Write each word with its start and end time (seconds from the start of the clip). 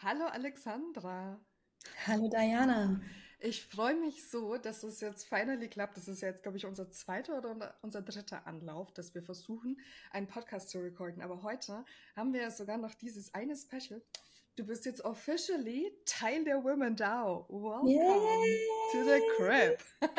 Hallo 0.00 0.26
Alexandra. 0.26 1.40
Hallo 2.06 2.28
Diana. 2.28 3.00
Ich 3.40 3.64
freue 3.64 3.96
mich 3.96 4.28
so, 4.30 4.56
dass 4.56 4.84
es 4.84 5.00
jetzt 5.00 5.28
finally 5.28 5.66
klappt. 5.66 5.96
Das 5.96 6.06
ist 6.06 6.20
jetzt, 6.20 6.44
glaube 6.44 6.56
ich, 6.56 6.66
unser 6.66 6.88
zweiter 6.92 7.36
oder 7.36 7.74
unser 7.82 8.02
dritter 8.02 8.46
Anlauf, 8.46 8.92
dass 8.92 9.16
wir 9.16 9.24
versuchen, 9.24 9.80
einen 10.12 10.28
Podcast 10.28 10.70
zu 10.70 10.78
recorden. 10.78 11.20
Aber 11.20 11.42
heute 11.42 11.84
haben 12.14 12.32
wir 12.32 12.42
ja 12.42 12.50
sogar 12.52 12.78
noch 12.78 12.94
dieses 12.94 13.34
eine 13.34 13.56
Special. 13.56 14.00
Du 14.54 14.64
bist 14.64 14.86
jetzt 14.86 15.04
officially 15.04 15.90
Teil 16.04 16.44
der 16.44 16.62
Women 16.62 16.94
DAO. 16.94 17.46
Welcome 17.48 17.90
Yay. 17.90 18.68
to 18.92 19.04
the 19.04 19.20
crib. 19.36 19.78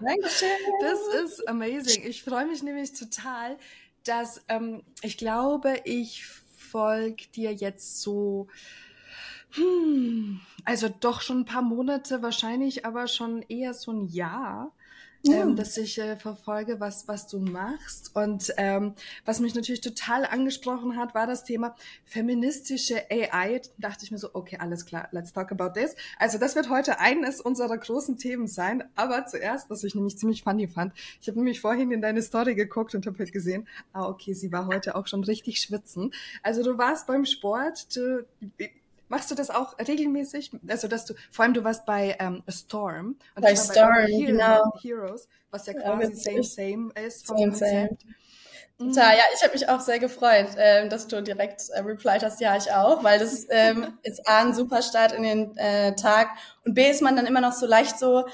Dankeschön. 0.00 0.48
Das 0.80 1.08
ist 1.08 1.46
amazing. 1.46 2.06
Ich 2.06 2.22
freue 2.22 2.46
mich 2.46 2.62
nämlich 2.62 2.94
total, 2.94 3.58
dass 4.02 4.42
ähm, 4.48 4.82
ich 5.02 5.18
glaube, 5.18 5.82
ich 5.84 6.24
folge 6.24 7.26
dir 7.34 7.52
jetzt 7.52 8.00
so 8.00 8.48
hm, 9.56 10.40
also 10.64 10.88
doch 10.88 11.20
schon 11.20 11.40
ein 11.40 11.44
paar 11.44 11.62
Monate, 11.62 12.22
wahrscheinlich 12.22 12.84
aber 12.84 13.08
schon 13.08 13.42
eher 13.42 13.74
so 13.74 13.92
ein 13.92 14.08
Jahr. 14.08 14.72
Ja. 15.22 15.42
Ähm, 15.42 15.56
dass 15.56 15.76
ich 15.76 15.98
äh, 15.98 16.16
verfolge, 16.16 16.78
was, 16.78 17.08
was 17.08 17.26
du 17.26 17.40
machst. 17.40 18.14
Und 18.14 18.52
ähm, 18.58 18.94
was 19.24 19.40
mich 19.40 19.54
natürlich 19.54 19.80
total 19.80 20.24
angesprochen 20.24 20.96
hat, 20.96 21.14
war 21.14 21.26
das 21.26 21.42
Thema 21.44 21.74
feministische 22.04 23.02
AI. 23.10 23.60
Da 23.78 23.88
dachte 23.88 24.04
ich 24.04 24.10
mir 24.10 24.18
so, 24.18 24.30
okay, 24.34 24.58
alles 24.60 24.86
klar, 24.86 25.08
let's 25.10 25.32
talk 25.32 25.50
about 25.50 25.78
this. 25.78 25.96
Also 26.18 26.38
das 26.38 26.54
wird 26.54 26.70
heute 26.70 27.00
eines 27.00 27.40
unserer 27.40 27.76
großen 27.76 28.18
Themen 28.18 28.46
sein. 28.46 28.84
Aber 28.94 29.26
zuerst, 29.26 29.68
was 29.68 29.82
ich 29.82 29.94
nämlich 29.94 30.18
ziemlich 30.18 30.42
funny 30.42 30.68
fand, 30.68 30.92
ich 31.20 31.28
habe 31.28 31.38
nämlich 31.38 31.60
vorhin 31.60 31.90
in 31.90 32.02
deine 32.02 32.22
Story 32.22 32.54
geguckt 32.54 32.94
und 32.94 33.06
habe 33.06 33.18
halt 33.18 33.32
gesehen, 33.32 33.66
ah, 33.92 34.06
okay, 34.08 34.32
sie 34.32 34.52
war 34.52 34.66
heute 34.66 34.94
auch 34.94 35.06
schon 35.08 35.24
richtig 35.24 35.60
schwitzen. 35.60 36.12
Also 36.42 36.62
du 36.62 36.78
warst 36.78 37.06
beim 37.06 37.24
Sport, 37.24 37.96
du, 37.96 38.24
Machst 39.08 39.30
du 39.30 39.34
das 39.34 39.50
auch 39.50 39.78
regelmäßig? 39.78 40.52
Also, 40.68 40.88
dass 40.88 41.04
du, 41.04 41.14
vor 41.30 41.44
allem 41.44 41.54
du 41.54 41.64
warst 41.64 41.86
bei 41.86 42.16
ähm, 42.18 42.42
Storm. 42.48 43.16
Und 43.34 43.42
bei 43.42 43.54
Storm, 43.54 43.88
bei 43.94 44.06
genau. 44.06 44.72
Heroes, 44.82 45.28
was 45.50 45.66
ja 45.66 45.74
quasi 45.74 46.12
ja, 46.12 46.42
same, 46.42 46.42
same 46.42 47.06
ist 47.06 47.26
vom 47.26 47.36
same, 47.36 47.50
Konzept. 47.50 48.02
Same. 48.02 48.14
Mhm. 48.78 48.92
Total, 48.92 49.16
ja, 49.16 49.22
ich 49.34 49.42
habe 49.42 49.54
mich 49.54 49.68
auch 49.68 49.80
sehr 49.80 49.98
gefreut, 49.98 50.54
äh, 50.56 50.88
dass 50.88 51.08
du 51.08 51.22
direkt 51.22 51.70
äh, 51.70 51.80
replied 51.80 52.22
hast, 52.22 52.40
ja, 52.40 52.56
ich 52.56 52.70
auch, 52.72 53.02
weil 53.02 53.18
das 53.18 53.46
ähm, 53.48 53.98
ist 54.02 54.28
A, 54.28 54.42
ein 54.42 54.54
super 54.54 54.82
Start 54.82 55.12
in 55.12 55.22
den 55.22 55.56
äh, 55.56 55.94
Tag 55.94 56.28
und 56.64 56.74
B, 56.74 56.90
ist 56.90 57.00
man 57.00 57.16
dann 57.16 57.26
immer 57.26 57.40
noch 57.40 57.52
so 57.52 57.66
leicht 57.66 57.98
so, 57.98 58.26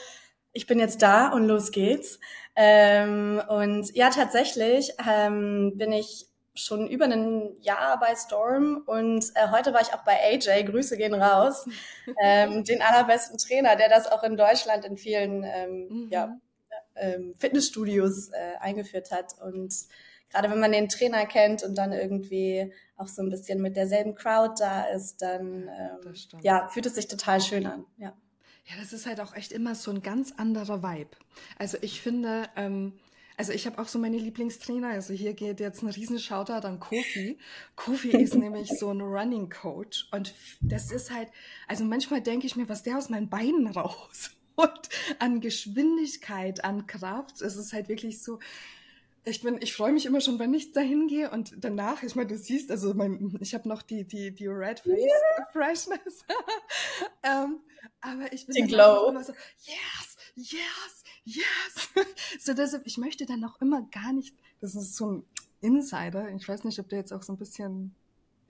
ich 0.52 0.66
bin 0.66 0.80
jetzt 0.80 1.00
da 1.00 1.28
und 1.28 1.46
los 1.46 1.70
geht's. 1.70 2.18
Ähm, 2.56 3.40
und 3.48 3.94
ja, 3.94 4.10
tatsächlich 4.10 4.92
ähm, 5.08 5.72
bin 5.76 5.92
ich 5.92 6.26
schon 6.54 6.86
über 6.86 7.06
ein 7.06 7.56
Jahr 7.60 7.98
bei 7.98 8.14
Storm 8.14 8.82
und 8.86 9.24
äh, 9.34 9.48
heute 9.50 9.72
war 9.72 9.80
ich 9.80 9.94
auch 9.94 10.04
bei 10.04 10.18
AJ, 10.20 10.64
Grüße 10.64 10.96
gehen 10.96 11.14
raus, 11.14 11.66
ähm, 12.22 12.64
den 12.64 12.82
allerbesten 12.82 13.38
Trainer, 13.38 13.76
der 13.76 13.88
das 13.88 14.10
auch 14.10 14.22
in 14.22 14.36
Deutschland 14.36 14.84
in 14.84 14.96
vielen 14.96 15.44
ähm, 15.44 15.88
mhm. 15.88 16.08
ja, 16.10 16.38
ähm, 16.96 17.34
Fitnessstudios 17.38 18.30
äh, 18.30 18.56
eingeführt 18.60 19.10
hat. 19.10 19.34
Und 19.40 19.74
gerade 20.30 20.50
wenn 20.50 20.60
man 20.60 20.72
den 20.72 20.88
Trainer 20.88 21.26
kennt 21.26 21.62
und 21.62 21.76
dann 21.76 21.92
irgendwie 21.92 22.72
auch 22.96 23.08
so 23.08 23.22
ein 23.22 23.30
bisschen 23.30 23.62
mit 23.62 23.76
derselben 23.76 24.14
Crowd 24.14 24.54
da 24.58 24.84
ist, 24.84 25.22
dann 25.22 25.68
ähm, 25.68 26.14
ja, 26.42 26.68
fühlt 26.68 26.86
es 26.86 26.94
sich 26.94 27.08
total 27.08 27.40
schön 27.40 27.66
an. 27.66 27.86
Ja. 27.96 28.14
ja, 28.66 28.74
das 28.78 28.92
ist 28.92 29.06
halt 29.06 29.20
auch 29.20 29.34
echt 29.34 29.52
immer 29.52 29.74
so 29.74 29.90
ein 29.90 30.02
ganz 30.02 30.32
anderer 30.32 30.82
Vibe. 30.82 31.16
Also 31.58 31.78
ich 31.80 32.02
finde, 32.02 32.44
ähm, 32.56 32.98
also 33.36 33.52
ich 33.52 33.66
habe 33.66 33.80
auch 33.80 33.88
so 33.88 33.98
meine 33.98 34.18
Lieblingstrainer. 34.18 34.88
Also 34.88 35.14
hier 35.14 35.34
geht 35.34 35.60
jetzt 35.60 35.82
ein 35.82 35.88
riesen 35.88 36.18
Shoutout 36.18 36.66
an 36.66 36.80
Kofi. 36.80 37.38
Kofi 37.76 38.10
ist 38.10 38.34
nämlich 38.34 38.68
so 38.78 38.90
ein 38.90 39.00
Running 39.00 39.48
Coach 39.48 40.08
und 40.12 40.34
das 40.60 40.90
ist 40.90 41.10
halt, 41.10 41.28
also 41.68 41.84
manchmal 41.84 42.20
denke 42.20 42.46
ich 42.46 42.56
mir, 42.56 42.68
was 42.68 42.82
der 42.82 42.98
aus 42.98 43.08
meinen 43.08 43.28
Beinen 43.28 43.66
raus 43.68 44.30
und 44.56 44.88
an 45.18 45.40
Geschwindigkeit, 45.40 46.64
an 46.64 46.86
Kraft. 46.86 47.40
Es 47.42 47.56
ist 47.56 47.72
halt 47.72 47.88
wirklich 47.88 48.22
so, 48.22 48.38
ich 49.24 49.42
bin, 49.42 49.58
ich 49.60 49.72
freue 49.72 49.92
mich 49.92 50.04
immer 50.04 50.20
schon, 50.20 50.38
wenn 50.38 50.52
ich 50.52 50.72
dahin 50.72 51.06
gehe 51.06 51.30
und 51.30 51.52
danach, 51.58 52.02
ich 52.02 52.16
meine, 52.16 52.28
du 52.28 52.36
siehst, 52.36 52.70
also 52.70 52.92
mein, 52.94 53.38
ich 53.40 53.54
habe 53.54 53.68
noch 53.68 53.82
die, 53.82 54.04
die, 54.04 54.34
die 54.34 54.48
Red 54.48 54.80
Face 54.80 54.98
yeah. 54.98 55.46
Freshness. 55.52 56.24
ähm, 57.22 57.60
aber 58.00 58.32
ich 58.32 58.46
bin 58.46 58.68
immer 58.68 59.22
so, 59.22 59.32
yes, 59.64 60.11
yes, 60.36 61.04
yes. 61.24 61.90
so 62.40 62.54
deshalb, 62.54 62.86
ich 62.86 62.98
möchte 62.98 63.26
dann 63.26 63.44
auch 63.44 63.60
immer 63.60 63.82
gar 63.90 64.12
nicht, 64.12 64.34
das 64.60 64.74
ist 64.74 64.96
so 64.96 65.10
ein 65.10 65.24
Insider, 65.60 66.28
ich 66.34 66.48
weiß 66.48 66.64
nicht, 66.64 66.78
ob 66.78 66.88
der 66.88 66.98
jetzt 66.98 67.12
auch 67.12 67.22
so 67.22 67.32
ein 67.32 67.38
bisschen 67.38 67.94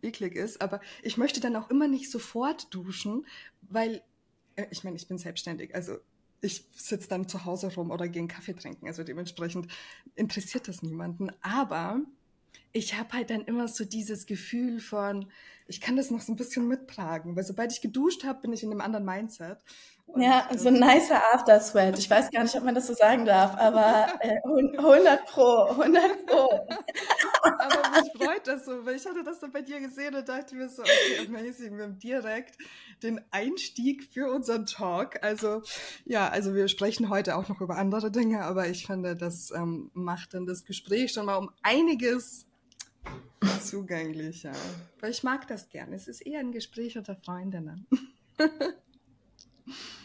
eklig 0.03 0.35
ist, 0.35 0.61
aber 0.61 0.81
ich 1.03 1.17
möchte 1.17 1.41
dann 1.41 1.57
auch 1.57 1.71
immer 1.71 1.89
nicht 1.89 2.11
sofort 2.11 2.73
duschen, 2.75 3.27
weil, 3.63 4.03
äh, 4.57 4.67
ich 4.71 4.85
meine, 4.85 4.97
ich 4.97 5.07
bin 5.07 5.19
selbstständig, 5.19 5.75
also 5.75 5.99
ich 6.41 6.65
sitze 6.75 7.09
dann 7.09 7.29
zu 7.29 7.45
Hause 7.45 7.73
rum 7.75 7.91
oder 7.91 8.09
gehe 8.09 8.21
einen 8.21 8.29
Kaffee 8.29 8.55
trinken, 8.55 8.87
also 8.87 9.05
dementsprechend 9.05 9.69
interessiert 10.17 10.67
das 10.67 10.83
niemanden, 10.83 11.31
aber 11.41 12.01
ich 12.73 12.99
habe 12.99 13.13
halt 13.13 13.31
dann 13.31 13.43
immer 13.43 13.69
so 13.69 13.85
dieses 13.85 14.27
Gefühl 14.27 14.81
von, 14.81 15.27
ich 15.67 15.81
kann 15.81 15.97
das 15.97 16.11
noch 16.11 16.21
so 16.21 16.33
ein 16.33 16.37
bisschen 16.37 16.67
mittragen, 16.67 17.37
weil 17.37 17.45
sobald 17.45 17.73
ich 17.73 17.81
geduscht 17.81 18.25
habe, 18.25 18.41
bin 18.41 18.53
ich 18.53 18.63
in 18.63 18.71
einem 18.71 18.81
anderen 18.81 19.05
Mindset. 19.05 19.59
Ja, 20.17 20.47
so 20.57 20.69
ein 20.69 20.75
nicer 20.75 21.23
After-Sweat. 21.33 21.99
Ich 21.99 22.11
weiß 22.11 22.31
gar 22.31 22.43
nicht, 22.43 22.55
ob 22.55 22.65
man 22.65 22.75
das 22.75 22.87
so 22.87 22.95
sagen 22.95 23.25
darf, 23.25 23.57
aber 23.57 24.09
äh, 24.21 24.37
100 24.45 25.27
pro, 25.27 25.65
100 25.71 26.27
pro. 26.27 26.51
aber 27.43 28.01
mich 28.01 28.13
freut 28.17 28.47
das 28.47 28.67
so, 28.67 28.85
weil 28.85 28.97
ich 28.97 29.07
hatte 29.07 29.25
das 29.25 29.41
so 29.41 29.49
bei 29.51 29.63
dir 29.63 29.81
gesehen 29.81 30.15
und 30.15 30.29
dachte 30.29 30.55
mir 30.55 30.69
so, 30.69 30.83
okay, 30.83 31.27
amazing, 31.27 31.77
wir 31.77 31.85
haben 31.85 31.99
direkt 31.99 32.59
den 33.03 33.21
Einstieg 33.31 34.05
für 34.13 34.31
unseren 34.31 34.67
Talk. 34.67 35.23
Also 35.23 35.63
ja, 36.05 36.29
also 36.29 36.55
wir 36.55 36.69
sprechen 36.69 37.09
heute 37.09 37.37
auch 37.37 37.49
noch 37.49 37.61
über 37.61 37.77
andere 37.77 38.11
Dinge, 38.11 38.43
aber 38.43 38.69
ich 38.69 38.87
finde, 38.87 39.17
das 39.17 39.51
ähm, 39.51 39.91
macht 39.95 40.35
dann 40.35 40.47
das 40.47 40.65
Gespräch 40.65 41.13
schon 41.13 41.27
mal 41.27 41.37
um 41.37 41.51
einiges 41.63 42.47
zugänglicher. 43.63 44.53
Weil 45.01 45.11
ich 45.11 45.23
mag 45.23 45.49
das 45.49 45.69
gerne. 45.69 45.97
Es 45.97 46.07
ist 46.07 46.21
eher 46.21 46.41
ein 46.41 46.53
Gespräch 46.53 46.99
unter 46.99 47.17
Freundinnen. 47.17 47.87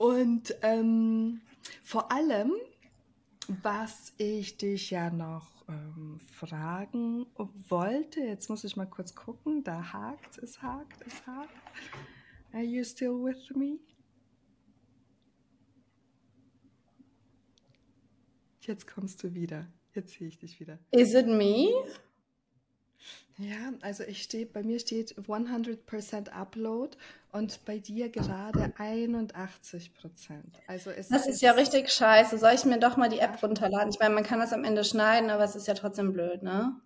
Und 0.00 0.56
ähm, 0.62 1.42
vor 1.82 2.10
allem, 2.10 2.54
was 3.62 4.14
ich 4.16 4.56
dich 4.56 4.90
ja 4.90 5.10
noch 5.10 5.62
ähm, 5.68 6.18
fragen 6.20 7.26
wollte, 7.68 8.20
jetzt 8.20 8.48
muss 8.48 8.64
ich 8.64 8.78
mal 8.78 8.86
kurz 8.86 9.14
gucken, 9.14 9.62
da 9.62 9.92
hakt, 9.92 10.38
es 10.38 10.62
hakt, 10.62 11.06
es 11.06 11.26
hakt. 11.26 11.52
Are 12.54 12.62
you 12.62 12.82
still 12.82 13.10
with 13.10 13.54
me? 13.54 13.78
Jetzt 18.62 18.86
kommst 18.86 19.22
du 19.22 19.34
wieder. 19.34 19.66
Jetzt 19.92 20.14
sehe 20.14 20.28
ich 20.28 20.38
dich 20.38 20.58
wieder. 20.60 20.78
Is 20.92 21.12
it 21.12 21.26
me? 21.26 21.74
Ja, 23.40 23.72
also 23.80 24.04
ich 24.04 24.22
stehe, 24.22 24.44
bei 24.44 24.62
mir 24.62 24.78
steht 24.78 25.14
100% 25.16 26.28
Upload 26.28 26.96
und 27.32 27.64
bei 27.64 27.78
dir 27.78 28.10
gerade 28.10 28.72
81%. 28.78 29.30
Also 30.66 30.90
es 30.90 31.08
das 31.08 31.22
ist, 31.22 31.34
ist 31.34 31.42
ja 31.42 31.52
richtig 31.52 31.90
scheiße. 31.90 32.36
Soll 32.36 32.52
ich 32.54 32.66
mir 32.66 32.78
doch 32.78 32.98
mal 32.98 33.08
die 33.08 33.20
App 33.20 33.42
runterladen? 33.42 33.88
Ich 33.90 33.98
meine, 33.98 34.14
man 34.14 34.24
kann 34.24 34.40
das 34.40 34.52
am 34.52 34.64
Ende 34.64 34.84
schneiden, 34.84 35.30
aber 35.30 35.44
es 35.44 35.56
ist 35.56 35.66
ja 35.66 35.74
trotzdem 35.74 36.12
blöd, 36.12 36.42
ne? 36.42 36.76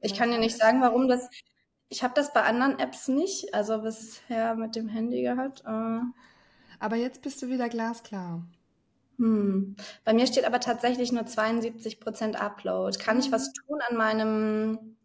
Ich 0.00 0.14
kann 0.14 0.30
dir 0.30 0.38
nicht 0.38 0.56
sagen, 0.56 0.80
warum 0.80 1.06
das. 1.06 1.28
Ich 1.88 2.02
habe 2.02 2.14
das 2.14 2.32
bei 2.32 2.42
anderen 2.42 2.78
Apps 2.80 3.06
nicht, 3.08 3.54
also 3.54 3.80
bisher 3.80 4.56
mit 4.56 4.74
dem 4.74 4.88
Handy 4.88 5.22
gehabt. 5.22 5.62
Äh. 5.64 6.00
Aber 6.80 6.96
jetzt 6.96 7.22
bist 7.22 7.40
du 7.40 7.48
wieder 7.48 7.68
glasklar. 7.68 8.44
Hm. 9.18 9.74
Bei 10.04 10.12
mir 10.12 10.26
steht 10.26 10.44
aber 10.44 10.60
tatsächlich 10.60 11.12
nur 11.12 11.22
72% 11.22 12.34
Upload. 12.36 12.98
Kann 12.98 13.18
ich 13.18 13.32
was 13.32 13.52
tun 13.52 13.80
an 13.88 13.96
meinem 13.96 14.96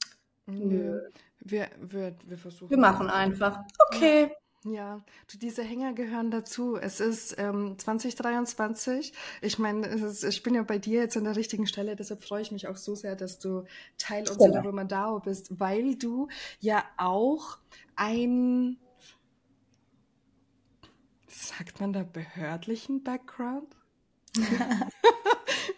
Nö. 0.45 1.01
Wir, 1.39 1.69
wir, 1.79 2.15
wir 2.25 2.37
versuchen. 2.37 2.69
Wir 2.69 2.77
machen 2.77 3.09
einfach. 3.09 3.59
Okay. 3.87 4.31
Ja, 4.65 5.03
diese 5.33 5.61
Hänger 5.61 5.93
gehören 5.93 6.31
dazu. 6.31 6.77
Es 6.77 7.01
ist 7.01 7.35
ähm, 7.37 7.77
2023. 7.77 9.13
Ich 9.41 9.59
meine, 9.59 9.87
ich 10.27 10.43
bin 10.43 10.55
ja 10.55 10.63
bei 10.63 10.79
dir 10.79 11.01
jetzt 11.01 11.17
an 11.17 11.25
der 11.25 11.35
richtigen 11.35 11.67
Stelle, 11.67 11.97
deshalb 11.97 12.23
freue 12.23 12.41
ich 12.41 12.51
mich 12.51 12.67
auch 12.69 12.77
so 12.77 12.95
sehr, 12.95 13.17
dass 13.17 13.39
du 13.39 13.65
Teil 13.97 14.21
unserer 14.29 14.61
genau. 14.61 14.63
Woman 14.63 14.87
DAO 14.87 15.19
bist, 15.19 15.59
weil 15.59 15.95
du 15.95 16.29
ja 16.59 16.85
auch 16.95 17.57
ein, 17.97 18.77
sagt 21.27 21.81
man 21.81 21.91
da, 21.91 22.03
behördlichen 22.03 23.03
Background? 23.03 23.75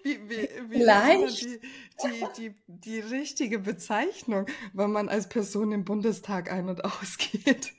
wie, 0.06 0.30
wie, 0.30 0.50
wie 0.70 0.78
Vielleicht. 0.80 1.44
Die, 1.44 1.60
die, 2.04 2.26
die, 2.38 2.56
die 2.68 3.00
richtige 3.00 3.60
Bezeichnung, 3.60 4.46
wenn 4.74 4.92
man 4.92 5.10
als 5.10 5.28
Person 5.28 5.72
im 5.72 5.84
Bundestag 5.84 6.52
ein- 6.52 6.70
und 6.70 6.86
ausgeht? 7.02 7.74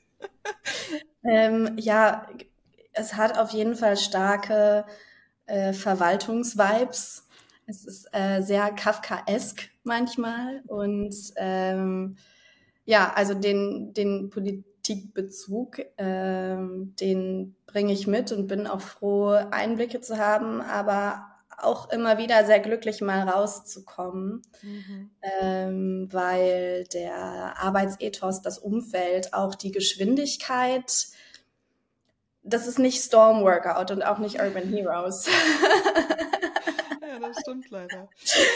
ähm, 1.24 1.76
ja, 1.78 2.28
es 2.92 3.14
hat 3.14 3.38
auf 3.38 3.50
jeden 3.50 3.76
Fall 3.76 3.96
starke 3.96 4.84
äh, 5.46 5.72
Verwaltungsvibes. 5.72 7.26
Es 7.66 7.84
ist 7.84 8.08
äh, 8.12 8.42
sehr 8.42 8.70
Kafkaesk 8.72 9.70
manchmal 9.82 10.62
und 10.66 11.14
ähm, 11.36 12.16
ja, 12.84 13.12
also 13.12 13.34
den, 13.34 13.92
den 13.92 14.30
Polit 14.30 14.64
Politikbezug. 14.86 15.80
Ähm, 15.98 16.94
den 17.00 17.56
bringe 17.66 17.92
ich 17.92 18.06
mit 18.06 18.32
und 18.32 18.46
bin 18.46 18.66
auch 18.66 18.80
froh, 18.80 19.30
Einblicke 19.50 20.00
zu 20.00 20.18
haben, 20.18 20.60
aber 20.60 21.26
auch 21.58 21.90
immer 21.90 22.18
wieder 22.18 22.44
sehr 22.44 22.60
glücklich, 22.60 23.00
mal 23.00 23.28
rauszukommen, 23.28 24.42
mhm. 24.62 25.10
ähm, 25.22 26.08
weil 26.10 26.84
der 26.92 27.54
Arbeitsethos, 27.58 28.42
das 28.42 28.58
Umfeld, 28.58 29.32
auch 29.32 29.54
die 29.54 29.72
Geschwindigkeit, 29.72 31.06
das 32.42 32.66
ist 32.66 32.78
nicht 32.78 33.02
Storm 33.02 33.42
Workout 33.42 33.90
und 33.90 34.02
auch 34.02 34.18
nicht 34.18 34.40
Urban 34.40 34.68
Heroes. 34.68 35.26
ja, 37.02 37.18
das 37.18 37.40
stimmt 37.40 37.68
leider. 37.70 38.08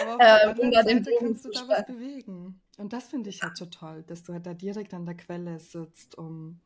Aber 0.09 0.51
auf 0.51 0.59
äh, 0.59 0.71
der 0.71 0.85
Seite 0.85 1.11
kannst 1.19 1.45
du 1.45 1.51
da 1.51 1.69
was 1.69 1.87
bewegen. 1.87 2.61
Und 2.79 2.93
das 2.93 3.05
finde 3.09 3.31
ich 3.31 3.43
halt 3.43 3.57
so 3.57 3.67
toll, 3.67 4.05
dass 4.07 4.23
du 4.23 4.33
halt 4.33 4.47
da 4.47 4.55
direkt 4.55 4.95
an 4.95 5.07
der 5.07 5.17
Quelle 5.17 5.59
sitzt, 5.59 6.17
um 6.17 6.61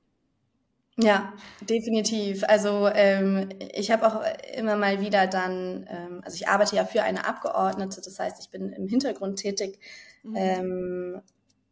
ja, 0.97 1.33
definitiv. 1.61 2.45
Also 2.47 2.89
ähm, 2.89 3.49
ich 3.73 3.91
habe 3.91 4.07
auch 4.07 4.23
immer 4.57 4.77
mal 4.77 5.01
wieder 5.01 5.27
dann, 5.27 5.87
ähm, 5.89 6.21
also 6.25 6.37
ich 6.37 6.49
arbeite 6.49 6.77
ja 6.77 6.85
für 6.85 7.03
eine 7.03 7.27
Abgeordnete, 7.27 8.01
das 8.01 8.19
heißt, 8.19 8.41
ich 8.41 8.51
bin 8.51 8.71
im 8.71 8.87
Hintergrund 8.87 9.39
tätig 9.39 9.81
mhm. 10.23 10.37
ähm, 10.37 11.23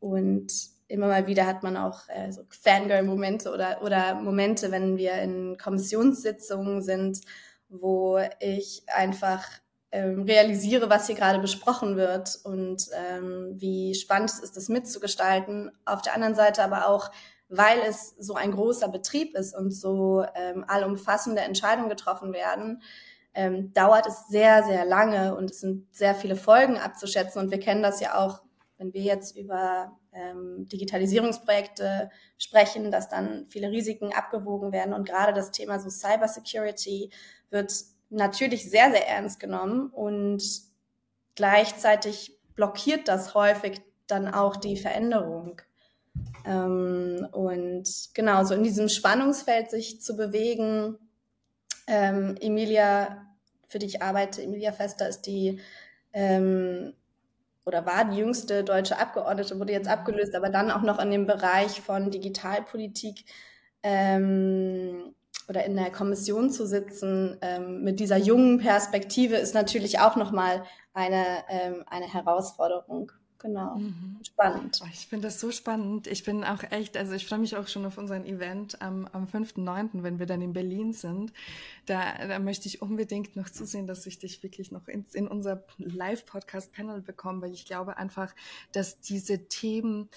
und 0.01 0.53
immer 0.89 1.07
mal 1.07 1.27
wieder 1.27 1.47
hat 1.47 1.63
man 1.63 1.77
auch 1.77 2.09
äh, 2.09 2.33
so 2.33 2.43
Fangirl-Momente 2.51 3.51
oder, 3.53 3.83
oder 3.83 4.15
Momente, 4.15 4.71
wenn 4.71 4.97
wir 4.97 5.15
in 5.15 5.57
Kommissionssitzungen 5.57 6.83
sind, 6.83 7.21
wo 7.69 8.19
ich 8.41 8.83
einfach 8.89 9.45
ähm, 9.93 10.23
realisiere, 10.23 10.91
was 10.91 11.07
hier 11.07 11.17
gerade 11.17 11.39
besprochen 11.39 11.97
wird 11.97 12.41
und 12.45 12.89
ähm, 12.95 13.55
wie 13.55 13.95
spannend 13.95 14.31
es 14.31 14.41
ist, 14.41 14.57
das 14.57 14.69
mitzugestalten. 14.69 15.71
Auf 15.85 16.03
der 16.03 16.15
anderen 16.15 16.35
Seite 16.35 16.63
aber 16.65 16.89
auch, 16.89 17.11
weil 17.55 17.81
es 17.81 18.15
so 18.19 18.35
ein 18.35 18.53
großer 18.53 18.89
Betrieb 18.89 19.37
ist 19.37 19.55
und 19.55 19.73
so 19.73 20.25
ähm, 20.35 20.65
allumfassende 20.67 21.43
Entscheidungen 21.43 21.91
getroffen 21.91 22.33
werden, 22.33 22.83
ähm, 23.35 23.73
dauert 23.75 24.07
es 24.07 24.29
sehr, 24.29 24.65
sehr 24.65 24.87
lange 24.87 25.37
und 25.37 25.51
es 25.51 25.61
sind 25.61 25.95
sehr 25.95 26.15
viele 26.15 26.35
Folgen 26.35 26.79
abzuschätzen. 26.79 27.43
Und 27.43 27.51
wir 27.51 27.61
kennen 27.61 27.83
das 27.83 28.01
ja 28.01 28.19
auch, 28.19 28.43
wenn 28.79 28.95
wir 28.95 29.03
jetzt 29.03 29.37
über 29.37 29.99
ähm, 30.13 30.67
Digitalisierungsprojekte 30.69 32.11
sprechen, 32.39 32.91
dass 32.91 33.11
dann 33.11 33.47
viele 33.51 33.71
Risiken 33.71 34.15
abgewogen 34.15 34.73
werden. 34.73 34.95
Und 34.95 35.07
gerade 35.07 35.35
das 35.35 35.51
Thema 35.51 35.79
so 35.79 35.91
Cybersecurity 35.91 37.11
wird 37.51 37.73
natürlich 38.09 38.71
sehr, 38.71 38.91
sehr 38.91 39.07
ernst 39.09 39.41
genommen 39.41 39.91
und 39.91 40.43
gleichzeitig 41.35 42.39
blockiert 42.55 43.09
das 43.09 43.35
häufig 43.35 43.83
dann 44.07 44.33
auch 44.33 44.57
die 44.57 44.77
Veränderung. 44.79 45.61
Ähm, 46.45 47.27
und 47.33 47.89
genau, 48.15 48.45
so 48.45 48.55
in 48.55 48.63
diesem 48.63 48.89
Spannungsfeld 48.89 49.71
sich 49.71 50.01
zu 50.01 50.17
bewegen. 50.17 50.99
Ähm, 51.87 52.37
Emilia, 52.41 53.27
für 53.69 53.79
die 53.79 53.87
ich 53.87 54.03
arbeite, 54.03 54.43
Emilia 54.43 54.73
Fester 54.73 55.09
ist 55.09 55.23
die 55.23 55.61
ähm, 56.13 56.95
oder 57.65 57.87
war 57.87 58.05
die 58.05 58.19
jüngste 58.19 58.65
deutsche 58.65 58.99
Abgeordnete, 58.99 59.59
wurde 59.59 59.73
jetzt 59.73 59.89
abgelöst, 59.89 60.35
aber 60.35 60.51
dann 60.51 60.71
auch 60.71 60.83
noch 60.83 60.99
in 60.99 61.11
dem 61.11 61.27
Bereich 61.27 61.81
von 61.81 62.11
Digitalpolitik 62.11 63.25
ähm, 63.83 65.15
oder 65.49 65.65
in 65.65 65.77
der 65.77 65.91
Kommission 65.91 66.51
zu 66.51 66.67
sitzen 66.67 67.39
ähm, 67.41 67.83
mit 67.83 68.01
dieser 68.01 68.17
jungen 68.17 68.59
Perspektive 68.59 69.37
ist 69.37 69.55
natürlich 69.55 70.01
auch 70.01 70.17
nochmal 70.17 70.65
eine, 70.93 71.25
ähm, 71.49 71.85
eine 71.87 72.13
Herausforderung. 72.13 73.13
Genau. 73.43 73.77
Mhm. 73.77 74.19
Spannend. 74.25 74.81
Oh, 74.83 74.89
ich 74.93 75.09
finde 75.09 75.27
das 75.27 75.41
so 75.41 75.51
spannend. 75.51 76.07
Ich 76.07 76.23
bin 76.23 76.45
auch 76.45 76.63
echt, 76.71 76.97
also 76.97 77.13
ich 77.13 77.27
freue 77.27 77.41
mich 77.41 77.57
auch 77.57 77.67
schon 77.67 77.85
auf 77.85 77.99
unseren 77.99 78.25
Event 78.25 78.81
am, 78.81 79.07
am 79.13 79.25
5.9., 79.25 80.03
wenn 80.05 80.21
wir 80.21 80.27
dann 80.27 80.41
in 80.41 80.53
Berlin 80.53 80.93
sind. 80.93 81.33
Da, 81.87 82.27
da 82.27 82.39
möchte 82.39 82.69
ich 82.69 82.83
unbedingt 82.83 83.35
noch 83.35 83.51
zusehen, 83.51 83.89
dass 83.89 84.07
ich 84.07 84.21
dich 84.21 84.45
wirklich 84.45 84.71
noch 84.71 84.87
in, 84.87 85.05
in 85.13 85.27
unser 85.27 85.65
Live-Podcast-Panel 85.79 87.03
bekomme, 87.03 87.43
weil 87.43 87.53
ich 87.53 87.67
glaube 87.67 87.97
einfach, 87.97 88.33
dass 88.71 89.01
diese 89.01 89.49
Themen 89.49 90.09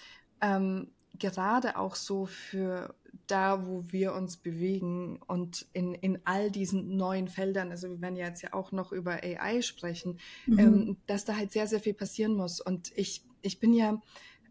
ähm, 0.42 0.92
gerade 1.20 1.78
auch 1.78 1.96
so 1.96 2.26
für 2.26 2.96
da, 3.28 3.66
wo 3.66 3.84
wir 3.88 4.14
uns 4.14 4.38
bewegen 4.38 5.20
und 5.28 5.66
in, 5.74 5.94
in 5.96 6.20
all 6.26 6.52
diesen 6.52 6.96
neuen 6.98 7.28
Feldern, 7.28 7.72
also 7.72 7.90
wir 7.90 8.02
werden 8.02 8.16
ja 8.16 8.28
jetzt 8.28 8.42
ja 8.42 8.54
auch 8.54 8.72
noch 8.72 8.92
über 8.92 9.24
AI 9.24 9.62
sprechen, 9.62 10.20
mhm. 10.46 10.60
ähm, 10.60 10.98
dass 11.08 11.26
da 11.26 11.36
halt 11.36 11.52
sehr, 11.52 11.68
sehr 11.68 11.80
viel 11.80 11.94
passieren 11.94 12.36
muss. 12.36 12.62
Und 12.62 12.92
ich, 12.96 13.24
ich 13.42 13.60
bin 13.60 13.74
ja, 13.74 14.02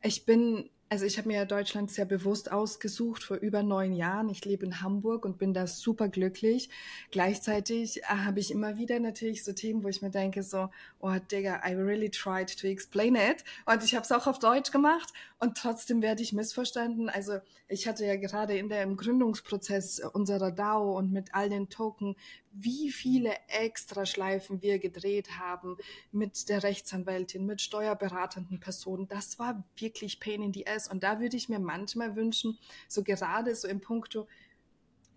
ich 0.03 0.25
bin 0.25 0.71
also 0.89 1.07
ich 1.07 1.19
habe 1.19 1.29
mir 1.29 1.45
Deutschland 1.45 1.91
sehr 1.91 2.05
bewusst 2.05 2.53
ausgesucht 2.53 3.25
vor 3.25 3.39
über 3.39 3.63
neun 3.63 3.93
Jahren. 3.93 4.29
Ich 4.29 4.45
lebe 4.45 4.65
in 4.65 4.81
Hamburg 4.81 5.25
und 5.25 5.39
bin 5.39 5.55
da 5.55 5.67
super 5.67 6.09
glücklich. 6.09 6.69
Gleichzeitig 7.11 8.03
äh, 8.03 8.07
habe 8.07 8.41
ich 8.41 8.51
immer 8.51 8.77
wieder 8.77 9.01
natürlich 9.01 9.45
so 9.45 9.53
Themen, 9.53 9.83
wo 9.83 9.89
ich 9.89 10.03
mir 10.03 10.11
denke 10.11 10.43
so, 10.43 10.69
oh 11.01 11.17
Digga, 11.31 11.63
I 11.67 11.75
really 11.75 12.11
tried 12.11 12.57
to 12.61 12.67
explain 12.67 13.17
it. 13.17 13.45
Und 13.67 13.83
ich 13.83 13.95
habe 13.95 14.05
es 14.05 14.13
auch 14.13 14.27
auf 14.27 14.39
Deutsch 14.39 14.71
gemacht 14.71 15.13
und 15.39 15.57
trotzdem 15.57 16.03
werde 16.03 16.23
ich 16.23 16.33
missverstanden. 16.33 17.09
Also 17.09 17.39
ich 17.67 17.89
hatte 17.89 18.05
ja 18.05 18.17
gerade 18.17 18.57
in 18.57 18.69
der 18.69 18.83
im 18.83 18.97
Gründungsprozess 18.97 20.01
unserer 20.13 20.53
DAO 20.53 20.97
und 20.97 21.13
mit 21.13 21.35
all 21.35 21.49
den 21.49 21.69
Token 21.71 22.15
wie 22.55 22.91
viele 22.91 23.35
Extraschleifen 23.49 24.63
wir 24.63 24.79
gedreht 24.79 25.39
haben 25.39 25.77
mit 26.13 26.49
der 26.49 26.63
Rechtsanwältin, 26.63 27.45
mit 27.45 27.61
steuerberatenden 27.61 28.61
Personen. 28.61 29.09
Das 29.09 29.39
war 29.39 29.65
wirklich 29.77 30.21
Pain 30.21 30.43
in 30.43 30.53
the 30.53 30.67
Ass. 30.75 30.88
Und 30.88 31.03
da 31.03 31.21
würde 31.21 31.37
ich 31.37 31.49
mir 31.49 31.59
manchmal 31.59 32.17
wünschen, 32.17 32.59
so 32.88 33.03
gerade 33.03 33.55
so 33.55 33.69
im 33.69 33.81
Punkto, 33.81 34.26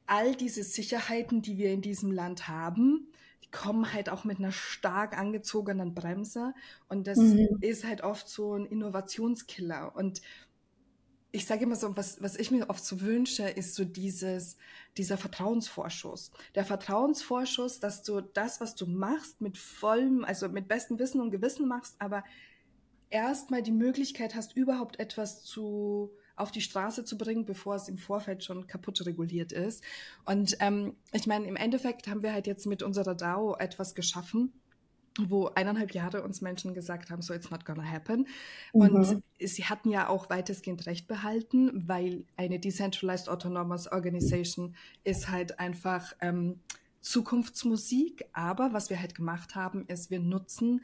all 0.06 0.36
diese 0.36 0.64
Sicherheiten, 0.64 1.42
die 1.42 1.58
wir 1.58 1.72
in 1.72 1.82
diesem 1.82 2.12
Land 2.12 2.48
haben, 2.48 3.08
die 3.44 3.52
kommen 3.52 3.94
halt 3.94 4.10
auch 4.10 4.24
mit 4.24 4.40
einer 4.40 4.52
stark 4.52 5.18
angezogenen 5.18 5.94
Bremse. 5.94 6.54
Und 6.90 7.08
das 7.08 7.18
mhm. 7.18 7.58
ist 7.62 7.84
halt 7.84 8.02
oft 8.02 8.28
so 8.28 8.54
ein 8.54 8.66
Innovationskiller. 8.66 9.96
Und 9.96 10.22
ich 11.32 11.46
sage 11.46 11.64
immer 11.64 11.76
so, 11.76 11.96
was, 11.96 12.22
was 12.22 12.36
ich 12.36 12.52
mir 12.52 12.70
oft 12.70 12.84
so 12.84 13.02
wünsche, 13.02 13.44
ist 13.44 13.76
so 13.76 13.84
dieses, 13.84 14.58
dieser 14.98 15.18
Vertrauensvorschuss. 15.18 16.32
Der 16.56 16.66
Vertrauensvorschuss, 16.66 17.80
dass 17.80 18.02
du 18.02 18.22
das, 18.22 18.62
was 18.62 18.76
du 18.76 18.88
machst, 18.88 19.42
mit 19.42 19.58
vollem, 19.58 20.24
also 20.24 20.48
mit 20.50 20.68
bestem 20.68 20.98
Wissen 21.00 21.22
und 21.22 21.32
Gewissen 21.32 21.68
machst, 21.68 21.96
aber 22.00 22.24
erstmal 23.10 23.62
die 23.62 23.72
Möglichkeit 23.72 24.36
hast, 24.36 24.56
überhaupt 24.56 25.00
etwas 25.00 25.44
zu, 25.44 26.12
auf 26.36 26.52
die 26.52 26.62
Straße 26.62 27.06
zu 27.06 27.18
bringen, 27.18 27.46
bevor 27.46 27.76
es 27.76 27.88
im 27.88 27.98
Vorfeld 27.98 28.44
schon 28.44 28.68
kaputt 28.68 29.06
reguliert 29.06 29.52
ist. 29.52 29.84
Und 30.26 30.58
ähm, 30.60 30.96
ich 31.12 31.28
meine, 31.28 31.48
im 31.48 31.56
Endeffekt 31.56 32.08
haben 32.08 32.24
wir 32.24 32.34
halt 32.34 32.48
jetzt 32.48 32.66
mit 32.66 32.84
unserer 32.84 33.16
DAO 33.16 33.56
etwas 33.58 33.96
geschaffen, 33.96 34.54
wo 35.20 35.48
eineinhalb 35.48 35.94
Jahre 35.94 36.24
uns 36.24 36.42
Menschen 36.42 36.74
gesagt 36.74 37.10
haben, 37.10 37.22
so 37.22 37.34
it's 37.34 37.50
not 37.50 37.66
gonna 37.66 37.84
happen. 37.84 38.28
Und 38.72 38.94
mhm. 38.94 39.24
sie 39.40 39.66
hatten 39.66 39.90
ja 39.90 40.10
auch 40.10 40.30
weitestgehend 40.30 40.86
Recht 40.86 41.08
behalten, 41.08 41.88
weil 41.88 42.26
eine 42.36 42.60
Decentralized 42.60 43.30
Autonomous 43.30 43.92
Organization 43.92 44.76
ist 45.04 45.30
halt 45.30 45.60
einfach 45.60 46.14
ähm, 46.22 46.60
Zukunftsmusik. 47.02 48.26
Aber 48.34 48.74
was 48.74 48.90
wir 48.90 49.00
halt 49.00 49.16
gemacht 49.16 49.56
haben, 49.56 49.86
ist, 49.88 50.12
wir 50.12 50.20
nutzen 50.20 50.82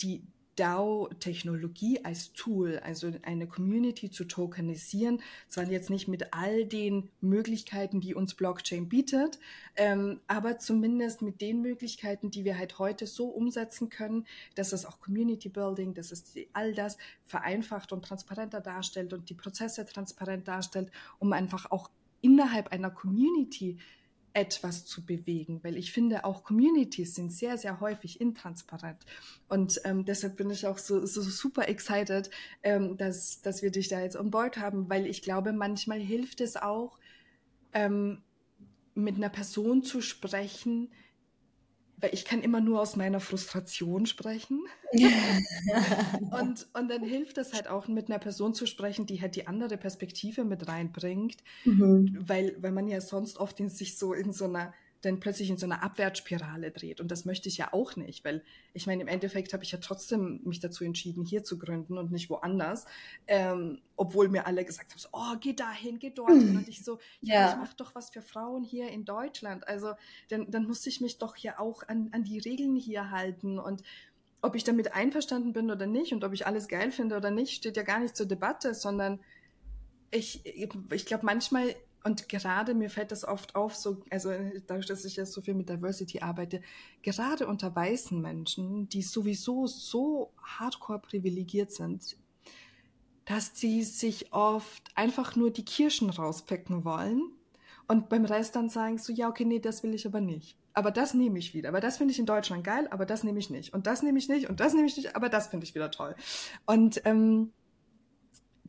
die 0.00 0.24
DAO-Technologie 0.56 2.04
als 2.04 2.32
Tool, 2.32 2.78
also 2.80 3.12
eine 3.22 3.46
Community 3.46 4.10
zu 4.10 4.24
tokenisieren, 4.24 5.22
zwar 5.48 5.64
jetzt 5.64 5.90
nicht 5.90 6.08
mit 6.08 6.32
all 6.32 6.66
den 6.66 7.10
Möglichkeiten, 7.20 8.00
die 8.00 8.14
uns 8.14 8.34
Blockchain 8.34 8.88
bietet, 8.88 9.38
ähm, 9.76 10.20
aber 10.26 10.58
zumindest 10.58 11.22
mit 11.22 11.40
den 11.40 11.62
Möglichkeiten, 11.62 12.30
die 12.30 12.44
wir 12.44 12.58
halt 12.58 12.78
heute 12.78 13.06
so 13.06 13.28
umsetzen 13.28 13.88
können, 13.88 14.26
dass 14.54 14.72
es 14.72 14.84
auch 14.84 15.00
Community 15.00 15.48
Building, 15.48 15.94
dass 15.94 16.12
es 16.12 16.34
all 16.52 16.74
das 16.74 16.98
vereinfacht 17.24 17.92
und 17.92 18.04
transparenter 18.04 18.60
darstellt 18.60 19.12
und 19.12 19.30
die 19.30 19.34
Prozesse 19.34 19.86
transparent 19.86 20.48
darstellt, 20.48 20.90
um 21.18 21.32
einfach 21.32 21.70
auch 21.70 21.90
innerhalb 22.20 22.68
einer 22.68 22.90
Community 22.90 23.78
etwas 24.32 24.84
zu 24.84 25.04
bewegen, 25.04 25.60
weil 25.62 25.76
ich 25.76 25.92
finde, 25.92 26.24
auch 26.24 26.44
Communities 26.44 27.14
sind 27.14 27.32
sehr, 27.32 27.58
sehr 27.58 27.80
häufig 27.80 28.20
intransparent. 28.20 29.04
Und 29.48 29.80
ähm, 29.84 30.04
deshalb 30.04 30.36
bin 30.36 30.50
ich 30.50 30.66
auch 30.66 30.78
so, 30.78 31.04
so 31.06 31.22
super 31.22 31.68
excited, 31.68 32.30
ähm, 32.62 32.96
dass, 32.96 33.40
dass 33.42 33.62
wir 33.62 33.70
dich 33.70 33.88
da 33.88 34.00
jetzt 34.00 34.16
on 34.16 34.30
board 34.30 34.56
haben, 34.56 34.88
weil 34.88 35.06
ich 35.06 35.22
glaube, 35.22 35.52
manchmal 35.52 35.98
hilft 35.98 36.40
es 36.40 36.56
auch, 36.56 36.98
ähm, 37.72 38.22
mit 38.94 39.16
einer 39.16 39.28
Person 39.28 39.82
zu 39.82 40.00
sprechen, 40.00 40.90
weil 42.00 42.14
ich 42.14 42.24
kann 42.24 42.42
immer 42.42 42.60
nur 42.60 42.80
aus 42.80 42.96
meiner 42.96 43.20
Frustration 43.20 44.06
sprechen. 44.06 44.64
und, 44.92 46.66
und 46.72 46.88
dann 46.88 47.02
hilft 47.02 47.38
es 47.38 47.52
halt 47.52 47.68
auch, 47.68 47.88
mit 47.88 48.08
einer 48.08 48.18
Person 48.18 48.54
zu 48.54 48.66
sprechen, 48.66 49.06
die 49.06 49.20
halt 49.20 49.36
die 49.36 49.46
andere 49.46 49.76
Perspektive 49.76 50.44
mit 50.44 50.68
reinbringt, 50.68 51.38
mhm. 51.64 52.16
weil, 52.20 52.56
weil 52.60 52.72
man 52.72 52.88
ja 52.88 53.00
sonst 53.00 53.38
oft 53.38 53.60
in 53.60 53.68
sich 53.68 53.98
so 53.98 54.12
in 54.12 54.32
so 54.32 54.46
einer 54.46 54.72
dann 55.02 55.20
plötzlich 55.20 55.48
in 55.48 55.56
so 55.56 55.66
einer 55.66 55.82
Abwärtsspirale 55.82 56.70
dreht. 56.70 57.00
Und 57.00 57.10
das 57.10 57.24
möchte 57.24 57.48
ich 57.48 57.56
ja 57.56 57.72
auch 57.72 57.96
nicht, 57.96 58.24
weil 58.24 58.44
ich 58.74 58.86
meine, 58.86 59.02
im 59.02 59.08
Endeffekt 59.08 59.52
habe 59.52 59.64
ich 59.64 59.72
ja 59.72 59.78
trotzdem 59.78 60.40
mich 60.44 60.60
dazu 60.60 60.84
entschieden, 60.84 61.24
hier 61.24 61.42
zu 61.42 61.58
gründen 61.58 61.96
und 61.96 62.12
nicht 62.12 62.28
woanders. 62.28 62.84
Ähm, 63.26 63.80
obwohl 63.96 64.28
mir 64.28 64.46
alle 64.46 64.64
gesagt 64.64 64.92
haben, 64.92 64.98
so, 64.98 65.08
oh, 65.12 65.36
geh 65.40 65.54
dahin, 65.54 65.98
geh 65.98 66.10
dort. 66.10 66.30
Und 66.30 66.68
ich 66.68 66.84
so, 66.84 66.98
ja, 67.20 67.34
ja. 67.40 67.50
ich 67.50 67.56
mache 67.56 67.76
doch 67.76 67.94
was 67.94 68.10
für 68.10 68.22
Frauen 68.22 68.62
hier 68.62 68.88
in 68.88 69.04
Deutschland. 69.04 69.66
Also 69.66 69.92
dann, 70.28 70.50
dann 70.50 70.66
muss 70.66 70.86
ich 70.86 71.00
mich 71.00 71.18
doch 71.18 71.36
ja 71.36 71.58
auch 71.58 71.82
an, 71.88 72.08
an 72.12 72.24
die 72.24 72.38
Regeln 72.38 72.76
hier 72.76 73.10
halten. 73.10 73.58
Und 73.58 73.82
ob 74.42 74.54
ich 74.54 74.64
damit 74.64 74.94
einverstanden 74.94 75.52
bin 75.52 75.70
oder 75.70 75.86
nicht 75.86 76.12
und 76.12 76.24
ob 76.24 76.32
ich 76.32 76.46
alles 76.46 76.68
geil 76.68 76.92
finde 76.92 77.16
oder 77.16 77.30
nicht, 77.30 77.54
steht 77.54 77.76
ja 77.76 77.82
gar 77.82 78.00
nicht 78.00 78.16
zur 78.16 78.26
Debatte, 78.26 78.74
sondern 78.74 79.20
ich, 80.10 80.44
ich 80.44 81.06
glaube, 81.06 81.24
manchmal 81.24 81.74
und 82.02 82.28
gerade 82.28 82.74
mir 82.74 82.90
fällt 82.90 83.12
das 83.12 83.24
oft 83.24 83.54
auf, 83.54 83.74
so, 83.74 84.02
also 84.10 84.30
dadurch, 84.66 84.86
dass 84.86 85.04
ich 85.04 85.16
jetzt 85.16 85.32
so 85.32 85.42
viel 85.42 85.54
mit 85.54 85.68
Diversity 85.68 86.20
arbeite, 86.20 86.62
gerade 87.02 87.46
unter 87.46 87.74
weißen 87.74 88.20
Menschen, 88.20 88.88
die 88.88 89.02
sowieso 89.02 89.66
so 89.66 90.32
hardcore 90.42 91.00
privilegiert 91.00 91.72
sind, 91.72 92.16
dass 93.26 93.52
sie 93.54 93.82
sich 93.82 94.32
oft 94.32 94.90
einfach 94.94 95.36
nur 95.36 95.50
die 95.50 95.64
Kirschen 95.64 96.10
rauspicken 96.10 96.84
wollen 96.84 97.32
und 97.86 98.08
beim 98.08 98.24
Rest 98.24 98.56
dann 98.56 98.70
sagen 98.70 98.98
so, 98.98 99.12
ja, 99.12 99.28
okay, 99.28 99.44
nee, 99.44 99.60
das 99.60 99.82
will 99.82 99.94
ich 99.94 100.06
aber 100.06 100.20
nicht. 100.20 100.56
Aber 100.72 100.90
das 100.90 101.14
nehme 101.14 101.38
ich 101.38 101.52
wieder. 101.52 101.68
Aber 101.68 101.80
das 101.80 101.98
finde 101.98 102.12
ich 102.12 102.18
in 102.18 102.26
Deutschland 102.26 102.64
geil, 102.64 102.88
aber 102.90 103.04
das 103.04 103.24
nehme 103.24 103.38
ich 103.38 103.50
nicht. 103.50 103.74
Und 103.74 103.86
das 103.86 104.02
nehme 104.02 104.18
ich 104.18 104.28
nicht 104.28 104.48
und 104.48 104.60
das 104.60 104.72
nehme 104.72 104.86
ich 104.86 104.96
nicht, 104.96 105.16
aber 105.16 105.28
das 105.28 105.48
finde 105.48 105.64
ich 105.64 105.74
wieder 105.74 105.90
toll. 105.90 106.14
Und 106.66 107.02
ähm, 107.04 107.52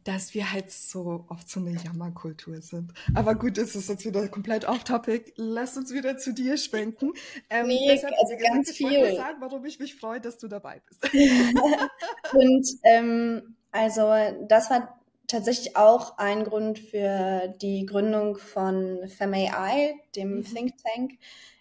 dass 0.03 0.33
wir 0.33 0.51
halt 0.51 0.71
so 0.71 1.25
oft 1.29 1.49
so 1.49 1.59
eine 1.59 1.75
Jammerkultur 1.75 2.61
sind. 2.61 2.93
Aber 3.13 3.35
gut, 3.35 3.57
es 3.57 3.75
ist 3.75 3.89
jetzt 3.89 4.05
wieder 4.05 4.27
komplett 4.27 4.65
off-topic. 4.65 5.33
Lass 5.35 5.77
uns 5.77 5.93
wieder 5.93 6.17
zu 6.17 6.33
dir 6.33 6.57
schwenken. 6.57 7.13
Ähm, 7.49 7.67
nee, 7.67 7.87
deshalb, 7.87 8.13
also 8.19 8.35
gesagt, 8.35 8.53
ganz 8.53 8.71
viel. 8.71 8.91
Ich 8.91 9.15
sagen, 9.15 9.37
warum 9.39 9.65
ich 9.65 9.79
mich 9.79 9.95
freue, 9.95 10.21
dass 10.21 10.37
du 10.37 10.47
dabei 10.47 10.81
bist. 10.87 11.13
Und 12.33 12.67
ähm, 12.83 13.55
also 13.71 14.11
das 14.47 14.69
war 14.69 14.99
tatsächlich 15.27 15.77
auch 15.77 16.17
ein 16.17 16.43
Grund 16.43 16.77
für 16.77 17.47
die 17.61 17.85
Gründung 17.85 18.37
von 18.37 19.07
FemAI, 19.07 19.95
dem 20.15 20.37
mhm. 20.37 20.43
Think 20.43 20.73
Tank, 20.83 21.11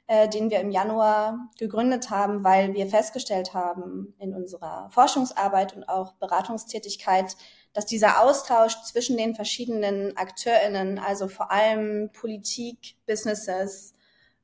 äh, 0.09 0.29
den 0.29 0.51
wir 0.51 0.61
im 0.61 0.71
Januar 0.71 1.49
gegründet 1.59 2.11
haben, 2.11 2.43
weil 2.43 2.75
wir 2.75 2.89
festgestellt 2.89 3.55
haben 3.55 4.15
in 4.19 4.35
unserer 4.35 4.91
Forschungsarbeit 4.91 5.77
und 5.77 5.89
auch 5.89 6.15
Beratungstätigkeit, 6.15 7.37
dass 7.73 7.87
dieser 7.87 8.23
Austausch 8.23 8.83
zwischen 8.83 9.17
den 9.17 9.35
verschiedenen 9.35 10.17
AkteurInnen, 10.17 10.99
also 10.99 11.29
vor 11.29 11.51
allem 11.51 12.11
Politik, 12.13 12.97
Businesses, 13.07 13.95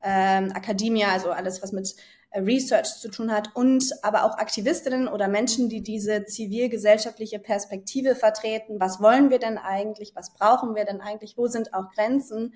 ähm, 0.02 0.52
Akademie, 0.54 1.04
also 1.04 1.30
alles, 1.30 1.62
was 1.62 1.72
mit 1.72 1.96
äh, 2.30 2.40
Research 2.40 3.00
zu 3.00 3.08
tun 3.08 3.32
hat 3.32 3.54
und 3.54 3.92
aber 4.02 4.24
auch 4.24 4.38
Aktivistinnen 4.38 5.08
oder 5.08 5.26
Menschen, 5.26 5.68
die 5.68 5.82
diese 5.82 6.24
zivilgesellschaftliche 6.24 7.40
Perspektive 7.40 8.14
vertreten. 8.14 8.78
Was 8.78 9.00
wollen 9.00 9.30
wir 9.30 9.40
denn 9.40 9.58
eigentlich? 9.58 10.14
Was 10.14 10.32
brauchen 10.32 10.74
wir 10.76 10.84
denn 10.84 11.00
eigentlich? 11.00 11.36
Wo 11.36 11.48
sind 11.48 11.74
auch 11.74 11.90
Grenzen? 11.94 12.54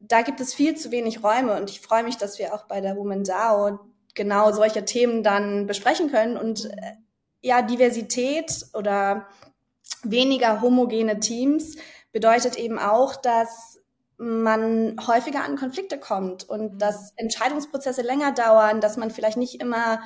Da 0.00 0.22
gibt 0.22 0.40
es 0.40 0.54
viel 0.54 0.76
zu 0.76 0.90
wenig 0.90 1.22
Räume 1.22 1.56
und 1.56 1.70
ich 1.70 1.80
freue 1.80 2.02
mich, 2.02 2.16
dass 2.16 2.38
wir 2.38 2.54
auch 2.54 2.64
bei 2.66 2.80
der 2.80 2.96
Woman 2.96 3.24
DAO 3.24 3.78
genau 4.14 4.50
solche 4.52 4.84
Themen 4.84 5.22
dann 5.22 5.66
besprechen 5.66 6.10
können 6.10 6.36
und 6.36 6.64
äh, 6.64 6.94
ja, 7.40 7.62
Diversität 7.62 8.66
oder 8.74 9.28
weniger 10.02 10.60
homogene 10.60 11.20
Teams 11.20 11.76
bedeutet 12.12 12.56
eben 12.56 12.78
auch, 12.78 13.16
dass 13.16 13.78
man 14.18 14.96
häufiger 15.06 15.44
an 15.44 15.56
Konflikte 15.56 15.98
kommt 15.98 16.48
und 16.48 16.74
mhm. 16.74 16.78
dass 16.78 17.12
Entscheidungsprozesse 17.16 18.02
länger 18.02 18.32
dauern, 18.32 18.80
dass 18.80 18.96
man 18.96 19.10
vielleicht 19.10 19.36
nicht 19.36 19.60
immer 19.60 20.00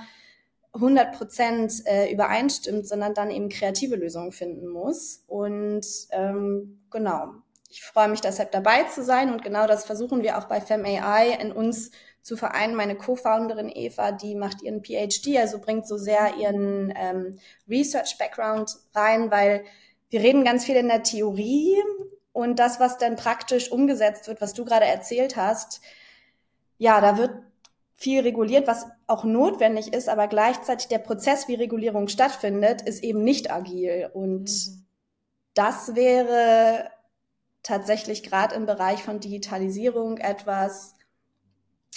100 0.75 1.17
Prozent 1.17 1.83
äh, 1.87 2.11
übereinstimmt, 2.13 2.87
sondern 2.87 3.15
dann 3.15 3.31
eben 3.31 3.49
kreative 3.49 3.97
Lösungen 3.97 4.33
finden 4.33 4.69
muss. 4.69 5.23
Und 5.27 5.87
ähm, 6.11 6.81
genau, 6.91 7.33
ich 7.69 7.83
freue 7.83 8.09
mich 8.09 8.21
deshalb 8.21 8.53
dabei 8.53 8.85
zu 8.85 9.03
sein 9.03 9.33
und 9.33 9.43
genau 9.43 9.67
das 9.67 9.85
versuchen 9.85 10.23
wir 10.23 10.39
auch 10.39 10.45
bei 10.45 10.61
FemAI 10.61 11.39
in 11.41 11.53
uns 11.53 11.91
zu 12.23 12.37
vereinen. 12.37 12.75
Meine 12.75 12.97
Co-Founderin 12.97 13.71
Eva, 13.75 14.13
die 14.13 14.35
macht 14.35 14.63
ihren 14.63 14.83
PhD, 14.83 15.39
also 15.39 15.59
bringt 15.59 15.87
so 15.87 15.97
sehr 15.97 16.37
ihren 16.37 16.93
ähm, 16.97 17.39
Research-Background 17.69 18.77
rein, 18.95 19.31
weil 19.31 19.65
wir 20.13 20.21
reden 20.21 20.45
ganz 20.45 20.67
viel 20.67 20.77
in 20.77 20.89
der 20.89 21.03
Theorie 21.03 21.75
und 22.33 22.59
das, 22.59 22.79
was 22.79 22.99
dann 22.99 23.17
praktisch 23.17 23.73
umgesetzt 23.73 24.29
wird, 24.29 24.43
was 24.43 24.53
du 24.53 24.65
gerade 24.65 24.85
erzählt 24.85 25.37
hast, 25.37 25.81
ja, 26.77 27.01
da 27.01 27.17
wird 27.17 27.33
viel 27.95 28.21
reguliert, 28.21 28.67
was 28.67 28.87
auch 29.07 29.25
notwendig 29.25 29.95
ist, 29.95 30.11
aber 30.11 30.29
gleichzeitig 30.29 30.89
der 30.89 30.99
Prozess, 30.99 31.49
wie 31.49 31.55
Regulierung 31.55 32.09
stattfindet, 32.09 32.83
ist 32.83 33.03
eben 33.03 33.25
nicht 33.25 33.51
agil. 33.51 34.11
Und 34.13 34.51
mhm. 34.51 34.85
das 35.55 35.95
wäre 35.95 36.91
tatsächlich 37.63 38.23
gerade 38.23 38.55
im 38.55 38.67
Bereich 38.67 39.03
von 39.03 39.19
Digitalisierung 39.19 40.19
etwas, 40.19 40.95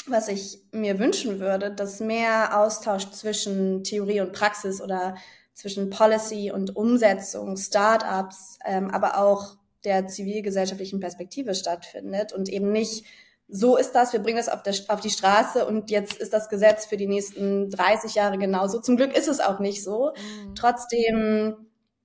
was 0.07 0.29
ich 0.29 0.60
mir 0.72 1.00
wünschen 1.00 1.41
würde, 1.41 1.69
dass 1.69 2.00
mehr 2.00 2.57
Austausch 2.57 3.10
zwischen 3.12 3.84
Theorie 3.84 4.22
und 4.22 4.31
Praxis 4.31 4.81
oder 4.81 5.15
zwischen 5.55 5.89
Policy 5.89 6.51
und 6.51 6.75
Umsetzung, 6.75 7.57
Startups, 7.57 8.59
ähm, 8.63 8.91
aber 8.91 9.17
auch 9.17 9.55
der 9.83 10.07
zivilgesellschaftlichen 10.07 11.00
Perspektive 11.00 11.55
stattfindet 11.55 12.33
und 12.33 12.50
eben 12.50 12.71
nicht 12.71 13.05
so 13.47 13.77
ist 13.77 13.91
das, 13.91 14.12
wir 14.12 14.21
bringen 14.21 14.38
das 14.38 14.50
auf, 14.50 14.63
der, 14.63 14.74
auf 14.88 15.01
die 15.01 15.09
Straße 15.09 15.65
und 15.65 15.91
jetzt 15.91 16.17
ist 16.17 16.33
das 16.33 16.50
Gesetz 16.50 16.88
für 16.88 16.97
die 16.97 17.07
nächsten 17.07 17.69
30 17.69 18.15
Jahre 18.15 18.38
genauso. 18.38 18.81
Zum 18.81 18.97
Glück 18.97 19.15
ist 19.15 19.27
es 19.27 19.39
auch 19.39 19.59
nicht 19.59 19.83
so. 19.83 20.13
Mhm. 20.15 20.55
Trotzdem, 20.55 21.55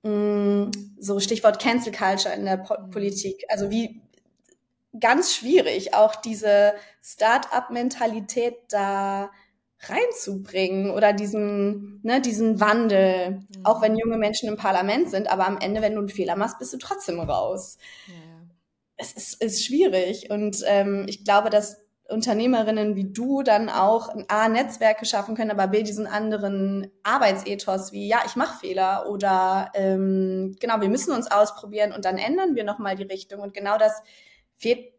mh, 0.03 0.11
mm, 0.11 0.71
so 0.99 1.19
Stichwort 1.19 1.59
Cancel 1.59 1.91
Culture 1.91 2.35
in 2.35 2.45
der 2.45 2.57
po 2.57 2.75
mhm. 2.79 2.91
Politik, 2.91 3.43
also 3.49 3.71
wie 3.71 4.01
ganz 4.99 5.33
schwierig, 5.33 5.95
auch 5.95 6.15
diese 6.15 6.73
Start-up-Mentalität 7.01 8.55
da 8.69 9.31
reinzubringen 9.83 10.91
oder 10.91 11.13
diesen, 11.13 11.99
ne, 12.03 12.21
diesen 12.21 12.59
Wandel, 12.59 13.31
mhm. 13.31 13.65
auch 13.65 13.81
wenn 13.81 13.97
junge 13.97 14.17
Menschen 14.17 14.49
im 14.49 14.57
Parlament 14.57 15.09
sind, 15.09 15.31
aber 15.31 15.47
am 15.47 15.57
Ende, 15.59 15.81
wenn 15.81 15.93
du 15.93 15.99
einen 15.99 16.09
Fehler 16.09 16.35
machst, 16.35 16.59
bist 16.59 16.73
du 16.73 16.77
trotzdem 16.77 17.19
raus. 17.19 17.77
Ja. 18.07 18.13
Es 18.97 19.13
ist, 19.13 19.41
ist 19.41 19.65
schwierig 19.65 20.29
und 20.29 20.63
ähm, 20.67 21.05
ich 21.07 21.23
glaube, 21.23 21.49
dass 21.49 21.77
Unternehmerinnen 22.11 22.95
wie 22.95 23.11
du 23.11 23.41
dann 23.41 23.69
auch 23.69 24.09
A, 24.27 24.49
Netzwerke 24.49 25.05
schaffen 25.05 25.35
können, 25.35 25.51
aber 25.51 25.67
B, 25.67 25.81
diesen 25.81 26.07
anderen 26.07 26.91
Arbeitsethos 27.03 27.91
wie, 27.93 28.07
ja, 28.07 28.19
ich 28.25 28.35
mache 28.35 28.59
Fehler 28.59 29.09
oder 29.09 29.71
ähm, 29.73 30.55
genau, 30.59 30.81
wir 30.81 30.89
müssen 30.89 31.13
uns 31.13 31.31
ausprobieren 31.31 31.93
und 31.93 32.05
dann 32.05 32.17
ändern 32.17 32.55
wir 32.55 32.63
nochmal 32.63 32.95
die 32.95 33.03
Richtung 33.03 33.39
und 33.39 33.53
genau 33.53 33.77
das 33.77 34.03
fehlt 34.57 34.90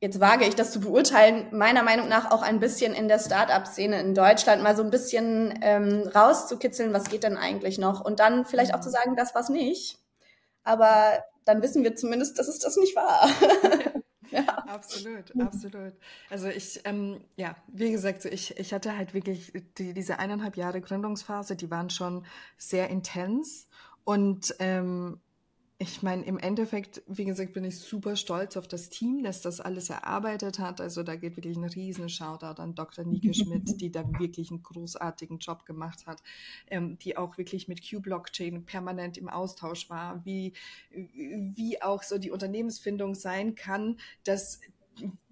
jetzt 0.00 0.18
wage 0.18 0.46
ich 0.46 0.54
das 0.54 0.72
zu 0.72 0.80
beurteilen, 0.80 1.46
meiner 1.52 1.82
Meinung 1.82 2.08
nach 2.08 2.30
auch 2.30 2.42
ein 2.42 2.58
bisschen 2.58 2.94
in 2.94 3.08
der 3.08 3.18
Start-up-Szene 3.18 4.00
in 4.00 4.14
Deutschland 4.14 4.62
mal 4.62 4.74
so 4.76 4.82
ein 4.82 4.90
bisschen 4.90 5.58
ähm, 5.62 6.08
rauszukitzeln, 6.14 6.92
was 6.92 7.10
geht 7.10 7.22
denn 7.22 7.36
eigentlich 7.36 7.78
noch 7.78 8.00
und 8.00 8.18
dann 8.18 8.46
vielleicht 8.46 8.74
auch 8.74 8.80
zu 8.80 8.90
sagen, 8.90 9.14
das 9.16 9.34
was 9.34 9.50
nicht. 9.50 9.98
Aber 10.64 11.22
dann 11.44 11.62
wissen 11.62 11.84
wir 11.84 11.96
zumindest, 11.96 12.38
dass 12.38 12.48
es 12.48 12.58
das 12.58 12.76
nicht 12.76 12.96
war. 12.96 13.28
ja. 14.30 14.46
Absolut, 14.66 15.38
absolut. 15.38 15.92
Also 16.30 16.48
ich, 16.48 16.80
ähm, 16.84 17.20
ja, 17.36 17.54
wie 17.68 17.90
gesagt, 17.90 18.22
so 18.22 18.28
ich, 18.28 18.58
ich 18.58 18.72
hatte 18.72 18.96
halt 18.96 19.12
wirklich 19.12 19.52
die, 19.76 19.92
diese 19.92 20.18
eineinhalb 20.18 20.56
Jahre 20.56 20.80
Gründungsphase, 20.80 21.56
die 21.56 21.70
waren 21.70 21.90
schon 21.90 22.24
sehr 22.56 22.88
intens 22.88 23.68
und 24.04 24.54
ähm, 24.60 25.20
ich 25.82 26.02
meine, 26.02 26.26
im 26.26 26.38
Endeffekt, 26.38 27.00
wie 27.06 27.24
gesagt, 27.24 27.54
bin 27.54 27.64
ich 27.64 27.78
super 27.78 28.14
stolz 28.14 28.58
auf 28.58 28.68
das 28.68 28.90
Team, 28.90 29.22
das 29.22 29.40
das 29.40 29.60
alles 29.60 29.88
erarbeitet 29.88 30.58
hat. 30.58 30.78
Also 30.78 31.02
da 31.02 31.16
geht 31.16 31.38
wirklich 31.38 31.56
ein 31.56 31.64
riesen 31.64 32.10
Shoutout 32.10 32.60
an 32.60 32.74
Dr. 32.74 33.02
Nike 33.06 33.32
Schmidt, 33.32 33.62
die 33.80 33.90
da 33.90 34.04
wirklich 34.18 34.50
einen 34.50 34.62
großartigen 34.62 35.38
Job 35.38 35.64
gemacht 35.64 36.06
hat, 36.06 36.22
ähm, 36.66 36.98
die 36.98 37.16
auch 37.16 37.38
wirklich 37.38 37.66
mit 37.66 37.80
Q-Blockchain 37.88 38.66
permanent 38.66 39.16
im 39.16 39.30
Austausch 39.30 39.88
war, 39.88 40.22
wie, 40.26 40.52
wie 40.90 41.80
auch 41.80 42.02
so 42.02 42.18
die 42.18 42.30
Unternehmensfindung 42.30 43.14
sein 43.14 43.54
kann, 43.54 43.98
dass 44.24 44.60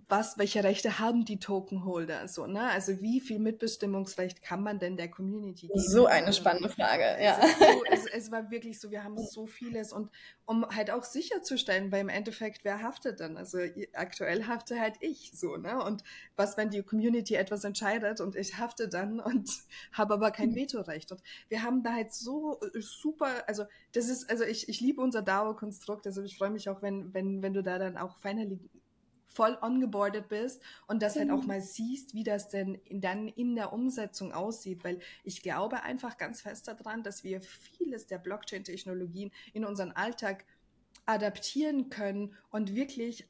was, 0.09 0.39
welche 0.39 0.65
Rechte 0.65 0.99
haben 0.99 1.27
die 1.27 1.39
Tokenholder? 1.39 2.29
So, 2.29 2.47
ne? 2.47 2.63
Also 2.71 3.03
wie 3.03 3.21
viel 3.21 3.39
Mitbestimmungsrecht 3.39 4.43
kann 4.43 4.63
man 4.63 4.79
denn 4.79 4.97
der 4.97 5.11
Community 5.11 5.67
geben? 5.67 5.79
So 5.79 6.07
eine 6.07 6.33
spannende 6.33 6.71
Frage, 6.71 7.03
ja. 7.23 7.39
Es, 7.43 7.59
so, 7.59 7.85
es, 7.91 8.07
es, 8.15 8.31
war 8.31 8.51
wirklich 8.51 8.81
so, 8.81 8.91
wir 8.91 9.05
haben 9.05 9.19
so 9.19 9.47
vieles 9.47 9.93
und 9.93 10.11
um 10.47 10.67
halt 10.75 10.91
auch 10.91 11.05
sicherzustellen, 11.05 11.93
weil 11.93 12.01
im 12.01 12.09
Endeffekt, 12.09 12.65
wer 12.65 12.83
haftet 12.83 13.21
dann? 13.21 13.37
Also 13.37 13.59
aktuell 13.93 14.47
hafte 14.47 14.81
halt 14.81 14.95
ich 15.01 15.33
so, 15.35 15.57
ne? 15.59 15.85
Und 15.85 16.03
was, 16.37 16.57
wenn 16.57 16.71
die 16.71 16.83
Community 16.83 17.35
etwas 17.35 17.65
entscheidet 17.65 18.23
und 18.23 18.35
ich 18.35 18.57
hafte 18.57 18.89
dann 18.89 19.21
und 19.21 19.51
habe 19.93 20.15
aber 20.15 20.31
kein 20.31 20.55
Vetorecht? 20.55 21.13
Und 21.13 21.23
wir 21.51 21.63
haben 21.63 21.83
da 21.83 21.93
halt 21.93 22.15
so 22.15 22.59
äh, 22.61 22.81
super, 22.81 23.29
also 23.47 23.65
das 23.93 24.09
ist, 24.09 24.31
also 24.31 24.45
ich, 24.45 24.71
ich 24.71 24.81
liebe 24.81 25.03
unser 25.03 25.21
DAO-Konstrukt, 25.21 26.07
also 26.07 26.23
ich 26.23 26.39
freue 26.39 26.51
mich 26.51 26.71
auch, 26.71 26.81
wenn, 26.81 27.13
wenn, 27.13 27.43
wenn 27.43 27.53
du 27.53 27.63
da 27.63 27.79
dann 27.79 27.99
auch 27.99 28.17
finally 28.19 28.59
voll 29.29 29.57
ongeboardet 29.61 30.29
bist 30.29 30.61
und 30.87 31.03
das 31.03 31.17
halt 31.17 31.31
auch 31.31 31.43
mhm. 31.43 31.47
mal 31.47 31.61
siehst, 31.61 32.15
wie 32.15 32.25
das 32.25 32.49
denn 32.49 32.81
dann 32.91 33.29
in 33.29 33.55
der 33.55 33.73
Umsetzung 33.73 34.33
aussieht, 34.33 34.83
weil 34.83 34.99
ich 35.23 35.43
glaube 35.43 35.83
einfach 35.83 36.17
ganz 36.17 36.41
fest 36.41 36.67
daran, 36.67 37.03
dass 37.03 37.23
wir 37.23 37.41
vieles 37.41 38.07
der 38.07 38.19
Blockchain-Technologien 38.19 39.31
in 39.53 39.65
unseren 39.65 39.93
Alltag 39.93 40.45
adaptieren 41.07 41.91
können 41.91 42.35
und 42.51 42.75
wirklich 42.75 43.29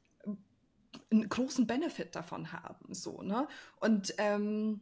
einen 1.11 1.29
großen 1.29 1.67
Benefit 1.67 2.15
davon 2.15 2.51
haben, 2.51 2.93
so, 2.93 3.21
ne? 3.21 3.47
Und 3.79 4.13
ähm, 4.17 4.81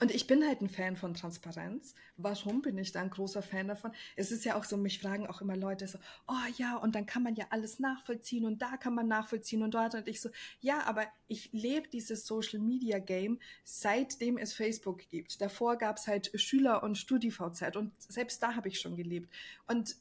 und 0.00 0.10
ich 0.10 0.26
bin 0.26 0.46
halt 0.46 0.60
ein 0.60 0.68
Fan 0.68 0.96
von 0.96 1.14
Transparenz. 1.14 1.94
Warum 2.16 2.62
bin 2.62 2.78
ich 2.78 2.92
da 2.92 3.00
ein 3.00 3.10
großer 3.10 3.42
Fan 3.42 3.68
davon? 3.68 3.92
Es 4.16 4.32
ist 4.32 4.44
ja 4.44 4.56
auch 4.56 4.64
so, 4.64 4.76
mich 4.76 5.00
fragen 5.00 5.26
auch 5.26 5.40
immer 5.40 5.56
Leute 5.56 5.86
so, 5.86 5.98
oh 6.28 6.52
ja, 6.56 6.76
und 6.76 6.94
dann 6.94 7.06
kann 7.06 7.22
man 7.22 7.34
ja 7.34 7.46
alles 7.50 7.78
nachvollziehen 7.78 8.44
und 8.44 8.62
da 8.62 8.76
kann 8.76 8.94
man 8.94 9.08
nachvollziehen 9.08 9.62
und 9.62 9.74
dort. 9.74 9.94
Und 9.94 10.08
ich 10.08 10.20
so, 10.20 10.30
ja, 10.60 10.84
aber 10.86 11.06
ich 11.28 11.50
lebe 11.52 11.88
dieses 11.88 12.26
Social 12.26 12.60
Media 12.60 12.98
Game, 12.98 13.38
seitdem 13.64 14.38
es 14.38 14.52
Facebook 14.52 15.08
gibt. 15.08 15.40
Davor 15.40 15.76
gab 15.76 15.96
es 15.96 16.06
halt 16.06 16.30
Schüler- 16.40 16.82
und 16.82 16.96
StudiVZ 16.96 17.76
und 17.76 17.92
selbst 18.00 18.42
da 18.42 18.54
habe 18.54 18.68
ich 18.68 18.80
schon 18.80 18.96
gelebt. 18.96 19.32
Und 19.66 19.96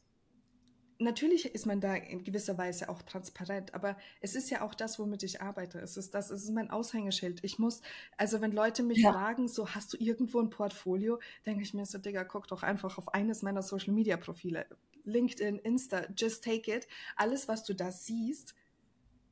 natürlich 1.01 1.45
ist 1.45 1.65
man 1.65 1.81
da 1.81 1.95
in 1.95 2.23
gewisser 2.23 2.57
Weise 2.57 2.89
auch 2.89 3.01
transparent, 3.01 3.73
aber 3.73 3.97
es 4.21 4.35
ist 4.35 4.49
ja 4.49 4.61
auch 4.61 4.73
das, 4.73 4.99
womit 4.99 5.23
ich 5.23 5.41
arbeite. 5.41 5.79
Es 5.79 5.97
ist 5.97 6.13
das, 6.13 6.29
es 6.31 6.43
ist 6.43 6.51
mein 6.51 6.69
Aushängeschild. 6.69 7.43
Ich 7.43 7.59
muss, 7.59 7.81
also 8.17 8.41
wenn 8.41 8.51
Leute 8.51 8.83
mich 8.83 8.99
ja. 8.99 9.11
fragen, 9.11 9.47
so 9.47 9.69
hast 9.69 9.93
du 9.93 9.97
irgendwo 9.97 10.39
ein 10.39 10.49
Portfolio, 10.49 11.19
denke 11.45 11.63
ich 11.63 11.73
mir 11.73 11.85
so, 11.85 11.97
Digga, 11.97 12.23
guck 12.23 12.47
doch 12.47 12.63
einfach 12.63 12.97
auf 12.97 13.13
eines 13.13 13.41
meiner 13.41 13.63
Social 13.63 13.93
Media 13.93 14.17
Profile. 14.17 14.65
LinkedIn, 15.03 15.57
Insta, 15.59 16.05
just 16.15 16.43
take 16.43 16.71
it. 16.71 16.87
Alles, 17.15 17.47
was 17.47 17.63
du 17.63 17.73
da 17.73 17.91
siehst, 17.91 18.53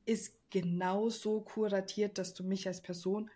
ist 0.05 0.35
genauso 0.49 1.41
kuratiert, 1.41 2.17
dass 2.17 2.33
du 2.33 2.43
mich 2.43 2.67
als 2.67 2.81
Person 2.81 3.29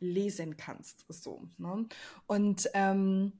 lesen 0.00 0.56
kannst. 0.56 1.04
So, 1.08 1.48
ne? 1.58 1.86
Und 2.26 2.68
ähm, 2.74 3.32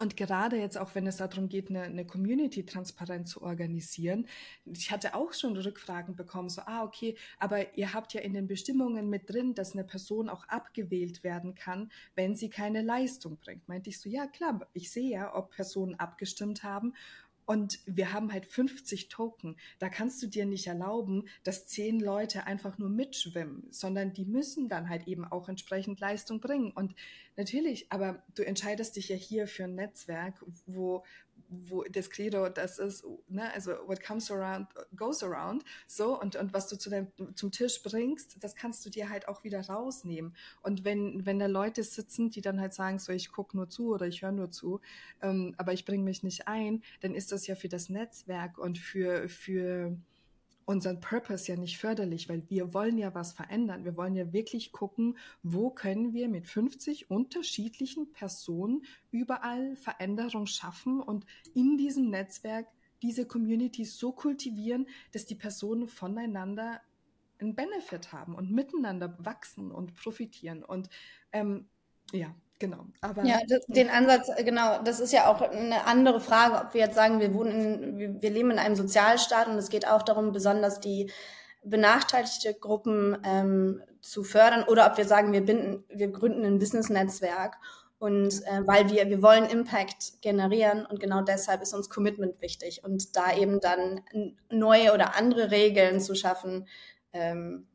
und 0.00 0.16
gerade 0.16 0.56
jetzt 0.56 0.76
auch, 0.76 0.94
wenn 0.94 1.06
es 1.06 1.18
darum 1.18 1.48
geht, 1.48 1.70
eine, 1.70 1.82
eine 1.82 2.04
Community 2.04 2.66
transparent 2.66 3.28
zu 3.28 3.42
organisieren, 3.42 4.26
ich 4.64 4.90
hatte 4.90 5.14
auch 5.14 5.32
schon 5.32 5.56
Rückfragen 5.56 6.16
bekommen, 6.16 6.48
so, 6.48 6.62
ah, 6.62 6.82
okay, 6.82 7.16
aber 7.38 7.76
ihr 7.76 7.94
habt 7.94 8.12
ja 8.12 8.20
in 8.20 8.34
den 8.34 8.48
Bestimmungen 8.48 9.08
mit 9.08 9.30
drin, 9.30 9.54
dass 9.54 9.74
eine 9.74 9.84
Person 9.84 10.28
auch 10.28 10.48
abgewählt 10.48 11.22
werden 11.22 11.54
kann, 11.54 11.90
wenn 12.16 12.34
sie 12.34 12.50
keine 12.50 12.82
Leistung 12.82 13.36
bringt. 13.36 13.68
Meinte 13.68 13.90
ich 13.90 14.00
so, 14.00 14.08
ja 14.08 14.26
klar, 14.26 14.66
ich 14.72 14.90
sehe 14.90 15.10
ja, 15.10 15.34
ob 15.34 15.50
Personen 15.50 15.94
abgestimmt 15.94 16.64
haben 16.64 16.94
und 17.46 17.80
wir 17.86 18.12
haben 18.12 18.32
halt 18.32 18.46
50 18.46 19.08
Token. 19.08 19.56
Da 19.78 19.88
kannst 19.88 20.22
du 20.22 20.26
dir 20.26 20.46
nicht 20.46 20.66
erlauben, 20.66 21.24
dass 21.42 21.66
zehn 21.66 22.00
Leute 22.00 22.46
einfach 22.46 22.78
nur 22.78 22.88
mitschwimmen, 22.88 23.66
sondern 23.70 24.12
die 24.12 24.24
müssen 24.24 24.68
dann 24.68 24.88
halt 24.88 25.06
eben 25.06 25.24
auch 25.24 25.48
entsprechend 25.48 26.00
Leistung 26.00 26.40
bringen. 26.40 26.70
Und 26.72 26.94
natürlich, 27.36 27.90
aber 27.90 28.22
du 28.34 28.46
entscheidest 28.46 28.96
dich 28.96 29.08
ja 29.08 29.16
hier 29.16 29.46
für 29.46 29.64
ein 29.64 29.74
Netzwerk, 29.74 30.44
wo, 30.66 31.04
wo 31.48 31.82
das 31.84 32.10
Credo, 32.10 32.48
das 32.48 32.78
ist, 32.78 33.04
ne, 33.28 33.52
also 33.52 33.72
what 33.86 34.02
comes 34.02 34.30
around 34.30 34.68
goes 34.96 35.22
around, 35.22 35.64
so 35.86 36.20
und 36.20 36.36
und 36.36 36.52
was 36.52 36.68
du 36.68 36.76
zu 36.76 36.90
deinem 36.90 37.08
zum 37.34 37.50
Tisch 37.50 37.82
bringst, 37.82 38.42
das 38.42 38.54
kannst 38.54 38.84
du 38.86 38.90
dir 38.90 39.10
halt 39.10 39.28
auch 39.28 39.44
wieder 39.44 39.60
rausnehmen. 39.60 40.34
Und 40.62 40.84
wenn 40.84 41.26
wenn 41.26 41.38
da 41.38 41.46
Leute 41.46 41.82
sitzen, 41.82 42.30
die 42.30 42.40
dann 42.40 42.60
halt 42.60 42.74
sagen, 42.74 42.98
so 42.98 43.12
ich 43.12 43.30
gucke 43.30 43.56
nur 43.56 43.68
zu 43.68 43.92
oder 43.92 44.06
ich 44.06 44.22
höre 44.22 44.32
nur 44.32 44.50
zu, 44.50 44.80
ähm, 45.22 45.54
aber 45.58 45.72
ich 45.72 45.84
bringe 45.84 46.04
mich 46.04 46.22
nicht 46.22 46.48
ein, 46.48 46.82
dann 47.00 47.14
ist 47.14 47.32
das 47.32 47.46
ja 47.46 47.54
für 47.54 47.68
das 47.68 47.88
Netzwerk 47.88 48.58
und 48.58 48.78
für 48.78 49.28
für 49.28 49.96
unseren 50.66 51.00
Purpose 51.00 51.50
ja 51.50 51.58
nicht 51.58 51.78
förderlich, 51.78 52.28
weil 52.28 52.48
wir 52.48 52.74
wollen 52.74 52.98
ja 52.98 53.14
was 53.14 53.32
verändern. 53.32 53.84
Wir 53.84 53.96
wollen 53.96 54.14
ja 54.14 54.32
wirklich 54.32 54.72
gucken, 54.72 55.16
wo 55.42 55.70
können 55.70 56.12
wir 56.12 56.28
mit 56.28 56.46
50 56.46 57.10
unterschiedlichen 57.10 58.12
Personen 58.12 58.84
überall 59.10 59.76
Veränderung 59.76 60.46
schaffen 60.46 61.00
und 61.00 61.26
in 61.54 61.76
diesem 61.76 62.10
Netzwerk 62.10 62.66
diese 63.02 63.26
Communities 63.26 63.98
so 63.98 64.12
kultivieren, 64.12 64.86
dass 65.12 65.26
die 65.26 65.34
Personen 65.34 65.86
voneinander 65.86 66.80
einen 67.38 67.54
Benefit 67.54 68.12
haben 68.12 68.34
und 68.34 68.50
miteinander 68.50 69.16
wachsen 69.18 69.70
und 69.70 69.94
profitieren. 69.94 70.62
Und 70.62 70.88
ähm, 71.32 71.66
ja, 72.12 72.34
Genau. 72.58 72.86
Aber 73.00 73.24
ja, 73.24 73.40
das, 73.48 73.66
den 73.66 73.90
Ansatz, 73.90 74.28
äh, 74.34 74.44
genau, 74.44 74.82
das 74.82 75.00
ist 75.00 75.12
ja 75.12 75.26
auch 75.32 75.40
eine 75.40 75.86
andere 75.86 76.20
Frage, 76.20 76.66
ob 76.66 76.74
wir 76.74 76.82
jetzt 76.82 76.94
sagen, 76.94 77.20
wir 77.20 77.34
wohnen 77.34 77.50
in, 77.50 77.98
wir, 77.98 78.22
wir 78.22 78.30
leben 78.30 78.50
in 78.52 78.58
einem 78.58 78.76
Sozialstaat 78.76 79.48
und 79.48 79.56
es 79.56 79.70
geht 79.70 79.88
auch 79.88 80.02
darum, 80.02 80.32
besonders 80.32 80.80
die 80.80 81.10
benachteiligte 81.64 82.54
Gruppen 82.54 83.18
ähm, 83.24 83.82
zu 84.00 84.22
fördern 84.22 84.64
oder 84.64 84.86
ob 84.86 84.98
wir 84.98 85.04
sagen, 85.04 85.32
wir 85.32 85.44
binden, 85.44 85.84
wir 85.88 86.08
gründen 86.08 86.44
ein 86.44 86.58
Business-Netzwerk 86.58 87.56
und 87.98 88.42
äh, 88.44 88.66
weil 88.66 88.90
wir, 88.90 89.08
wir 89.08 89.22
wollen 89.22 89.46
Impact 89.46 90.20
generieren 90.20 90.84
und 90.86 91.00
genau 91.00 91.22
deshalb 91.22 91.62
ist 91.62 91.74
uns 91.74 91.88
Commitment 91.88 92.40
wichtig 92.42 92.84
und 92.84 93.16
da 93.16 93.34
eben 93.34 93.60
dann 93.60 94.02
neue 94.50 94.92
oder 94.92 95.16
andere 95.16 95.50
Regeln 95.50 96.00
zu 96.00 96.14
schaffen, 96.14 96.68
ähm, 97.12 97.66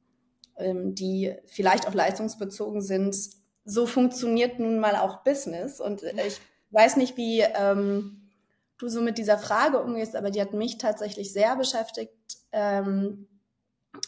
ähm, 0.55 0.93
die 0.93 1.33
vielleicht 1.47 1.87
auch 1.87 1.93
leistungsbezogen 1.93 2.81
sind, 2.81 3.38
so 3.69 3.85
funktioniert 3.85 4.59
nun 4.59 4.79
mal 4.79 4.95
auch 4.95 5.23
Business. 5.23 5.79
Und 5.79 6.03
ich 6.03 6.39
weiß 6.71 6.97
nicht, 6.97 7.17
wie 7.17 7.41
ähm, 7.41 8.29
du 8.77 8.87
so 8.87 9.01
mit 9.01 9.17
dieser 9.17 9.37
Frage 9.37 9.79
umgehst, 9.79 10.15
aber 10.15 10.31
die 10.31 10.41
hat 10.41 10.53
mich 10.53 10.77
tatsächlich 10.77 11.31
sehr 11.31 11.55
beschäftigt, 11.55 12.13
ähm, 12.51 13.27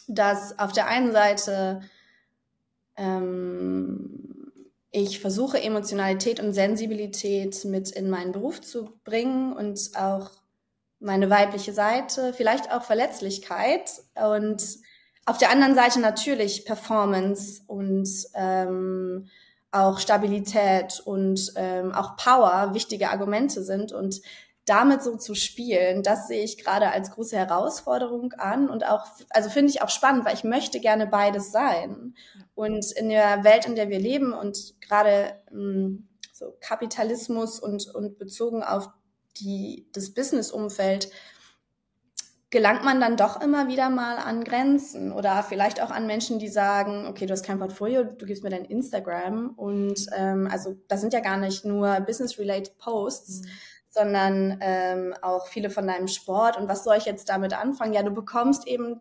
dass 0.07 0.57
auf 0.57 0.71
der 0.71 0.87
einen 0.87 1.11
Seite 1.11 1.81
ähm, 2.97 4.51
ich 4.91 5.19
versuche, 5.19 5.61
Emotionalität 5.61 6.39
und 6.39 6.53
Sensibilität 6.53 7.63
mit 7.65 7.91
in 7.91 8.09
meinen 8.09 8.31
Beruf 8.31 8.61
zu 8.61 8.99
bringen 9.03 9.53
und 9.53 9.91
auch 9.95 10.31
meine 10.99 11.29
weibliche 11.29 11.73
Seite, 11.73 12.33
vielleicht 12.33 12.71
auch 12.71 12.83
Verletzlichkeit 12.83 13.89
und 14.15 14.61
auf 15.25 15.37
der 15.37 15.51
anderen 15.51 15.75
Seite 15.75 15.99
natürlich 15.99 16.65
Performance 16.65 17.61
und 17.67 18.09
ähm, 18.33 19.29
auch 19.71 19.99
Stabilität 19.99 21.01
und 21.05 21.53
ähm, 21.55 21.93
auch 21.93 22.17
Power 22.17 22.73
wichtige 22.73 23.09
Argumente 23.09 23.63
sind 23.63 23.93
und 23.93 24.21
damit 24.65 25.01
so 25.01 25.17
zu 25.17 25.33
spielen, 25.33 26.03
das 26.03 26.27
sehe 26.27 26.43
ich 26.43 26.57
gerade 26.57 26.91
als 26.91 27.11
große 27.11 27.35
Herausforderung 27.35 28.33
an 28.33 28.69
und 28.69 28.85
auch, 28.85 29.05
also 29.31 29.49
finde 29.49 29.71
ich 29.71 29.81
auch 29.81 29.89
spannend, 29.89 30.23
weil 30.25 30.35
ich 30.35 30.43
möchte 30.43 30.79
gerne 30.79 31.07
beides 31.07 31.51
sein. 31.51 32.13
Und 32.53 32.91
in 32.91 33.09
der 33.09 33.43
Welt, 33.43 33.65
in 33.65 33.75
der 33.75 33.89
wir 33.89 33.99
leben 33.99 34.33
und 34.33 34.79
gerade 34.81 35.35
ähm, 35.51 36.07
so 36.31 36.53
Kapitalismus 36.59 37.59
und, 37.59 37.87
und 37.93 38.19
bezogen 38.19 38.63
auf 38.63 38.89
die, 39.37 39.87
das 39.93 40.13
Business-Umfeld, 40.13 41.09
gelangt 42.51 42.83
man 42.83 42.99
dann 42.99 43.15
doch 43.15 43.41
immer 43.41 43.69
wieder 43.69 43.89
mal 43.89 44.17
an 44.17 44.43
Grenzen 44.43 45.13
oder 45.13 45.41
vielleicht 45.41 45.81
auch 45.81 45.89
an 45.89 46.05
Menschen, 46.05 46.37
die 46.37 46.49
sagen, 46.49 47.07
okay, 47.07 47.25
du 47.25 47.31
hast 47.31 47.45
kein 47.45 47.59
Portfolio, 47.59 48.03
du 48.03 48.25
gibst 48.25 48.43
mir 48.43 48.49
dein 48.49 48.65
Instagram 48.65 49.51
und 49.55 50.05
ähm, 50.15 50.49
also 50.51 50.75
das 50.89 50.99
sind 50.99 51.13
ja 51.13 51.21
gar 51.21 51.37
nicht 51.37 51.63
nur 51.63 52.01
business-related 52.01 52.77
Posts, 52.77 53.41
mhm. 53.41 53.47
sondern 53.89 54.57
ähm, 54.59 55.15
auch 55.21 55.47
viele 55.47 55.69
von 55.69 55.87
deinem 55.87 56.09
Sport 56.09 56.57
und 56.57 56.67
was 56.67 56.83
soll 56.83 56.97
ich 56.97 57.05
jetzt 57.05 57.29
damit 57.29 57.53
anfangen? 57.57 57.93
Ja, 57.93 58.03
du 58.03 58.11
bekommst 58.11 58.67
eben 58.67 58.99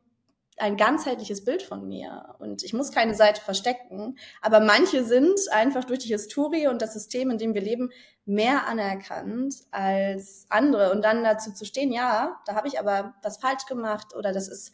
ein 0.61 0.77
ganzheitliches 0.77 1.44
Bild 1.44 1.62
von 1.62 1.87
mir 1.87 2.35
und 2.38 2.62
ich 2.62 2.73
muss 2.73 2.92
keine 2.92 3.14
Seite 3.14 3.40
verstecken, 3.40 4.18
aber 4.40 4.61
manche 4.61 5.05
sind 5.05 5.38
einfach 5.51 5.85
durch 5.85 6.01
die 6.01 6.09
Historie 6.09 6.68
und 6.68 6.83
das 6.83 6.92
System, 6.92 7.31
in 7.31 7.38
dem 7.38 7.55
wir 7.55 7.62
leben, 7.62 7.90
mehr 8.27 8.66
anerkannt 8.66 9.55
als 9.70 10.46
andere 10.49 10.92
und 10.92 11.03
dann 11.03 11.25
dazu 11.25 11.53
zu 11.53 11.64
stehen, 11.64 11.92
ja, 11.92 12.40
da 12.46 12.55
habe 12.55 12.68
ich 12.68 12.79
aber 12.79 13.14
was 13.23 13.38
falsch 13.38 13.66
gemacht 13.66 14.14
oder 14.16 14.33
das 14.33 14.49
ist 14.49 14.73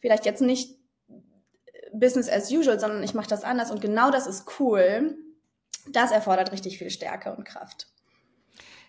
vielleicht 0.00 0.24
jetzt 0.24 0.42
nicht 0.42 0.78
Business 1.92 2.28
as 2.28 2.50
usual, 2.50 2.80
sondern 2.80 3.02
ich 3.02 3.14
mache 3.14 3.28
das 3.28 3.44
anders 3.44 3.70
und 3.70 3.80
genau 3.80 4.10
das 4.10 4.26
ist 4.26 4.58
cool. 4.58 5.16
Das 5.88 6.10
erfordert 6.10 6.50
richtig 6.50 6.78
viel 6.78 6.90
Stärke 6.90 7.34
und 7.34 7.44
Kraft. 7.44 7.88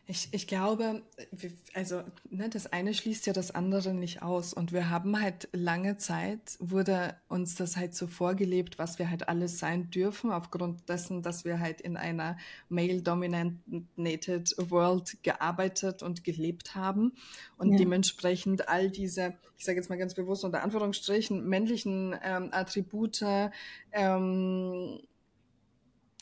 Ich, 0.08 0.30
ich 0.32 0.46
glaube, 0.46 1.02
also 1.74 2.04
ne, 2.30 2.48
das 2.48 2.68
eine 2.68 2.94
schließt 2.94 3.26
ja 3.26 3.34
das 3.34 3.50
andere 3.50 3.92
nicht 3.92 4.22
aus. 4.22 4.54
Und 4.54 4.72
wir 4.72 4.92
haben 4.92 5.20
halt 5.20 5.50
lange 5.52 5.98
Zeit, 5.98 6.58
wurde 6.60 7.16
uns 7.28 7.56
das 7.56 7.76
halt 7.76 7.96
so 7.96 8.06
vorgelebt, 8.06 8.78
was 8.78 9.00
wir 9.00 9.10
halt 9.10 9.28
alles 9.28 9.58
sein 9.58 9.90
dürfen, 9.90 10.32
aufgrund 10.32 10.88
dessen, 10.90 11.24
dass 11.24 11.44
wir 11.44 11.60
halt 11.60 11.82
in 11.82 11.98
einer 11.98 12.38
male-dominated 12.70 14.56
World 14.70 15.24
gearbeitet 15.24 16.04
und 16.04 16.24
gelebt 16.24 16.76
haben. 16.76 17.14
Und 17.58 17.72
ja. 17.72 17.78
dementsprechend 17.80 18.70
all 18.70 18.92
diese, 18.92 19.34
ich 19.58 19.66
sage 19.66 19.80
jetzt 19.80 19.90
mal 19.90 19.98
ganz 19.98 20.14
bewusst 20.14 20.46
unter 20.46 20.62
Anführungsstrichen, 20.62 21.50
männlichen 21.50 22.16
ähm, 22.24 22.50
Attribute 22.52 23.26
ähm, 23.92 25.00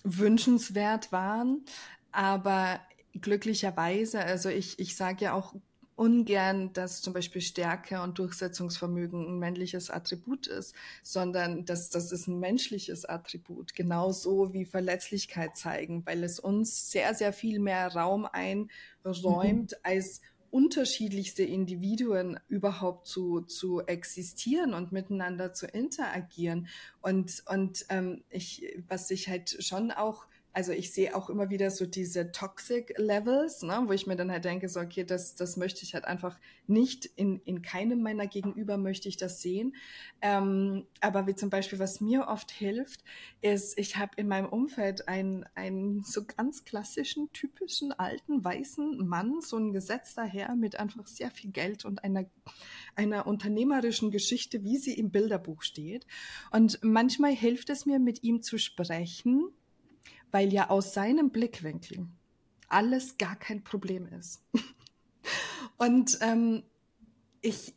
wünschenswert 0.06 1.12
waren. 1.12 1.66
Aber 2.14 2.80
glücklicherweise, 3.14 4.20
also 4.24 4.50
ich, 4.50 4.80
ich 4.80 4.96
sage 4.96 5.26
ja 5.26 5.34
auch 5.34 5.54
ungern, 5.96 6.74
dass 6.74 7.02
zum 7.02 7.14
Beispiel 7.14 7.42
Stärke 7.42 8.02
und 8.02 8.18
Durchsetzungsvermögen 8.18 9.28
ein 9.28 9.40
männliches 9.40 9.90
Attribut 9.90 10.48
ist, 10.48 10.74
sondern 11.04 11.66
dass 11.66 11.90
das 11.90 12.12
ist 12.12 12.28
ein 12.28 12.40
menschliches 12.40 13.06
Attribut, 13.06 13.76
genauso 13.76 14.54
wie 14.54 14.66
Verletzlichkeit 14.66 15.56
zeigen, 15.56 16.06
weil 16.06 16.24
es 16.24 16.40
uns 16.40 16.92
sehr, 16.92 17.14
sehr 17.14 17.32
viel 17.32 17.60
mehr 17.60 17.94
Raum 17.94 18.26
einräumt, 18.26 19.72
mhm. 19.72 19.78
als 19.84 20.22
unterschiedlichste 20.50 21.44
Individuen 21.44 22.40
überhaupt 22.48 23.08
zu, 23.08 23.42
zu 23.42 23.82
existieren 23.88 24.76
und 24.76 24.92
miteinander 24.92 25.52
zu 25.54 25.66
interagieren. 25.66 26.68
Und, 27.02 27.44
und 27.48 27.86
ähm, 27.90 28.24
ich, 28.30 28.64
was 28.88 29.10
ich 29.10 29.30
halt 29.30 29.64
schon 29.64 29.92
auch 29.92 30.28
also 30.54 30.72
ich 30.72 30.94
sehe 30.94 31.16
auch 31.16 31.32
immer 31.32 31.50
wieder 31.50 31.72
so 31.72 31.88
diese 31.88 32.32
Toxic 32.32 32.94
Levels, 32.98 33.64
ne, 33.64 33.82
wo 33.88 33.92
ich 33.92 34.06
mir 34.06 34.16
dann 34.16 34.32
halt 34.32 34.46
denke, 34.46 34.70
so, 34.70 34.80
okay, 34.80 35.04
das, 35.04 35.34
das 35.34 35.58
möchte 35.58 35.84
ich 35.84 35.96
halt 35.96 36.06
einfach 36.06 36.40
nicht, 36.68 37.06
in, 37.16 37.40
in 37.40 37.64
keinem 37.64 38.04
meiner 38.04 38.28
Gegenüber 38.28 38.78
möchte 38.78 39.10
ich 39.10 39.18
das 39.18 39.42
sehen. 39.42 39.76
Ähm, 40.22 40.86
aber 41.02 41.26
wie 41.26 41.34
zum 41.34 41.50
Beispiel, 41.50 41.80
was 41.80 42.02
mir 42.02 42.28
oft 42.28 42.52
hilft, 42.52 43.04
ist, 43.42 43.80
ich 43.80 43.98
habe 43.98 44.12
in 44.18 44.28
meinem 44.28 44.48
Umfeld 44.48 45.08
einen, 45.08 45.44
einen 45.56 46.04
so 46.04 46.24
ganz 46.24 46.64
klassischen, 46.64 47.34
typischen, 47.34 47.92
alten, 47.92 48.44
weißen 48.44 49.08
Mann, 49.08 49.42
so 49.42 49.58
ein 49.58 49.74
gesetzter 49.74 50.24
Herr 50.24 50.56
mit 50.56 50.80
einfach 50.80 51.08
sehr 51.08 51.32
viel 51.32 51.52
Geld 51.52 51.84
und 51.84 52.04
einer, 52.04 52.26
einer 52.96 53.26
unternehmerischen 53.26 54.12
Geschichte, 54.12 54.64
wie 54.64 54.78
sie 54.78 54.94
im 54.94 55.10
Bilderbuch 55.10 55.64
steht. 55.64 56.06
Und 56.52 56.78
manchmal 56.84 57.32
hilft 57.32 57.72
es 57.72 57.88
mir, 57.88 57.98
mit 57.98 58.22
ihm 58.22 58.44
zu 58.44 58.60
sprechen, 58.60 59.50
weil 60.34 60.52
ja 60.52 60.70
aus 60.72 60.94
seinem 60.94 61.30
Blickwinkel 61.30 62.08
alles 62.68 63.18
gar 63.20 63.36
kein 63.36 63.64
Problem 63.64 64.08
ist. 64.08 64.44
und 65.78 66.18
ähm, 66.22 66.64
ich, 67.42 67.76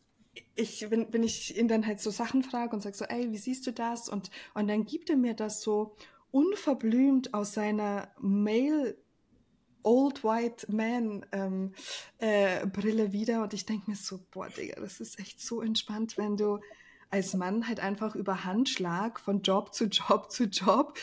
ich, 0.55 0.91
wenn, 0.91 1.13
wenn 1.13 1.23
ich 1.23 1.57
ihn 1.57 1.69
dann 1.69 1.87
halt 1.87 2.01
so 2.01 2.11
Sachen 2.11 2.43
frage 2.43 2.75
und 2.75 2.83
sage 2.83 2.97
so, 2.97 3.05
ey, 3.05 3.31
wie 3.31 3.37
siehst 3.37 3.67
du 3.67 3.73
das? 3.73 4.09
Und, 4.09 4.31
und 4.55 4.69
dann 4.69 4.87
gibt 4.87 5.11
er 5.11 5.17
mir 5.17 5.35
das 5.35 5.61
so 5.61 5.97
unverblümt 6.31 7.35
aus 7.35 7.53
seiner 7.53 8.11
Mail 8.21 8.97
Old 9.83 10.25
White 10.25 10.73
Man 10.73 11.27
ähm, 11.33 11.75
äh, 12.19 12.67
Brille 12.67 13.13
wieder 13.13 13.43
und 13.43 13.53
ich 13.53 13.67
denke 13.67 13.91
mir 13.91 13.97
so, 13.97 14.19
boah, 14.31 14.49
Digga, 14.49 14.81
das 14.81 14.99
ist 15.01 15.19
echt 15.21 15.41
so 15.41 15.61
entspannt, 15.61 16.17
wenn 16.17 16.39
du 16.39 16.59
als 17.11 17.35
Mann 17.35 17.69
halt 17.69 17.81
einfach 17.81 18.15
über 18.15 18.45
Handschlag 18.45 19.21
von 19.21 19.43
Job 19.43 19.75
zu 19.75 19.85
Job 19.85 20.31
zu 20.31 20.45
Job 20.45 20.99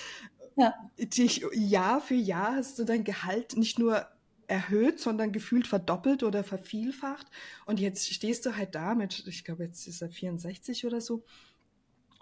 ja. 0.56 0.74
dich 0.98 1.46
Jahr 1.54 2.02
für 2.02 2.16
Jahr 2.16 2.56
hast 2.56 2.80
du 2.80 2.84
dein 2.84 3.04
Gehalt 3.04 3.58
nicht 3.58 3.80
nur 3.80 4.08
erhöht, 4.48 5.00
sondern 5.00 5.32
gefühlt 5.32 5.68
verdoppelt 5.68 6.24
oder 6.24 6.44
vervielfacht. 6.44 7.28
Und 7.66 7.80
jetzt 7.80 8.13
stehst 8.13 8.46
du 8.46 8.56
halt 8.56 8.76
da 8.76 8.96
mit, 8.96 9.26
ich 9.28 9.44
glaube, 9.44 9.63
jetzt 9.63 9.88
ist 9.88 10.02
er 10.02 10.10
64 10.10 10.86
oder 10.86 11.02
so, 11.02 11.24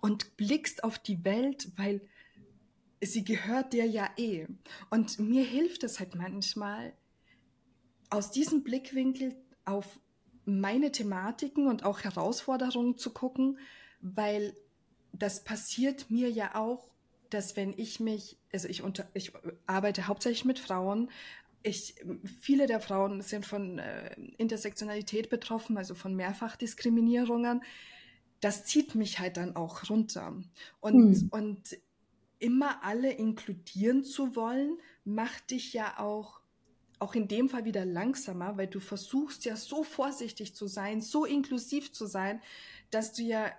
und 0.02 0.36
blickst 0.38 0.84
auf 0.84 0.98
die 0.98 1.24
Welt, 1.24 1.72
weil 1.78 2.02
sie 3.02 3.24
gehört 3.24 3.74
dir 3.74 3.86
ja 3.86 4.10
eh. 4.17 4.48
Und 4.89 5.20
mir 5.20 5.44
hilft 5.44 5.84
es 5.84 6.00
halt 6.00 6.15
manchmal, 6.15 6.94
aus 8.10 8.32
diesem 8.32 8.63
Blickwinkel 8.63 9.36
auf 9.63 10.00
meine 10.46 10.91
Thematiken 10.91 11.67
und 11.67 11.84
auch 11.86 12.02
Herausforderungen 12.02 12.98
zu 12.98 13.12
gucken, 13.12 13.58
weil 14.02 14.56
das 15.13 15.44
passiert 15.44 16.10
mir 16.10 16.30
ja 16.30 16.56
auch 16.56 16.90
dass 17.34 17.56
wenn 17.56 17.74
ich 17.78 18.00
mich, 18.00 18.38
also 18.54 18.67
ich, 18.67 18.84
unter, 18.84 19.08
ich 19.13 19.34
arbeite 19.65 20.08
hauptsächlich 20.08 20.46
mit 20.46 20.60
Frauen, 20.60 21.10
ich, 21.63 21.96
viele 22.41 22.67
der 22.67 22.80
Frauen 22.80 23.22
sind 23.22 23.46
von 23.46 23.80
äh, 23.80 24.15
Intersektionalität 24.38 25.30
betroffen, 25.30 25.78
also 25.78 25.96
von 25.96 26.15
Mehrfachdiskriminierungen. 26.15 27.63
Das 28.39 28.65
zieht 28.65 28.96
mich 28.96 29.20
halt 29.20 29.38
dann 29.38 29.56
auch 29.56 29.89
runter. 29.89 30.36
Und, 30.80 31.15
hm. 31.15 31.28
und 31.30 31.78
immer 32.39 32.84
alle 32.84 33.12
inkludieren 33.12 34.04
zu 34.04 34.36
wollen, 34.36 34.80
macht 35.06 35.52
dich 35.52 35.74
ja 35.74 36.00
auch, 36.00 36.41
auch 36.98 37.13
in 37.13 37.28
dem 37.28 37.50
Fall 37.50 37.65
wieder 37.65 37.86
langsamer, 37.86 38.58
weil 38.58 38.67
du 38.67 38.80
versuchst 38.80 39.46
ja 39.46 39.56
so 39.56 39.84
vorsichtig 39.84 40.56
zu 40.56 40.67
sein, 40.67 41.02
so 41.02 41.26
inklusiv 41.26 41.91
zu 41.94 42.08
sein, 42.08 42.41
dass 42.89 43.13
du 43.13 43.22
ja 43.22 43.52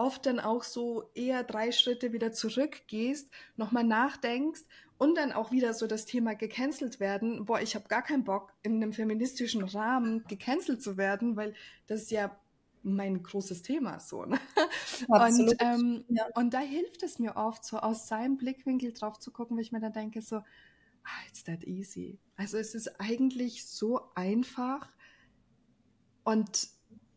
oft 0.00 0.24
dann 0.24 0.40
auch 0.40 0.64
so 0.64 1.10
eher 1.14 1.44
drei 1.44 1.72
Schritte 1.72 2.14
wieder 2.14 2.32
zurückgehst, 2.32 3.30
nochmal 3.56 3.84
nachdenkst 3.84 4.62
und 4.96 5.14
dann 5.14 5.30
auch 5.30 5.52
wieder 5.52 5.74
so 5.74 5.86
das 5.86 6.06
Thema 6.06 6.34
gecancelt 6.34 7.00
werden. 7.00 7.44
Boah, 7.44 7.60
ich 7.60 7.74
habe 7.74 7.86
gar 7.86 8.00
keinen 8.02 8.24
Bock, 8.24 8.54
in 8.62 8.76
einem 8.76 8.94
feministischen 8.94 9.62
Rahmen 9.62 10.24
gecancelt 10.26 10.82
zu 10.82 10.96
werden, 10.96 11.36
weil 11.36 11.52
das 11.86 12.02
ist 12.02 12.10
ja 12.12 12.34
mein 12.82 13.22
großes 13.22 13.60
Thema 13.60 14.00
so. 14.00 14.24
Ne? 14.24 14.40
Und, 15.08 15.54
ähm, 15.58 16.04
ja. 16.08 16.26
und 16.34 16.54
da 16.54 16.60
hilft 16.60 17.02
es 17.02 17.18
mir 17.18 17.36
oft, 17.36 17.62
so 17.62 17.78
aus 17.78 18.08
seinem 18.08 18.38
Blickwinkel 18.38 18.94
drauf 18.94 19.18
zu 19.18 19.30
gucken, 19.30 19.58
wie 19.58 19.62
ich 19.62 19.72
mir 19.72 19.80
dann 19.80 19.92
denke, 19.92 20.22
so, 20.22 20.36
ah, 20.36 21.20
it's 21.28 21.44
that 21.44 21.64
easy. 21.64 22.18
Also 22.36 22.56
es 22.56 22.74
ist 22.74 22.98
eigentlich 23.00 23.66
so 23.66 24.00
einfach 24.14 24.88
und 26.24 26.68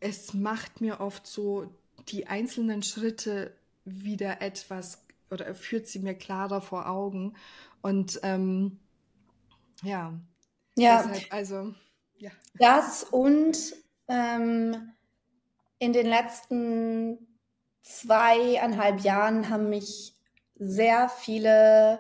es 0.02 0.34
macht 0.34 0.82
mir 0.82 1.00
oft 1.00 1.26
so 1.26 1.74
die 2.10 2.28
einzelnen 2.28 2.84
Schritte 2.84 3.56
wieder 3.86 4.42
etwas 4.42 5.06
oder 5.30 5.54
führt 5.56 5.88
sie 5.88 6.00
mir 6.00 6.14
klarer 6.14 6.62
vor 6.62 6.88
Augen. 6.88 7.36
Und 7.82 8.20
ähm, 8.24 8.80
ja, 9.84 10.14
ja. 10.76 11.04
Deshalb, 11.04 11.34
also 11.34 11.74
ja. 12.18 12.32
Das 12.56 13.04
und 13.04 13.58
ähm, 14.08 14.94
in 15.80 15.94
den 15.94 16.08
letzten 16.08 17.28
zweieinhalb 17.82 19.02
Jahren 19.02 19.50
haben 19.50 19.70
mich 19.70 20.16
sehr 20.56 21.10
viele 21.10 22.00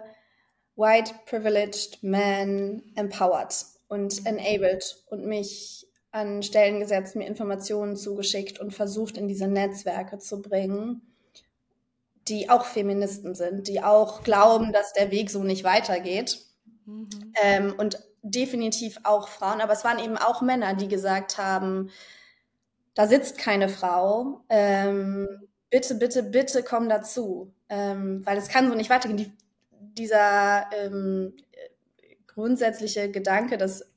white 0.75 1.13
privileged 1.25 2.01
men 2.01 2.83
empowered 2.95 3.53
und 3.89 4.25
enabled 4.25 5.03
und 5.07 5.25
mich 5.25 5.87
an 6.13 6.43
Stellen 6.43 6.79
gesetzt, 6.79 7.15
mir 7.15 7.27
Informationen 7.27 7.95
zugeschickt 7.95 8.59
und 8.59 8.71
versucht, 8.71 9.17
in 9.17 9.27
diese 9.27 9.47
Netzwerke 9.47 10.19
zu 10.19 10.41
bringen, 10.41 11.01
die 12.27 12.49
auch 12.49 12.65
Feministen 12.65 13.33
sind, 13.33 13.67
die 13.67 13.81
auch 13.81 14.23
glauben, 14.23 14.71
dass 14.71 14.93
der 14.93 15.11
Weg 15.11 15.31
so 15.31 15.43
nicht 15.43 15.63
weitergeht. 15.63 16.39
Mhm. 16.85 17.09
Ähm, 17.41 17.73
und 17.77 17.99
definitiv 18.21 18.99
auch 19.03 19.27
Frauen, 19.27 19.59
aber 19.59 19.73
es 19.73 19.83
waren 19.83 19.99
eben 19.99 20.17
auch 20.17 20.41
Männer, 20.41 20.75
die 20.75 20.87
gesagt 20.87 21.37
haben, 21.37 21.89
da 22.93 23.07
sitzt 23.07 23.39
keine 23.39 23.67
Frau, 23.67 24.41
ähm, 24.49 25.27
bitte, 25.71 25.95
bitte, 25.95 26.21
bitte 26.21 26.61
komm 26.61 26.89
dazu, 26.89 27.51
ähm, 27.69 28.21
weil 28.23 28.37
es 28.37 28.49
kann 28.49 28.69
so 28.69 28.75
nicht 28.75 28.91
weitergehen. 28.91 29.17
Die, 29.17 29.31
dieser 29.97 30.69
ähm, 30.71 31.35
grundsätzliche 32.27 33.09
Gedanke, 33.09 33.57
dass 33.57 33.91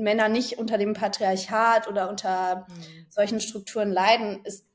Männer 0.00 0.28
nicht 0.28 0.58
unter 0.58 0.78
dem 0.78 0.94
Patriarchat 0.94 1.88
oder 1.88 2.08
unter 2.08 2.66
mhm. 2.68 3.06
solchen 3.08 3.40
Strukturen 3.40 3.90
leiden, 3.90 4.40
ist 4.44 4.66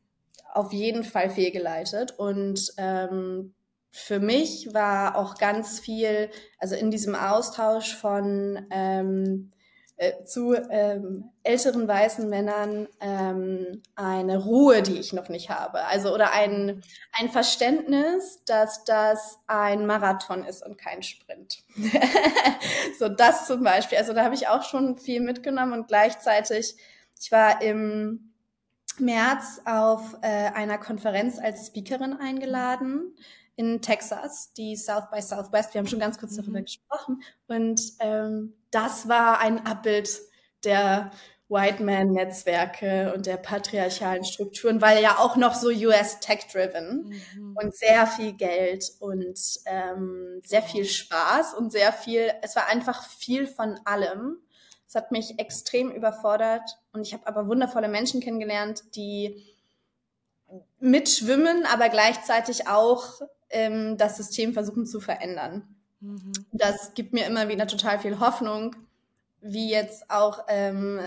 auf 0.53 0.71
jeden 0.71 1.03
Fall 1.03 1.29
fehlgeleitet. 1.29 2.17
Und 2.17 2.73
ähm, 2.77 3.53
für 3.91 4.19
mich 4.19 4.73
war 4.73 5.17
auch 5.17 5.35
ganz 5.37 5.79
viel, 5.79 6.29
also 6.59 6.75
in 6.75 6.91
diesem 6.91 7.15
Austausch 7.15 7.95
von 7.95 8.65
ähm, 8.69 9.51
äh, 9.97 10.25
zu 10.25 10.53
ähm, 10.53 11.31
älteren 11.43 11.87
weißen 11.87 12.27
Männern 12.29 12.87
ähm, 12.99 13.81
eine 13.95 14.43
Ruhe, 14.43 14.81
die 14.81 14.99
ich 14.99 15.13
noch 15.13 15.29
nicht 15.29 15.49
habe. 15.49 15.85
Also 15.85 16.13
oder 16.13 16.33
ein, 16.33 16.81
ein 17.13 17.29
Verständnis, 17.29 18.43
dass 18.45 18.83
das 18.83 19.39
ein 19.47 19.85
Marathon 19.85 20.43
ist 20.43 20.65
und 20.65 20.77
kein 20.77 21.01
Sprint. 21.01 21.63
so 22.99 23.07
das 23.07 23.47
zum 23.47 23.63
Beispiel. 23.63 23.97
Also 23.97 24.11
da 24.11 24.25
habe 24.25 24.35
ich 24.35 24.49
auch 24.49 24.63
schon 24.63 24.97
viel 24.97 25.21
mitgenommen 25.21 25.71
und 25.71 25.87
gleichzeitig, 25.87 26.75
ich 27.19 27.31
war 27.31 27.61
im 27.61 28.33
März 28.99 29.61
auf 29.65 30.17
äh, 30.21 30.51
einer 30.53 30.77
Konferenz 30.77 31.39
als 31.39 31.67
Speakerin 31.67 32.13
eingeladen 32.13 33.15
in 33.55 33.81
Texas, 33.81 34.51
die 34.53 34.75
South 34.75 35.09
by 35.11 35.21
Southwest. 35.21 35.73
Wir 35.73 35.79
haben 35.79 35.87
schon 35.87 35.99
ganz 35.99 36.17
kurz 36.17 36.35
darüber 36.35 36.59
mhm. 36.59 36.65
gesprochen. 36.65 37.23
Und 37.47 37.81
ähm, 37.99 38.53
das 38.71 39.07
war 39.07 39.39
ein 39.39 39.65
Abbild 39.65 40.09
der 40.63 41.11
White 41.47 41.83
Man-Netzwerke 41.83 43.13
und 43.13 43.27
der 43.27 43.37
patriarchalen 43.37 44.23
Strukturen, 44.23 44.81
weil 44.81 45.01
ja 45.01 45.19
auch 45.19 45.35
noch 45.35 45.53
so 45.53 45.69
US 45.69 46.19
Tech-driven 46.19 47.13
mhm. 47.35 47.57
und 47.61 47.75
sehr 47.75 48.07
viel 48.07 48.33
Geld 48.33 48.91
und 48.99 49.39
ähm, 49.65 50.41
sehr 50.43 50.63
viel 50.63 50.85
Spaß 50.85 51.53
und 51.53 51.71
sehr 51.71 51.93
viel, 51.93 52.31
es 52.41 52.55
war 52.55 52.67
einfach 52.67 53.07
viel 53.07 53.45
von 53.45 53.79
allem. 53.85 54.37
Es 54.87 54.95
hat 54.95 55.11
mich 55.11 55.39
extrem 55.39 55.91
überfordert 55.91 56.77
und 56.93 57.01
ich 57.01 57.13
habe 57.13 57.27
aber 57.27 57.47
wundervolle 57.47 57.89
Menschen 57.89 58.21
kennengelernt, 58.21 58.83
die 58.95 59.45
mitschwimmen, 60.79 61.65
aber 61.65 61.89
gleichzeitig 61.89 62.67
auch 62.67 63.21
ähm, 63.55 63.97
das 63.97 64.17
System 64.17 64.53
versuchen 64.53 64.85
zu 64.85 64.99
verändern. 64.99 65.63
Mhm. 66.01 66.33
Das 66.51 66.93
gibt 66.93 67.13
mir 67.13 67.25
immer 67.25 67.47
wieder 67.47 67.67
total 67.67 67.99
viel 67.99 68.19
Hoffnung, 68.19 68.75
wie 69.39 69.71
jetzt 69.71 70.11
auch 70.11 70.43
ähm, 70.49 70.99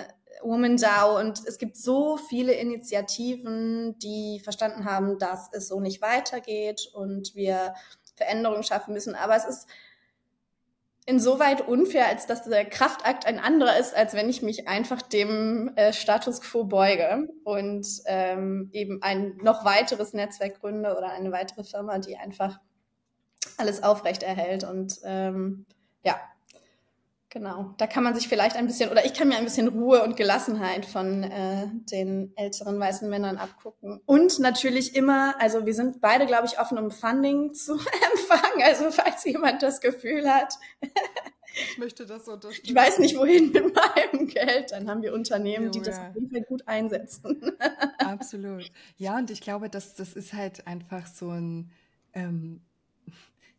Woman 0.42 0.76
DAO 0.76 1.18
und 1.18 1.46
es 1.46 1.58
gibt 1.58 1.76
so 1.76 2.16
viele 2.16 2.54
Initiativen, 2.54 3.98
die 3.98 4.40
verstanden 4.42 4.84
haben, 4.84 5.18
dass 5.18 5.50
es 5.52 5.68
so 5.68 5.80
nicht 5.80 6.00
weitergeht 6.00 6.90
und 6.94 7.34
wir 7.34 7.74
Veränderungen 8.16 8.62
schaffen 8.62 8.94
müssen. 8.94 9.14
Aber 9.14 9.36
es 9.36 9.44
ist 9.44 9.66
insoweit 11.08 11.66
unfair, 11.66 12.06
als 12.06 12.26
dass 12.26 12.44
der 12.44 12.66
Kraftakt 12.66 13.24
ein 13.24 13.38
anderer 13.38 13.78
ist, 13.78 13.96
als 13.96 14.12
wenn 14.12 14.28
ich 14.28 14.42
mich 14.42 14.68
einfach 14.68 15.00
dem 15.00 15.72
äh, 15.74 15.94
Status 15.94 16.42
quo 16.42 16.64
beuge 16.64 17.30
und 17.44 17.86
ähm, 18.04 18.68
eben 18.74 19.02
ein 19.02 19.38
noch 19.42 19.64
weiteres 19.64 20.12
Netzwerk 20.12 20.60
gründe 20.60 20.94
oder 20.98 21.10
eine 21.10 21.32
weitere 21.32 21.64
Firma, 21.64 21.98
die 21.98 22.18
einfach 22.18 22.60
alles 23.56 23.82
aufrechterhält. 23.82 24.64
Und 24.64 24.98
ähm, 25.02 25.64
ja, 26.04 26.20
Genau, 27.30 27.74
da 27.76 27.86
kann 27.86 28.04
man 28.04 28.14
sich 28.14 28.26
vielleicht 28.26 28.56
ein 28.56 28.66
bisschen, 28.66 28.90
oder 28.90 29.04
ich 29.04 29.12
kann 29.12 29.28
mir 29.28 29.36
ein 29.36 29.44
bisschen 29.44 29.68
Ruhe 29.68 30.02
und 30.02 30.16
Gelassenheit 30.16 30.86
von 30.86 31.24
äh, 31.24 31.66
den 31.92 32.32
älteren 32.36 32.80
weißen 32.80 33.08
Männern 33.10 33.36
abgucken. 33.36 34.00
Und 34.06 34.38
natürlich 34.38 34.96
immer, 34.96 35.34
also 35.38 35.66
wir 35.66 35.74
sind 35.74 36.00
beide, 36.00 36.24
glaube 36.24 36.46
ich, 36.46 36.58
offen, 36.58 36.78
um 36.78 36.90
Funding 36.90 37.52
zu 37.54 37.74
empfangen. 37.74 38.62
Also 38.64 38.90
falls 38.90 39.24
jemand 39.24 39.62
das 39.62 39.82
Gefühl 39.82 40.32
hat, 40.32 40.54
ich 41.70 41.76
möchte 41.76 42.06
das 42.06 42.28
unterstützen. 42.28 42.66
Ich 42.70 42.74
weiß 42.74 42.98
nicht, 42.98 43.16
wohin 43.18 43.52
mit 43.52 43.74
meinem 43.74 44.26
Geld. 44.28 44.72
Dann 44.72 44.88
haben 44.88 45.02
wir 45.02 45.12
Unternehmen, 45.12 45.66
jo, 45.66 45.70
die 45.72 45.82
das 45.82 45.98
auf 45.98 46.14
jeden 46.14 46.30
Fall 46.30 46.42
gut 46.42 46.66
einsetzen. 46.66 47.40
Absolut. 47.98 48.70
Ja, 48.96 49.18
und 49.18 49.30
ich 49.30 49.42
glaube, 49.42 49.68
dass 49.68 49.94
das 49.94 50.14
ist 50.14 50.32
halt 50.32 50.66
einfach 50.66 51.06
so 51.06 51.30
ein 51.30 51.72
ähm, 52.14 52.62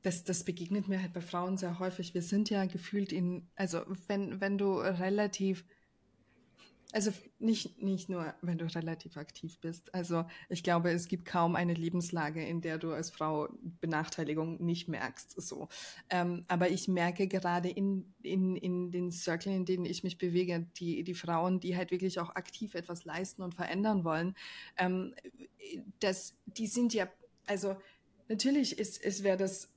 das, 0.01 0.23
das 0.23 0.43
begegnet 0.43 0.87
mir 0.87 1.01
halt 1.01 1.13
bei 1.13 1.21
Frauen 1.21 1.57
sehr 1.57 1.79
häufig. 1.79 2.13
Wir 2.13 2.21
sind 2.21 2.49
ja 2.49 2.65
gefühlt 2.65 3.11
in, 3.11 3.47
also 3.55 3.81
wenn, 4.07 4.39
wenn 4.39 4.57
du 4.57 4.77
relativ, 4.77 5.65
also 6.93 7.11
nicht, 7.37 7.81
nicht 7.81 8.09
nur, 8.09 8.33
wenn 8.41 8.57
du 8.57 8.65
relativ 8.73 9.17
aktiv 9.17 9.59
bist. 9.59 9.93
Also 9.93 10.25
ich 10.47 10.63
glaube, 10.63 10.91
es 10.91 11.07
gibt 11.07 11.25
kaum 11.25 11.55
eine 11.55 11.73
Lebenslage, 11.73 12.43
in 12.43 12.61
der 12.61 12.77
du 12.77 12.93
als 12.93 13.09
Frau 13.09 13.49
Benachteiligung 13.81 14.63
nicht 14.63 14.87
merkst. 14.87 15.39
So. 15.39 15.67
Ähm, 16.09 16.45
aber 16.47 16.69
ich 16.69 16.87
merke 16.87 17.27
gerade 17.27 17.69
in, 17.69 18.13
in, 18.23 18.55
in 18.55 18.91
den 18.91 19.11
Circles, 19.11 19.55
in 19.55 19.65
denen 19.65 19.85
ich 19.85 20.03
mich 20.03 20.17
bewege, 20.17 20.65
die, 20.77 21.03
die 21.03 21.13
Frauen, 21.13 21.59
die 21.59 21.75
halt 21.75 21.91
wirklich 21.91 22.19
auch 22.19 22.35
aktiv 22.35 22.73
etwas 22.73 23.03
leisten 23.03 23.43
und 23.43 23.53
verändern 23.53 24.05
wollen, 24.05 24.33
ähm, 24.77 25.13
das, 25.99 26.37
die 26.45 26.67
sind 26.67 26.93
ja, 26.93 27.07
also 27.45 27.75
natürlich 28.29 28.79
ist, 28.79 29.03
es 29.03 29.23
wäre 29.23 29.37
das 29.37 29.69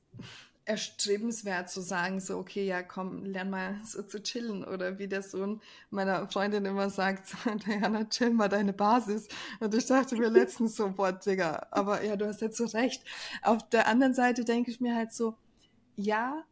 erstrebenswert 0.64 1.70
zu 1.70 1.80
sagen, 1.80 2.20
so, 2.20 2.38
okay, 2.38 2.64
ja, 2.64 2.82
komm, 2.82 3.24
lern 3.24 3.50
mal 3.50 3.80
so 3.84 4.02
zu 4.02 4.22
chillen. 4.22 4.64
Oder 4.64 4.98
wie 4.98 5.08
der 5.08 5.22
Sohn 5.22 5.60
meiner 5.90 6.28
Freundin 6.28 6.64
immer 6.64 6.88
sagt, 6.88 7.28
so, 7.44 7.50
Diana, 7.66 8.04
chill 8.08 8.30
mal 8.30 8.48
deine 8.48 8.72
Basis. 8.72 9.28
Und 9.60 9.74
ich 9.74 9.86
dachte 9.86 10.16
mir 10.16 10.28
letztens 10.28 10.76
so, 10.76 10.90
boah, 10.90 11.12
Digga, 11.12 11.66
aber 11.70 12.04
ja, 12.04 12.16
du 12.16 12.26
hast 12.26 12.40
jetzt 12.42 12.56
so 12.56 12.66
recht. 12.66 13.02
Auf 13.42 13.68
der 13.70 13.88
anderen 13.88 14.14
Seite 14.14 14.44
denke 14.44 14.70
ich 14.70 14.80
mir 14.80 14.94
halt 14.94 15.12
so, 15.12 15.34
ja, 15.96 16.44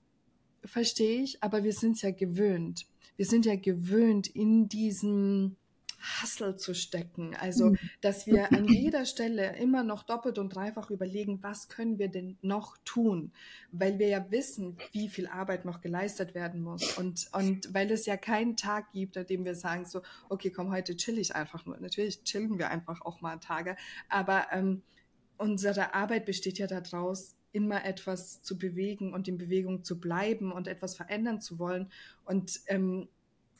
verstehe 0.64 1.22
ich, 1.22 1.42
aber 1.42 1.62
wir 1.62 1.72
sind 1.72 2.02
ja 2.02 2.10
gewöhnt. 2.10 2.86
Wir 3.16 3.26
sind 3.26 3.46
ja 3.46 3.56
gewöhnt 3.56 4.26
in 4.26 4.68
diesem, 4.68 5.56
Hustle 6.00 6.56
zu 6.56 6.74
stecken. 6.74 7.34
Also, 7.38 7.70
mhm. 7.70 7.78
dass 8.00 8.26
wir 8.26 8.52
an 8.52 8.66
jeder 8.68 9.04
Stelle 9.04 9.56
immer 9.56 9.82
noch 9.82 10.02
doppelt 10.02 10.38
und 10.38 10.54
dreifach 10.54 10.90
überlegen, 10.90 11.42
was 11.42 11.68
können 11.68 11.98
wir 11.98 12.08
denn 12.08 12.38
noch 12.42 12.76
tun? 12.84 13.32
Weil 13.72 13.98
wir 13.98 14.08
ja 14.08 14.30
wissen, 14.30 14.76
wie 14.92 15.08
viel 15.08 15.26
Arbeit 15.26 15.64
noch 15.64 15.80
geleistet 15.80 16.34
werden 16.34 16.62
muss. 16.62 16.96
Und, 16.98 17.28
und 17.32 17.72
weil 17.74 17.90
es 17.90 18.06
ja 18.06 18.16
keinen 18.16 18.56
Tag 18.56 18.92
gibt, 18.92 19.16
an 19.16 19.26
dem 19.26 19.44
wir 19.44 19.54
sagen 19.54 19.84
so, 19.84 20.02
okay, 20.28 20.50
komm, 20.50 20.72
heute 20.72 20.96
chill 20.96 21.18
ich 21.18 21.34
einfach 21.34 21.66
nur. 21.66 21.78
Natürlich 21.78 22.22
chillen 22.24 22.58
wir 22.58 22.70
einfach 22.70 23.00
auch 23.02 23.20
mal 23.20 23.38
Tage. 23.38 23.76
Aber 24.08 24.46
ähm, 24.52 24.82
unsere 25.36 25.94
Arbeit 25.94 26.26
besteht 26.26 26.58
ja 26.58 26.66
daraus, 26.66 27.34
immer 27.52 27.84
etwas 27.84 28.42
zu 28.42 28.58
bewegen 28.58 29.12
und 29.12 29.26
in 29.28 29.38
Bewegung 29.38 29.82
zu 29.82 29.98
bleiben 29.98 30.52
und 30.52 30.68
etwas 30.68 30.94
verändern 30.94 31.40
zu 31.40 31.58
wollen. 31.58 31.90
Und 32.24 32.60
ähm, 32.68 33.08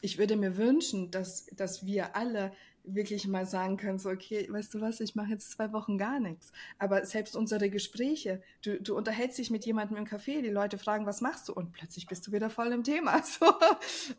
ich 0.01 0.19
würde 0.19 0.37
mir 0.37 0.57
wünschen, 0.57 1.11
dass, 1.11 1.47
dass 1.47 1.85
wir 1.85 2.17
alle 2.17 2.53
wirklich 2.85 3.27
mal 3.27 3.47
sagen 3.47 3.77
können, 3.77 3.99
so, 3.99 4.09
okay, 4.09 4.47
weißt 4.51 4.75
du 4.75 4.81
was, 4.81 5.01
ich 5.01 5.15
mache 5.15 5.31
jetzt 5.31 5.51
zwei 5.51 5.73
Wochen 5.73 5.99
gar 5.99 6.19
nichts. 6.19 6.53
Aber 6.79 7.05
selbst 7.05 7.37
unsere 7.37 7.71
Gespräche, 7.71 8.43
du, 8.63 8.81
du 8.81 8.97
unterhältst 8.97 9.39
dich 9.39 9.51
mit 9.51 9.67
jemandem 9.67 9.99
im 9.99 10.07
Café, 10.07 10.41
die 10.43 10.49
Leute 10.49 10.79
fragen, 10.79 11.07
was 11.07 11.21
machst 11.21 11.49
du? 11.49 11.53
Und 11.53 11.73
plötzlich 11.73 12.07
bist 12.07 12.27
du 12.27 12.33
wieder 12.33 12.51
voll 12.51 12.73
im 12.73 12.85
Thema. 12.85 13.23
So. 13.31 13.55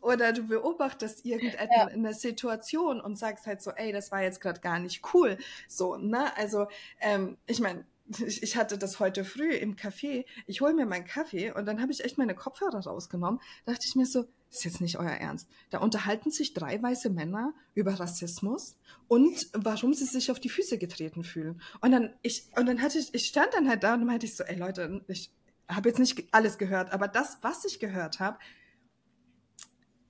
Oder 0.00 0.32
du 0.32 0.44
beobachtest 0.44 1.24
irgendeine 1.26 2.08
ja. 2.08 2.12
Situation 2.14 3.00
und 3.00 3.18
sagst 3.18 3.46
halt 3.46 3.60
so, 3.60 3.72
ey, 3.72 3.92
das 3.92 4.10
war 4.10 4.22
jetzt 4.22 4.40
gerade 4.40 4.60
gar 4.60 4.78
nicht 4.78 5.02
cool. 5.12 5.36
So, 5.68 5.96
ne? 5.96 6.34
Also, 6.36 6.66
ähm, 7.00 7.36
ich 7.46 7.60
meine, 7.60 7.84
ich 8.18 8.56
hatte 8.56 8.78
das 8.78 9.00
heute 9.00 9.24
früh 9.24 9.52
im 9.52 9.76
Café. 9.76 10.24
Ich 10.46 10.60
hole 10.60 10.72
mir 10.72 10.86
meinen 10.86 11.04
Kaffee 11.04 11.52
und 11.52 11.66
dann 11.66 11.82
habe 11.82 11.92
ich 11.92 12.04
echt 12.04 12.16
meine 12.16 12.34
Kopfhörer 12.34 12.80
rausgenommen. 12.80 13.40
Da 13.66 13.72
dachte 13.72 13.86
ich 13.86 13.96
mir 13.96 14.06
so, 14.06 14.24
ist 14.52 14.64
jetzt 14.64 14.80
nicht 14.80 14.98
euer 14.98 15.10
Ernst. 15.10 15.48
Da 15.70 15.78
unterhalten 15.78 16.30
sich 16.30 16.52
drei 16.52 16.80
weiße 16.80 17.08
Männer 17.10 17.54
über 17.74 17.98
Rassismus 17.98 18.76
und 19.08 19.48
warum 19.54 19.94
sie 19.94 20.04
sich 20.04 20.30
auf 20.30 20.40
die 20.40 20.50
Füße 20.50 20.76
getreten 20.78 21.24
fühlen. 21.24 21.60
Und 21.80 21.92
dann 21.92 22.12
ich 22.20 22.44
und 22.56 22.66
dann 22.66 22.82
hatte 22.82 22.98
ich, 22.98 23.14
ich 23.14 23.26
stand 23.26 23.54
dann 23.54 23.68
halt 23.68 23.82
da 23.82 23.94
und 23.94 24.04
meinte 24.04 24.26
ich 24.26 24.36
so, 24.36 24.44
ey 24.44 24.56
Leute, 24.56 25.02
ich 25.08 25.32
habe 25.68 25.88
jetzt 25.88 25.98
nicht 25.98 26.28
alles 26.32 26.58
gehört, 26.58 26.92
aber 26.92 27.08
das, 27.08 27.38
was 27.40 27.64
ich 27.64 27.80
gehört 27.80 28.20
habe, 28.20 28.38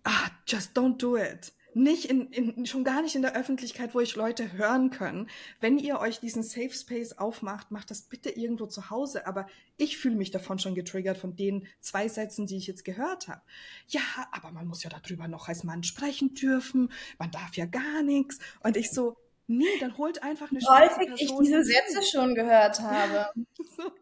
ah, 0.02 0.30
just 0.46 0.76
don't 0.76 0.96
do 0.98 1.16
it 1.16 1.52
nicht 1.74 2.06
in, 2.06 2.30
in, 2.30 2.66
schon 2.66 2.84
gar 2.84 3.02
nicht 3.02 3.14
in 3.14 3.22
der 3.22 3.34
Öffentlichkeit, 3.34 3.94
wo 3.94 4.00
ich 4.00 4.16
Leute 4.16 4.52
hören 4.52 4.90
können. 4.90 5.28
Wenn 5.60 5.78
ihr 5.78 5.98
euch 6.00 6.20
diesen 6.20 6.42
Safe 6.42 6.70
Space 6.70 7.12
aufmacht, 7.18 7.70
macht 7.70 7.90
das 7.90 8.02
bitte 8.02 8.30
irgendwo 8.30 8.66
zu 8.66 8.90
Hause. 8.90 9.26
Aber 9.26 9.46
ich 9.76 9.98
fühle 9.98 10.16
mich 10.16 10.30
davon 10.30 10.58
schon 10.58 10.74
getriggert 10.74 11.18
von 11.18 11.36
den 11.36 11.66
zwei 11.80 12.08
Sätzen, 12.08 12.46
die 12.46 12.56
ich 12.56 12.66
jetzt 12.66 12.84
gehört 12.84 13.28
habe. 13.28 13.42
Ja, 13.88 14.00
aber 14.32 14.52
man 14.52 14.66
muss 14.66 14.82
ja 14.82 14.90
darüber 14.90 15.28
noch 15.28 15.48
als 15.48 15.64
Mann 15.64 15.82
sprechen 15.82 16.34
dürfen. 16.34 16.92
Man 17.18 17.30
darf 17.30 17.56
ja 17.56 17.66
gar 17.66 18.02
nichts. 18.02 18.38
Und 18.62 18.76
ich 18.76 18.90
so, 18.90 19.16
nee, 19.46 19.64
dann 19.80 19.96
holt 19.96 20.22
einfach 20.22 20.50
eine 20.50 20.60
Häufig 20.60 21.08
Person. 21.08 21.44
ich 21.44 21.50
diese 21.50 21.64
Sätze 21.64 22.02
schon 22.10 22.34
gehört 22.34 22.80
habe. 22.82 23.28
so. 23.76 23.92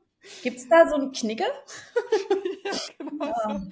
Gibt's 0.42 0.68
da 0.68 0.88
so 0.88 0.96
einen 0.96 1.12
Knigge? 1.12 1.44
ja, 2.64 2.72
genau 2.98 3.26
ja. 3.26 3.34
So. 3.60 3.70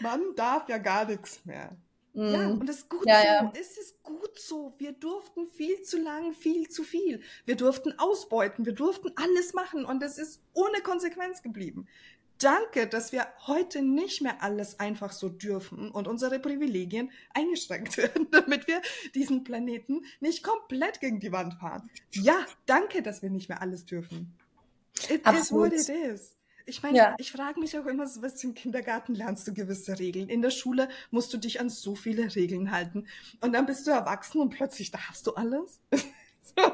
Man 0.00 0.20
darf 0.34 0.68
ja 0.68 0.78
gar 0.78 1.04
nichts 1.04 1.44
mehr. 1.44 1.76
Ja, 2.16 2.48
mhm. 2.48 2.60
und 2.60 2.68
es 2.70 2.78
ist 2.78 2.88
gut 2.88 3.06
ja, 3.06 3.20
so. 3.20 3.26
Ja. 3.26 3.52
Es 3.60 3.76
ist 3.76 4.02
gut 4.02 4.38
so. 4.38 4.74
Wir 4.78 4.92
durften 4.92 5.46
viel 5.48 5.82
zu 5.82 5.98
lang, 5.98 6.32
viel 6.32 6.66
zu 6.68 6.82
viel. 6.82 7.20
Wir 7.44 7.56
durften 7.56 7.92
ausbeuten, 7.98 8.64
wir 8.64 8.72
durften 8.72 9.12
alles 9.16 9.52
machen 9.52 9.84
und 9.84 10.02
es 10.02 10.16
ist 10.16 10.42
ohne 10.54 10.80
Konsequenz 10.80 11.42
geblieben. 11.42 11.86
Danke, 12.38 12.86
dass 12.86 13.12
wir 13.12 13.26
heute 13.46 13.82
nicht 13.82 14.22
mehr 14.22 14.42
alles 14.42 14.80
einfach 14.80 15.12
so 15.12 15.28
dürfen 15.28 15.90
und 15.90 16.08
unsere 16.08 16.38
Privilegien 16.38 17.10
eingeschränkt 17.34 17.96
werden, 17.98 18.28
damit 18.30 18.66
wir 18.66 18.80
diesen 19.14 19.44
Planeten 19.44 20.02
nicht 20.20 20.42
komplett 20.42 21.00
gegen 21.00 21.20
die 21.20 21.32
Wand 21.32 21.54
fahren. 21.54 21.90
Ja, 22.12 22.46
danke, 22.64 23.02
dass 23.02 23.20
wir 23.20 23.28
nicht 23.28 23.50
mehr 23.50 23.60
alles 23.60 23.84
dürfen. 23.84 24.34
It 25.10 25.24
Absolut. 25.26 25.72
is 25.74 25.88
what 25.88 25.96
it 25.96 26.12
is. 26.12 26.35
Ich 26.68 26.82
meine, 26.82 26.98
ja. 26.98 27.14
ich 27.18 27.30
frage 27.30 27.60
mich 27.60 27.78
auch 27.78 27.86
immer, 27.86 28.08
so 28.08 28.22
was 28.22 28.42
im 28.42 28.54
Kindergarten 28.54 29.14
lernst 29.14 29.46
du 29.46 29.54
gewisse 29.54 29.98
Regeln. 30.00 30.28
In 30.28 30.42
der 30.42 30.50
Schule 30.50 30.88
musst 31.12 31.32
du 31.32 31.38
dich 31.38 31.60
an 31.60 31.70
so 31.70 31.94
viele 31.94 32.34
Regeln 32.34 32.72
halten. 32.72 33.06
Und 33.40 33.52
dann 33.52 33.66
bist 33.66 33.86
du 33.86 33.92
erwachsen 33.92 34.40
und 34.40 34.50
plötzlich 34.50 34.90
darfst 34.90 35.26
du 35.28 35.34
alles. 35.34 35.80
so, 35.92 36.72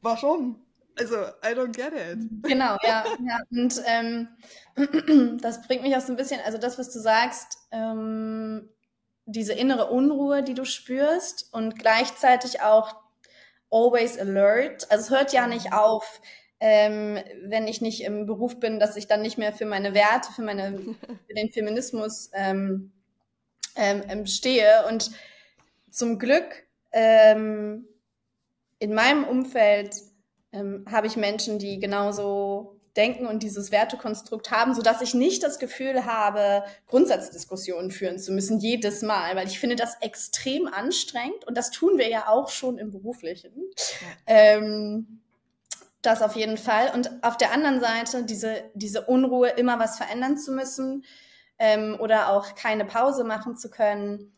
warum? 0.00 0.64
Also, 0.98 1.16
I 1.16 1.54
don't 1.54 1.72
get 1.72 1.92
it. 1.92 2.18
Genau, 2.42 2.76
ja. 2.82 3.04
ja. 3.04 3.40
Und 3.50 3.82
ähm, 3.84 4.28
das 5.40 5.62
bringt 5.66 5.82
mich 5.82 5.94
auch 5.96 6.00
so 6.00 6.12
ein 6.12 6.16
bisschen, 6.16 6.40
also 6.44 6.56
das, 6.56 6.78
was 6.78 6.90
du 6.90 6.98
sagst, 6.98 7.58
ähm, 7.70 8.70
diese 9.26 9.52
innere 9.52 9.90
Unruhe, 9.90 10.42
die 10.42 10.54
du 10.54 10.64
spürst 10.64 11.52
und 11.52 11.78
gleichzeitig 11.78 12.62
auch 12.62 12.96
always 13.70 14.18
alert. 14.18 14.90
Also 14.90 15.04
es 15.04 15.10
hört 15.10 15.32
ja 15.32 15.46
nicht 15.46 15.72
auf, 15.72 16.20
ähm, 16.60 17.18
wenn 17.42 17.66
ich 17.66 17.80
nicht 17.80 18.04
im 18.04 18.26
Beruf 18.26 18.60
bin, 18.60 18.78
dass 18.78 18.96
ich 18.96 19.06
dann 19.06 19.22
nicht 19.22 19.38
mehr 19.38 19.52
für 19.52 19.66
meine 19.66 19.94
Werte, 19.94 20.32
für, 20.32 20.42
meine, 20.42 20.78
für 21.26 21.34
den 21.34 21.50
Feminismus 21.50 22.30
ähm, 22.34 22.92
ähm, 23.76 24.02
ähm, 24.08 24.26
stehe. 24.26 24.86
Und 24.88 25.10
zum 25.90 26.18
Glück 26.18 26.66
ähm, 26.92 27.86
in 28.78 28.94
meinem 28.94 29.24
Umfeld 29.24 29.94
ähm, 30.52 30.84
habe 30.90 31.06
ich 31.06 31.16
Menschen, 31.16 31.58
die 31.58 31.78
genauso 31.78 32.80
denken 32.96 33.26
und 33.26 33.42
dieses 33.42 33.70
Wertekonstrukt 33.70 34.50
haben, 34.50 34.74
so 34.74 34.82
dass 34.82 35.00
ich 35.00 35.14
nicht 35.14 35.42
das 35.42 35.58
Gefühl 35.58 36.04
habe, 36.06 36.64
Grundsatzdiskussionen 36.88 37.90
führen 37.90 38.18
zu 38.18 38.32
müssen 38.32 38.58
jedes 38.58 39.02
Mal, 39.02 39.36
weil 39.36 39.46
ich 39.46 39.60
finde 39.60 39.76
das 39.76 39.96
extrem 40.00 40.66
anstrengend 40.66 41.46
und 41.46 41.56
das 41.56 41.70
tun 41.70 41.98
wir 41.98 42.08
ja 42.08 42.28
auch 42.28 42.48
schon 42.48 42.78
im 42.78 42.90
Beruflichen. 42.90 43.52
Ja. 44.00 44.34
Ähm, 44.34 45.20
das 46.02 46.22
auf 46.22 46.36
jeden 46.36 46.58
Fall. 46.58 46.90
Und 46.94 47.22
auf 47.22 47.36
der 47.36 47.52
anderen 47.52 47.80
Seite 47.80 48.24
diese, 48.24 48.70
diese 48.74 49.02
Unruhe, 49.02 49.48
immer 49.50 49.78
was 49.78 49.96
verändern 49.96 50.38
zu 50.38 50.52
müssen 50.52 51.04
ähm, 51.58 51.96
oder 52.00 52.30
auch 52.30 52.54
keine 52.54 52.84
Pause 52.84 53.24
machen 53.24 53.56
zu 53.56 53.70
können. 53.70 54.32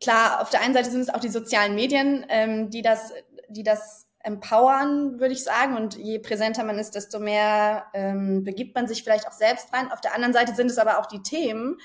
klar, 0.00 0.40
auf 0.40 0.50
der 0.50 0.62
einen 0.62 0.74
Seite 0.74 0.90
sind 0.90 1.00
es 1.00 1.10
auch 1.10 1.20
die 1.20 1.28
sozialen 1.28 1.74
Medien, 1.74 2.24
ähm, 2.28 2.70
die 2.70 2.82
das, 2.82 3.12
die 3.48 3.62
das 3.62 4.06
empowern, 4.20 5.20
würde 5.20 5.34
ich 5.34 5.44
sagen. 5.44 5.76
Und 5.76 5.96
je 5.96 6.18
präsenter 6.18 6.64
man 6.64 6.78
ist, 6.78 6.94
desto 6.94 7.18
mehr 7.18 7.86
ähm, 7.94 8.44
begibt 8.44 8.74
man 8.74 8.88
sich 8.88 9.02
vielleicht 9.02 9.26
auch 9.26 9.32
selbst 9.32 9.72
rein. 9.72 9.92
Auf 9.92 10.00
der 10.00 10.14
anderen 10.14 10.32
Seite 10.32 10.54
sind 10.54 10.70
es 10.70 10.78
aber 10.78 10.98
auch 10.98 11.06
die 11.06 11.22
Themen, 11.22 11.78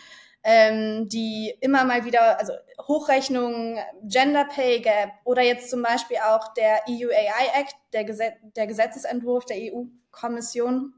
ähm, 0.43 1.08
die 1.08 1.53
immer 1.62 1.86
mal 1.86 2.06
wieder, 2.06 2.38
also 2.38 2.53
Hochrechnungen, 2.82 3.79
Gender 4.03 4.45
Pay 4.45 4.82
Gap 4.82 5.12
oder 5.23 5.41
jetzt 5.41 5.69
zum 5.69 5.82
Beispiel 5.82 6.17
auch 6.17 6.53
der 6.53 6.82
EU 6.89 7.10
AI 7.10 7.62
Act, 7.62 7.75
der, 7.93 8.03
Gesetz, 8.03 8.34
der 8.56 8.67
Gesetzesentwurf 8.67 9.45
der 9.45 9.58
EU-Kommission 9.58 10.93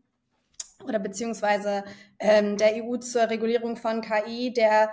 oder 0.84 0.99
beziehungsweise 0.99 1.84
ähm, 2.19 2.58
der 2.58 2.84
EU 2.84 2.97
zur 2.97 3.29
Regulierung 3.29 3.77
von 3.77 4.01
KI, 4.01 4.51
der 4.51 4.89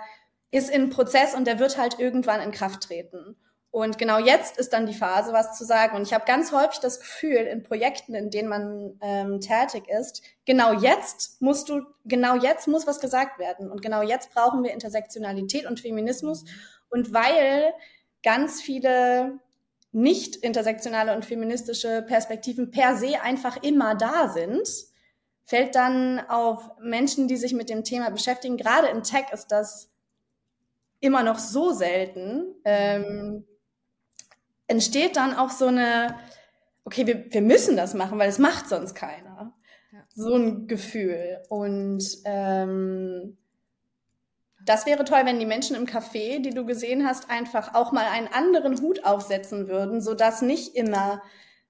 ist 0.51 0.69
in 0.69 0.89
Prozess 0.89 1.33
und 1.33 1.45
der 1.45 1.59
wird 1.59 1.77
halt 1.77 1.99
irgendwann 1.99 2.41
in 2.41 2.51
Kraft 2.51 2.83
treten. 2.83 3.35
Und 3.73 3.97
genau 3.97 4.19
jetzt 4.19 4.59
ist 4.59 4.71
dann 4.71 4.85
die 4.85 4.93
Phase, 4.93 5.33
was 5.33 5.57
zu 5.57 5.65
sagen. 5.65 5.95
Und 5.95 6.03
ich 6.03 6.13
habe 6.13 6.25
ganz 6.25 6.51
häufig 6.51 6.79
das 6.79 6.99
Gefühl, 6.99 7.37
in 7.37 7.63
Projekten, 7.63 8.13
in 8.13 8.29
denen 8.29 8.47
man 8.47 8.99
ähm, 9.01 9.41
tätig 9.41 9.89
ist, 9.89 10.21
genau 10.45 10.73
jetzt 10.73 11.41
musst 11.41 11.69
du, 11.69 11.81
genau 12.05 12.35
jetzt 12.35 12.67
muss 12.67 12.85
was 12.85 12.99
gesagt 12.99 13.39
werden. 13.39 13.71
Und 13.71 13.81
genau 13.81 14.03
jetzt 14.03 14.31
brauchen 14.31 14.63
wir 14.63 14.73
Intersektionalität 14.73 15.65
und 15.65 15.79
Feminismus. 15.79 16.45
Und 16.91 17.15
weil 17.15 17.73
ganz 18.21 18.61
viele 18.61 19.39
nicht 19.91 20.35
intersektionale 20.35 21.15
und 21.15 21.25
feministische 21.25 22.03
Perspektiven 22.03 22.69
per 22.69 22.95
se 22.95 23.21
einfach 23.23 23.57
immer 23.63 23.95
da 23.95 24.29
sind, 24.29 24.69
fällt 25.45 25.73
dann 25.73 26.19
auf 26.29 26.69
Menschen, 26.79 27.27
die 27.27 27.37
sich 27.37 27.53
mit 27.53 27.71
dem 27.71 27.83
Thema 27.83 28.11
beschäftigen. 28.11 28.55
Gerade 28.55 28.89
im 28.89 29.01
Tech 29.01 29.31
ist 29.31 29.47
das 29.47 29.89
immer 30.99 31.23
noch 31.23 31.39
so 31.39 31.71
selten. 31.71 32.53
Ähm, 32.65 33.47
entsteht 34.73 35.17
dann 35.17 35.35
auch 35.35 35.51
so 35.51 35.67
eine, 35.67 36.15
okay, 36.83 37.05
wir, 37.05 37.31
wir 37.31 37.41
müssen 37.41 37.77
das 37.77 37.93
machen, 37.93 38.17
weil 38.17 38.27
es 38.27 38.39
macht 38.39 38.67
sonst 38.67 38.95
keiner. 38.95 39.53
Ja. 39.91 39.99
So 40.15 40.33
ein 40.33 40.67
Gefühl. 40.67 41.43
Und 41.47 42.03
ähm, 42.25 43.37
das 44.65 44.87
wäre 44.87 45.03
toll, 45.05 45.21
wenn 45.25 45.39
die 45.39 45.45
Menschen 45.45 45.75
im 45.75 45.85
Café, 45.85 46.41
die 46.41 46.49
du 46.49 46.65
gesehen 46.65 47.05
hast, 47.05 47.29
einfach 47.29 47.75
auch 47.75 47.91
mal 47.91 48.07
einen 48.07 48.27
anderen 48.27 48.81
Hut 48.81 49.05
aufsetzen 49.05 49.67
würden, 49.67 50.01
sodass 50.01 50.41
nicht 50.41 50.75
immer 50.75 51.21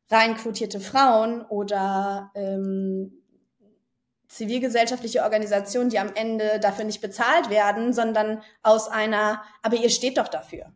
rein 0.10 0.36
quotierte 0.36 0.80
Frauen 0.80 1.42
oder 1.42 2.32
ähm, 2.36 3.22
zivilgesellschaftliche 4.30 5.24
Organisationen, 5.24 5.90
die 5.90 6.00
am 6.00 6.14
Ende 6.16 6.62
dafür 6.62 6.86
nicht 6.86 7.02
bezahlt 7.02 7.50
werden, 7.50 7.92
sondern 7.92 8.42
aus 8.62 8.88
einer, 8.88 9.44
aber 9.62 9.76
ihr 9.76 9.90
steht 9.90 10.18
doch 10.18 10.30
dafür 10.30 10.72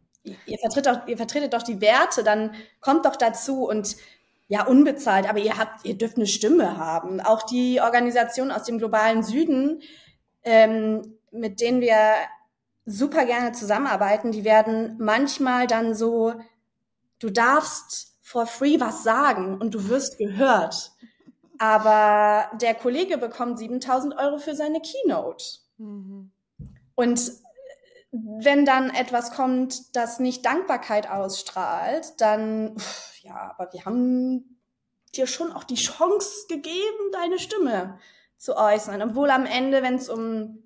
ihr 0.46 0.58
vertritt 0.60 0.86
doch, 0.86 1.08
ihr 1.08 1.18
vertretet 1.18 1.54
doch 1.54 1.64
die 1.64 1.82
Werte, 1.82 2.24
dann 2.24 2.54
kommt 2.82 3.06
doch 3.06 3.16
dazu 3.16 3.68
und 3.68 3.96
ja, 4.50 4.66
unbezahlt, 4.66 5.30
aber 5.30 5.40
ihr 5.40 5.58
habt, 5.58 5.86
ihr 5.86 5.98
dürft 5.98 6.16
eine 6.18 6.28
Stimme 6.28 6.78
haben. 6.78 7.20
Auch 7.20 7.44
die 7.44 7.82
Organisationen 7.82 8.52
aus 8.52 8.64
dem 8.64 8.78
globalen 8.78 9.22
Süden, 9.24 9.82
ähm, 10.44 11.18
mit 11.32 11.60
denen 11.60 11.82
wir 11.82 11.98
super 12.86 13.26
gerne 13.26 13.52
zusammenarbeiten, 13.52 14.32
die 14.32 14.46
werden 14.46 14.96
manchmal 15.00 15.68
dann 15.68 15.94
so, 15.94 16.34
du 17.20 17.30
darfst 17.30 18.16
for 18.22 18.46
free 18.46 18.80
was 18.80 19.04
sagen 19.04 19.58
und 19.60 19.74
du 19.74 19.90
wirst 19.90 20.18
gehört. 20.18 20.92
Aber 21.60 22.50
der 22.62 22.76
Kollege 22.76 23.18
bekommt 23.18 23.60
7000 23.60 24.18
Euro 24.18 24.38
für 24.38 24.56
seine 24.56 24.80
Keynote. 24.80 25.44
Mhm. 25.78 26.32
Und 26.96 27.32
wenn 28.40 28.66
dann 28.66 28.90
etwas 28.90 29.32
kommt, 29.32 29.96
das 29.96 30.20
nicht 30.20 30.46
Dankbarkeit 30.46 31.10
ausstrahlt, 31.10 32.14
dann, 32.20 32.76
ja, 33.22 33.56
aber 33.58 33.72
wir 33.74 33.86
haben 33.86 34.58
dir 35.16 35.28
schon 35.28 35.52
auch 35.52 35.64
die 35.64 35.76
Chance 35.76 36.48
gegeben, 36.48 37.12
deine 37.12 37.40
Stimme 37.40 38.00
zu 38.38 38.56
äußern. 38.56 39.02
Obwohl 39.02 39.30
am 39.32 39.46
Ende, 39.46 39.82
wenn 39.82 39.96
es 39.96 40.10
um 40.10 40.64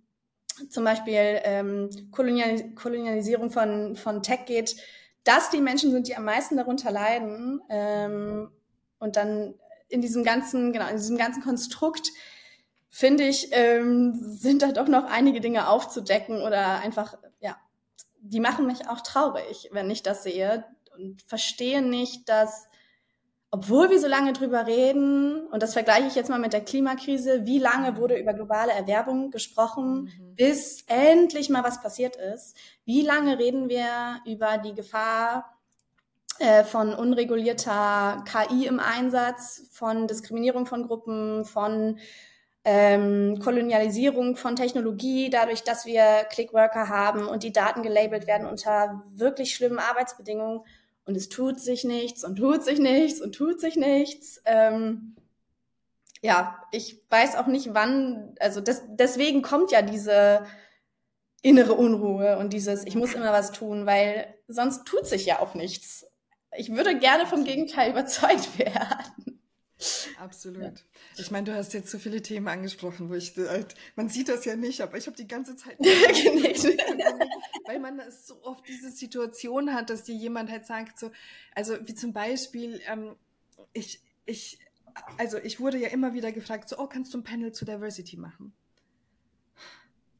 zum 0.70 0.84
Beispiel 0.84 1.40
ähm, 1.44 1.90
Kolonial 2.12 2.76
Kolonialisierung 2.76 3.52
von, 3.52 3.96
von 3.96 4.22
Tech 4.22 4.46
geht, 4.46 4.76
dass 5.24 5.50
die 5.50 5.62
Menschen 5.62 5.92
sind, 5.92 6.08
die 6.08 6.16
am 6.16 6.26
meisten 6.26 6.58
darunter 6.58 6.92
leiden 6.92 7.62
ähm, 7.70 8.52
und 9.00 9.16
dann 9.16 9.56
in 9.88 10.02
diesem 10.02 10.24
ganzen, 10.24 10.74
genau, 10.74 10.88
in 10.88 10.98
diesem 10.98 11.18
ganzen 11.18 11.44
Konstrukt 11.44 12.12
finde 12.90 13.24
ich, 13.24 13.50
ähm, 13.52 14.20
sind 14.22 14.62
da 14.62 14.72
doch 14.72 14.88
noch 14.88 15.06
einige 15.06 15.40
Dinge 15.40 15.70
aufzudecken 15.70 16.42
oder 16.42 16.80
einfach 16.80 17.18
die 18.22 18.40
machen 18.40 18.68
mich 18.68 18.88
auch 18.88 19.02
traurig, 19.02 19.70
wenn 19.72 19.90
ich 19.90 20.04
das 20.04 20.24
sehe 20.24 20.66
und 20.96 21.22
verstehe 21.24 21.82
nicht, 21.82 22.30
dass, 22.30 22.68
obwohl 23.50 23.90
wir 23.90 24.00
so 24.00 24.08
lange 24.08 24.34
drüber 24.34 24.68
reden, 24.68 25.48
und 25.48 25.64
das 25.64 25.74
vergleiche 25.74 26.08
ich 26.08 26.16
jetzt 26.16 26.30
mal 26.30 26.40
mit 26.40 26.54
der 26.54 26.64
Klimakrise, 26.64 27.46
wie 27.46 27.60
lange 27.60 27.98
wurde 27.98 28.18
über 28.18 28.34
globale 28.34 28.72
Erwerbung 28.72 29.32
gesprochen, 29.32 30.04
mhm. 30.04 30.36
bis 30.36 30.84
endlich 30.88 31.50
mal 31.50 31.64
was 31.64 31.82
passiert 31.82 32.16
ist? 32.16 32.56
Wie 32.86 33.02
lange 33.02 33.40
reden 33.40 33.70
wir 33.70 34.22
über 34.26 34.58
die 34.58 34.74
Gefahr 34.74 35.58
äh, 36.40 36.64
von 36.64 36.94
unregulierter 36.94 38.24
KI 38.26 38.68
im 38.68 38.80
Einsatz, 38.80 39.68
von 39.72 40.08
Diskriminierung 40.08 40.66
von 40.66 40.88
Gruppen, 40.88 41.46
von 41.46 42.00
ähm, 42.64 43.40
Kolonialisierung 43.40 44.36
von 44.36 44.56
Technologie, 44.56 45.30
dadurch, 45.30 45.64
dass 45.64 45.86
wir 45.86 46.26
Clickworker 46.30 46.90
haben 46.90 47.28
und 47.28 47.44
die 47.44 47.52
Daten 47.52 47.82
gelabelt 47.82 48.28
werden 48.28 48.48
unter 48.48 49.04
wirklich 49.14 49.56
schlimmen 49.56 49.80
Arbeitsbedingungen 49.80 50.62
und 51.06 51.18
es 51.18 51.30
tut 51.30 51.60
sich 51.60 51.84
nichts 51.84 52.24
und 52.24 52.36
tut 52.36 52.64
sich 52.64 52.80
nichts 52.80 53.20
und 53.22 53.34
tut 53.34 53.60
sich 53.60 53.76
nichts. 53.76 54.42
Ähm, 54.46 55.16
ja, 56.22 56.64
ich 56.72 57.02
weiß 57.10 57.36
auch 57.36 57.48
nicht, 57.48 57.74
wann, 57.74 58.36
also 58.40 58.62
das, 58.62 58.84
deswegen 58.88 59.42
kommt 59.42 59.72
ja 59.72 59.82
diese 59.82 60.46
innere 61.42 61.74
Unruhe 61.74 62.38
und 62.38 62.54
dieses, 62.54 62.86
ich 62.86 62.96
muss 62.96 63.16
immer 63.16 63.34
was 63.34 63.52
tun, 63.52 63.88
weil 63.88 64.36
sonst 64.48 64.86
tut 64.86 65.08
sich 65.08 65.26
ja 65.26 65.40
auch 65.40 65.56
nichts. 65.56 66.06
Ich 66.56 66.72
würde 66.72 67.00
gerne 67.00 67.26
vom 67.26 67.44
Gegenteil 67.44 67.90
überzeugt 67.92 68.60
werden. 68.60 69.31
Absolut. 70.20 70.62
Ja. 70.62 70.74
Ich 71.18 71.32
meine, 71.32 71.46
du 71.46 71.56
hast 71.56 71.74
jetzt 71.74 71.90
so 71.90 71.98
viele 71.98 72.22
Themen 72.22 72.48
angesprochen, 72.48 73.10
wo 73.10 73.14
ich, 73.16 73.38
äh, 73.38 73.66
man 73.96 74.10
sieht 74.10 74.30
das 74.30 74.46
ja 74.46 74.56
nicht, 74.56 74.82
aber 74.82 74.98
ich 74.98 75.08
habe 75.08 75.18
die 75.18 75.28
ganze 75.28 75.56
Zeit 75.56 75.78
genickt. 75.80 76.64
weil 77.66 77.80
man 77.80 78.02
so 78.12 78.44
oft 78.44 78.68
diese 78.68 78.92
Situation 78.92 79.74
hat, 79.74 79.90
dass 79.90 80.04
dir 80.04 80.16
jemand 80.16 80.52
halt 80.52 80.66
sagt, 80.66 81.00
so, 81.00 81.12
also 81.56 81.76
wie 81.88 81.96
zum 81.96 82.14
Beispiel, 82.14 82.82
ähm, 82.88 83.16
ich, 83.74 84.02
ich, 84.26 84.60
also 85.18 85.38
ich 85.38 85.60
wurde 85.60 85.78
ja 85.78 85.90
immer 85.90 86.14
wieder 86.14 86.32
gefragt, 86.32 86.70
so, 86.70 86.78
oh, 86.78 86.88
kannst 86.88 87.14
du 87.14 87.18
ein 87.18 87.24
Panel 87.24 87.52
zu 87.52 87.66
Diversity 87.66 88.18
machen? 88.18 88.54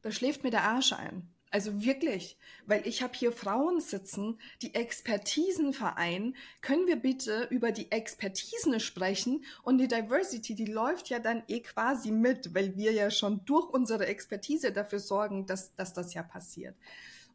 Da 0.02 0.10
schläft 0.10 0.42
mir 0.42 0.50
der 0.50 0.64
Arsch 0.64 0.92
ein. 0.92 1.28
Also 1.52 1.84
wirklich, 1.84 2.38
weil 2.64 2.86
ich 2.86 3.02
habe 3.02 3.12
hier 3.14 3.30
Frauen 3.30 3.78
sitzen, 3.78 4.38
die 4.62 4.74
Expertisen 4.74 5.74
vereinen. 5.74 6.34
Können 6.62 6.86
wir 6.86 6.96
bitte 6.96 7.46
über 7.50 7.72
die 7.72 7.92
Expertisen 7.92 8.80
sprechen? 8.80 9.44
Und 9.62 9.76
die 9.76 9.86
Diversity, 9.86 10.54
die 10.54 10.64
läuft 10.64 11.10
ja 11.10 11.18
dann 11.18 11.42
eh 11.48 11.60
quasi 11.60 12.10
mit, 12.10 12.54
weil 12.54 12.74
wir 12.78 12.92
ja 12.92 13.10
schon 13.10 13.44
durch 13.44 13.68
unsere 13.68 14.06
Expertise 14.06 14.72
dafür 14.72 14.98
sorgen, 14.98 15.44
dass, 15.44 15.74
dass 15.74 15.92
das 15.92 16.14
ja 16.14 16.22
passiert. 16.22 16.74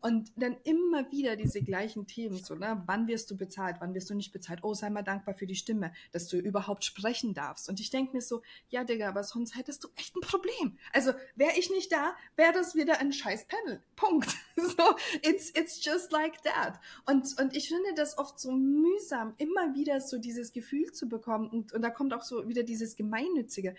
Und 0.07 0.31
dann 0.37 0.55
immer 0.63 1.11
wieder 1.11 1.35
diese 1.35 1.61
gleichen 1.61 2.07
Themen, 2.07 2.37
so, 2.37 2.55
ne? 2.55 2.81
Wann 2.85 3.09
wirst 3.09 3.29
du 3.29 3.35
bezahlt? 3.35 3.75
Wann 3.81 3.93
wirst 3.93 4.09
du 4.09 4.15
nicht 4.15 4.31
bezahlt? 4.31 4.61
Oh, 4.63 4.73
sei 4.73 4.89
mal 4.89 5.01
dankbar 5.01 5.35
für 5.35 5.45
die 5.45 5.55
Stimme, 5.55 5.91
dass 6.13 6.29
du 6.29 6.37
überhaupt 6.37 6.85
sprechen 6.85 7.33
darfst. 7.33 7.67
Und 7.67 7.81
ich 7.81 7.89
denke 7.89 8.15
mir 8.15 8.21
so, 8.21 8.41
ja, 8.69 8.85
Digga, 8.85 9.09
aber 9.09 9.25
sonst 9.25 9.57
hättest 9.57 9.83
du 9.83 9.89
echt 9.97 10.15
ein 10.15 10.21
Problem. 10.21 10.77
Also, 10.93 11.11
wäre 11.35 11.57
ich 11.57 11.69
nicht 11.69 11.91
da, 11.91 12.15
wäre 12.37 12.53
das 12.53 12.73
wieder 12.73 13.01
ein 13.01 13.11
scheiß 13.11 13.47
Panel. 13.47 13.81
Punkt. 13.97 14.33
So, 14.77 14.95
it's, 15.21 15.51
it's 15.51 15.83
just 15.85 16.11
like 16.11 16.41
that. 16.41 16.79
Und, 17.05 17.39
und 17.39 17.55
ich 17.55 17.67
finde 17.67 17.93
das 17.95 18.17
oft 18.17 18.39
so 18.39 18.51
mühsam, 18.51 19.33
immer 19.37 19.75
wieder 19.75 20.01
so 20.01 20.17
dieses 20.17 20.51
Gefühl 20.51 20.91
zu 20.91 21.07
bekommen. 21.07 21.49
Und, 21.49 21.73
und 21.73 21.81
da 21.83 21.89
kommt 21.91 22.13
auch 22.13 22.23
so 22.23 22.47
wieder 22.47 22.63
dieses 22.63 22.95
Gemeinnützige 22.95 23.75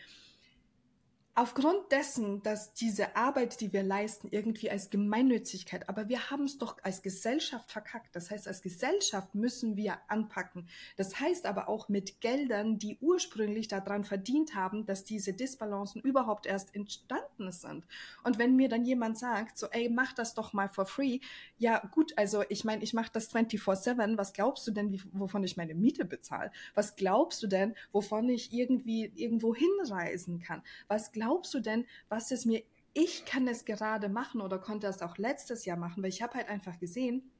aufgrund 1.39 1.93
dessen, 1.93 2.43
dass 2.43 2.75
diese 2.75 3.15
Arbeit, 3.15 3.61
die 3.61 3.73
wir 3.73 3.85
leisten, 3.85 4.27
irgendwie 4.33 4.73
als 4.73 4.91
Gemeinnützigkeit, 4.91 5.89
aber 5.89 6.09
wir 6.09 6.33
haben 6.33 6.47
es 6.47 6.59
doch 6.59 6.79
als 6.83 7.01
Gesellschaft 7.01 7.71
verkackt. 7.71 8.17
Das 8.17 8.33
heißt, 8.33 8.49
als 8.49 8.61
Gesellschaft 8.61 9.37
müssen 9.37 9.77
wir 9.77 9.99
anpacken. 10.09 10.69
Das 10.97 11.21
heißt 11.21 11.47
aber 11.47 11.69
auch 11.69 11.89
mit 11.89 12.21
Geldern, 12.21 12.81
die 12.81 12.99
ursprünglich 13.01 13.69
daran 13.69 14.03
verdient 14.03 14.57
haben, 14.57 14.85
dass 14.85 15.05
diese 15.05 15.33
Disbalancen 15.33 16.03
überhaupt 16.03 16.45
erst 16.45 16.75
entstanden 16.75 17.53
sind. 17.53 17.87
Und 18.25 18.41
wenn 18.41 18.57
mir 18.57 18.69
dann 18.69 18.85
jemand 18.85 19.17
sagt, 19.17 19.59
so, 19.59 19.69
ey, 19.69 19.89
mach 19.89 20.13
das 20.15 20.35
doch 20.35 20.53
mal 20.53 20.69
for 20.69 20.87
free, 20.87 21.21
ja 21.57 21.79
gut, 21.93 22.15
also 22.17 22.43
ich 22.49 22.65
meine, 22.65 22.83
ich 22.83 22.95
mache 22.95 23.13
das 23.13 23.33
24-7, 23.33 24.19
was 24.19 24.33
glaubst 24.33 24.67
du 24.67 24.73
denn, 24.73 24.91
wie, 24.91 25.01
wovon 25.13 25.45
ich 25.45 25.57
meine 25.57 25.77
Miete 25.77 26.05
bezahle? 26.05 26.51
Was 26.75 26.97
glaubst 26.97 27.41
du 27.45 27.47
denn, 27.47 27.77
wovon 27.93 28.29
ich 28.29 28.53
irgendwie 28.53 29.13
irgendwo 29.15 29.55
hinreisen 29.55 30.41
kann? 30.41 30.65
Was 30.89 31.13
glaubst 31.13 31.28
glaubst 31.29 31.53
du 31.53 31.61
denn, 31.61 31.85
was 32.09 32.31
es 32.31 32.47
mir, 32.47 32.63
ich 32.95 33.27
kann 33.27 33.47
es 33.49 33.67
gerade 33.67 34.09
machen 34.09 34.41
oder 34.41 34.59
konnte 34.59 34.87
es 34.87 35.03
auch 35.03 35.19
letztes 35.19 35.67
Jahr 35.67 35.77
machen, 35.77 36.03
weil 36.03 36.09
ich 36.09 36.23
habe 36.23 36.35
halt 36.35 36.49
einfach 36.49 36.79
gesehen, 36.79 37.31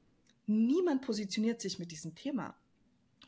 niemand 0.45 1.01
positioniert 1.01 1.59
sich 1.59 1.79
mit 1.79 1.91
diesem 1.91 2.13
Thema. 2.13 2.55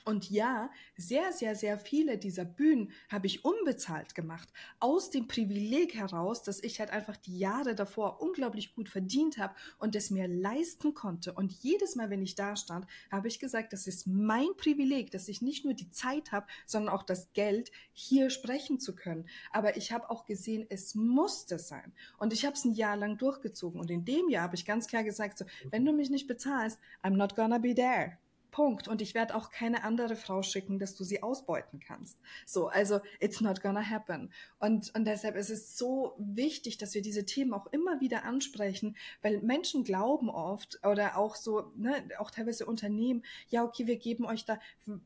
Und 0.04 0.30
ja, 0.30 0.72
sehr, 0.98 1.32
sehr, 1.32 1.56
sehr 1.56 1.78
viele 1.78 2.18
dieser 2.18 2.46
Bühnen 2.46 2.92
habe 3.10 3.28
ich 3.28 3.46
unbezahlt 3.46 4.16
gemacht. 4.16 4.50
Aus 4.80 5.10
dem 5.10 5.28
Privileg 5.28 5.96
heraus, 5.96 6.44
dass 6.44 6.64
ich 6.64 6.80
halt 6.80 6.90
einfach 6.90 7.18
die 7.18 7.38
Jahre 7.38 7.76
davor 7.76 8.22
unglaublich 8.22 8.74
gut 8.74 8.90
verdient 8.90 9.38
habe 9.38 9.56
und 9.78 9.96
es 9.96 10.10
mir 10.10 10.28
leisten 10.28 10.94
konnte. 10.94 11.34
Und 11.34 11.52
jedes 11.52 11.96
Mal, 11.96 12.10
wenn 12.10 12.22
ich 12.22 12.36
da 12.36 12.56
stand, 12.56 12.88
habe 13.12 13.28
ich 13.28 13.40
gesagt, 13.40 13.74
das 13.74 13.88
ist 13.88 14.08
mein 14.08 14.50
Privileg, 14.58 15.12
dass 15.12 15.28
ich 15.28 15.42
nicht 15.42 15.66
nur 15.66 15.74
die 15.74 15.92
Zeit 15.92 16.32
habe, 16.32 16.48
sondern 16.66 16.94
auch 16.94 17.04
das 17.04 17.32
Geld, 17.34 17.72
hier 17.94 18.30
sprechen 18.30 18.80
zu 18.80 18.96
können. 18.96 19.28
Aber 19.52 19.78
ich 19.78 19.92
habe 19.92 20.10
auch 20.10 20.26
gesehen, 20.26 20.66
es 20.70 20.96
musste 20.96 21.60
sein. 21.60 21.94
Und 22.18 22.34
ich 22.34 22.46
habe 22.46 22.56
es 22.56 22.66
ein 22.66 22.74
Jahr 22.74 22.98
lang 22.98 23.18
durchgezogen. 23.18 23.80
Und 23.80 23.92
in 23.92 24.06
dem 24.06 24.30
Jahr 24.30 24.44
habe 24.44 24.56
ich 24.56 24.66
ganz 24.66 24.88
klar 24.88 25.04
gesagt, 25.04 25.38
so, 25.38 25.46
wenn 25.70 25.86
du 25.86 25.94
mich 25.94 26.10
nicht 26.10 26.28
bezahlst, 26.28 26.80
I'm 27.04 27.16
not 27.16 27.36
gonna 27.36 27.58
be 27.58 27.76
there. 27.76 28.18
Punkt. 28.52 28.88
Und 28.88 29.02
ich 29.02 29.14
werde 29.14 29.36
auch 29.36 29.50
keine 29.50 29.84
andere 29.84 30.16
Frau 30.16 30.44
schicken, 30.44 30.78
dass 30.78 30.96
du 30.96 31.04
sie 31.04 31.24
ausbeuten 31.24 31.80
kannst. 31.80 32.20
So, 32.46 32.68
also 32.68 33.00
it's 33.20 33.42
not 33.42 33.62
gonna 33.62 33.82
happen. 33.82 34.32
Und, 34.60 34.94
und 34.96 35.06
deshalb 35.06 35.36
ist 35.36 35.50
es 35.50 35.78
so 35.78 36.14
wichtig, 36.18 36.78
dass 36.78 36.94
wir 36.94 37.02
diese 37.02 37.26
Themen 37.26 37.54
auch 37.54 37.68
immer 37.68 38.02
wieder 38.02 38.24
ansprechen, 38.24 38.96
weil 39.22 39.42
Menschen 39.42 39.84
glauben 39.84 40.30
oft 40.30 40.80
oder 40.86 41.18
auch 41.18 41.36
so, 41.36 41.72
ne, 41.76 42.04
auch 42.20 42.32
teilweise 42.32 42.66
Unternehmen, 42.66 43.24
ja, 43.50 43.64
okay, 43.64 43.88
wir 43.88 43.98
geben 43.98 44.26
euch 44.26 44.46
da, 44.46 44.60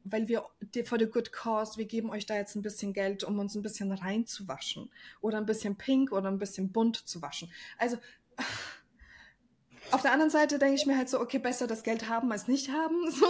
weil 0.04 0.28
wir 0.28 0.46
for 0.84 1.00
the 1.00 1.06
good 1.06 1.32
cause, 1.32 1.78
wir 1.78 1.86
geben 1.86 2.10
euch 2.10 2.26
da 2.26 2.36
jetzt 2.36 2.56
ein 2.56 2.62
bisschen 2.62 2.94
Geld, 2.94 3.24
um 3.24 3.40
uns 3.40 3.56
ein 3.56 3.62
bisschen 3.62 3.92
reinzuwaschen 3.92 4.90
oder 5.22 5.38
ein 5.38 5.46
bisschen 5.46 5.76
pink 5.76 6.12
oder 6.12 6.30
ein 6.30 6.40
bisschen 6.40 6.72
bunt 6.72 6.98
zu 7.08 7.22
waschen. 7.22 7.52
Also, 7.78 7.98
auf 9.92 10.02
der 10.02 10.12
anderen 10.12 10.32
Seite 10.32 10.60
denke 10.60 10.76
ich 10.76 10.86
mir 10.86 10.98
halt 10.98 11.10
so, 11.10 11.20
okay, 11.20 11.40
besser 11.40 11.68
das 11.68 11.84
Geld 11.84 12.10
haben 12.10 12.32
als 12.32 12.48
nicht 12.48 12.70
haben. 12.72 12.96
So. 13.16 13.26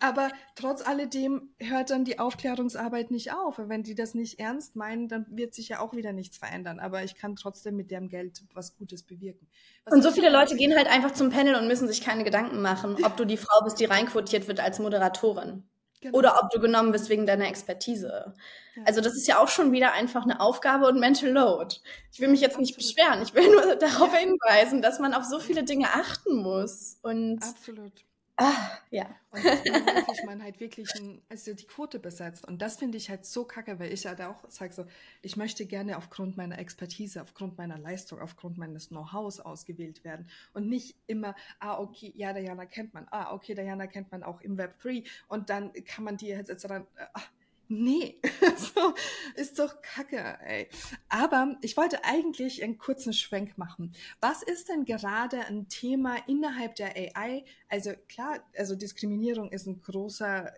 Aber 0.00 0.30
trotz 0.54 0.86
alledem 0.86 1.54
hört 1.58 1.90
dann 1.90 2.04
die 2.04 2.18
Aufklärungsarbeit 2.18 3.10
nicht 3.10 3.32
auf. 3.32 3.58
Und 3.58 3.68
wenn 3.68 3.82
die 3.82 3.94
das 3.94 4.14
nicht 4.14 4.38
ernst 4.38 4.76
meinen, 4.76 5.08
dann 5.08 5.26
wird 5.30 5.54
sich 5.54 5.68
ja 5.68 5.80
auch 5.80 5.94
wieder 5.94 6.12
nichts 6.12 6.36
verändern. 6.36 6.78
Aber 6.78 7.02
ich 7.02 7.16
kann 7.16 7.36
trotzdem 7.36 7.76
mit 7.76 7.90
dem 7.90 8.08
Geld 8.08 8.42
was 8.54 8.76
Gutes 8.76 9.02
bewirken. 9.02 9.48
Was 9.84 9.94
und 9.94 10.02
so 10.02 10.10
viele 10.12 10.30
Leute 10.30 10.56
gehen 10.56 10.74
halt 10.76 10.88
einfach 10.88 11.12
zum 11.12 11.30
Panel 11.30 11.56
und 11.56 11.68
müssen 11.68 11.88
sich 11.88 12.00
keine 12.00 12.22
Gedanken 12.22 12.60
machen, 12.60 12.96
ob 13.04 13.16
du 13.16 13.24
die 13.24 13.36
Frau 13.36 13.64
bist, 13.64 13.80
die 13.80 13.86
reinquotiert 13.86 14.46
wird 14.46 14.60
als 14.60 14.78
Moderatorin. 14.78 15.64
Genau. 16.02 16.18
Oder 16.18 16.42
ob 16.42 16.50
du 16.50 16.58
genommen 16.58 16.90
bist 16.90 17.08
wegen 17.08 17.26
deiner 17.26 17.46
Expertise. 17.46 18.34
Ja. 18.74 18.82
Also 18.84 19.00
das 19.00 19.14
ist 19.14 19.28
ja 19.28 19.38
auch 19.38 19.46
schon 19.46 19.70
wieder 19.70 19.92
einfach 19.92 20.24
eine 20.24 20.40
Aufgabe 20.40 20.88
und 20.88 20.98
Mental 20.98 21.30
Load. 21.30 21.76
Ich 22.12 22.18
will 22.18 22.28
mich 22.28 22.40
jetzt 22.40 22.58
nicht 22.58 22.76
Absolut. 22.76 22.96
beschweren. 22.96 23.22
Ich 23.22 23.34
will 23.34 23.48
nur 23.52 23.76
darauf 23.76 24.12
ja. 24.12 24.18
hinweisen, 24.18 24.82
dass 24.82 24.98
man 24.98 25.14
auf 25.14 25.24
so 25.24 25.38
viele 25.38 25.62
Dinge 25.62 25.86
achten 25.86 26.42
muss. 26.42 26.98
Und 27.02 27.40
Absolut. 27.40 28.04
Ah, 28.44 28.72
ja. 28.90 29.06
Und 29.30 29.44
dann 29.44 29.86
häufig 29.86 30.24
man 30.26 30.42
halt 30.42 30.58
wirklich 30.58 30.92
ein, 30.96 31.22
also 31.28 31.54
die 31.54 31.64
Quote 31.64 32.00
besetzt. 32.00 32.44
Und 32.44 32.60
das 32.60 32.76
finde 32.76 32.98
ich 32.98 33.08
halt 33.08 33.24
so 33.24 33.44
kacke, 33.44 33.78
weil 33.78 33.92
ich 33.92 34.04
halt 34.04 34.20
auch 34.20 34.34
sage 34.48 34.72
so, 34.72 34.84
ich 35.22 35.36
möchte 35.36 35.64
gerne 35.64 35.96
aufgrund 35.96 36.36
meiner 36.36 36.58
Expertise, 36.58 37.22
aufgrund 37.22 37.56
meiner 37.56 37.78
Leistung, 37.78 38.20
aufgrund 38.20 38.58
meines 38.58 38.88
Know-hows 38.88 39.38
ausgewählt 39.38 40.02
werden. 40.02 40.28
Und 40.54 40.68
nicht 40.68 40.96
immer, 41.06 41.36
ah, 41.60 41.78
okay, 41.78 42.12
ja, 42.16 42.32
Diana 42.32 42.66
kennt 42.66 42.94
man, 42.94 43.06
ah, 43.12 43.32
okay, 43.32 43.54
Diana 43.54 43.86
kennt 43.86 44.10
man 44.10 44.24
auch 44.24 44.40
im 44.40 44.58
Web 44.58 44.76
3. 44.80 45.04
Und 45.28 45.48
dann 45.48 45.72
kann 45.84 46.02
man 46.02 46.16
die 46.16 46.26
jetzt, 46.26 46.48
jetzt 46.48 46.64
dann, 46.64 46.84
ah, 47.14 47.20
Nee, 47.68 48.20
so 48.56 48.94
ist 49.34 49.58
doch 49.58 49.80
kacke, 49.80 50.38
ey. 50.44 50.68
Aber 51.08 51.56
ich 51.62 51.76
wollte 51.76 52.04
eigentlich 52.04 52.62
einen 52.62 52.76
kurzen 52.76 53.12
Schwenk 53.12 53.56
machen. 53.56 53.94
Was 54.20 54.42
ist 54.42 54.68
denn 54.68 54.84
gerade 54.84 55.46
ein 55.46 55.68
Thema 55.68 56.16
innerhalb 56.26 56.74
der 56.74 56.94
AI? 56.96 57.44
Also 57.68 57.92
klar, 58.08 58.40
also 58.56 58.76
Diskriminierung 58.76 59.50
ist 59.50 59.66
ein 59.66 59.80
großer, 59.80 60.52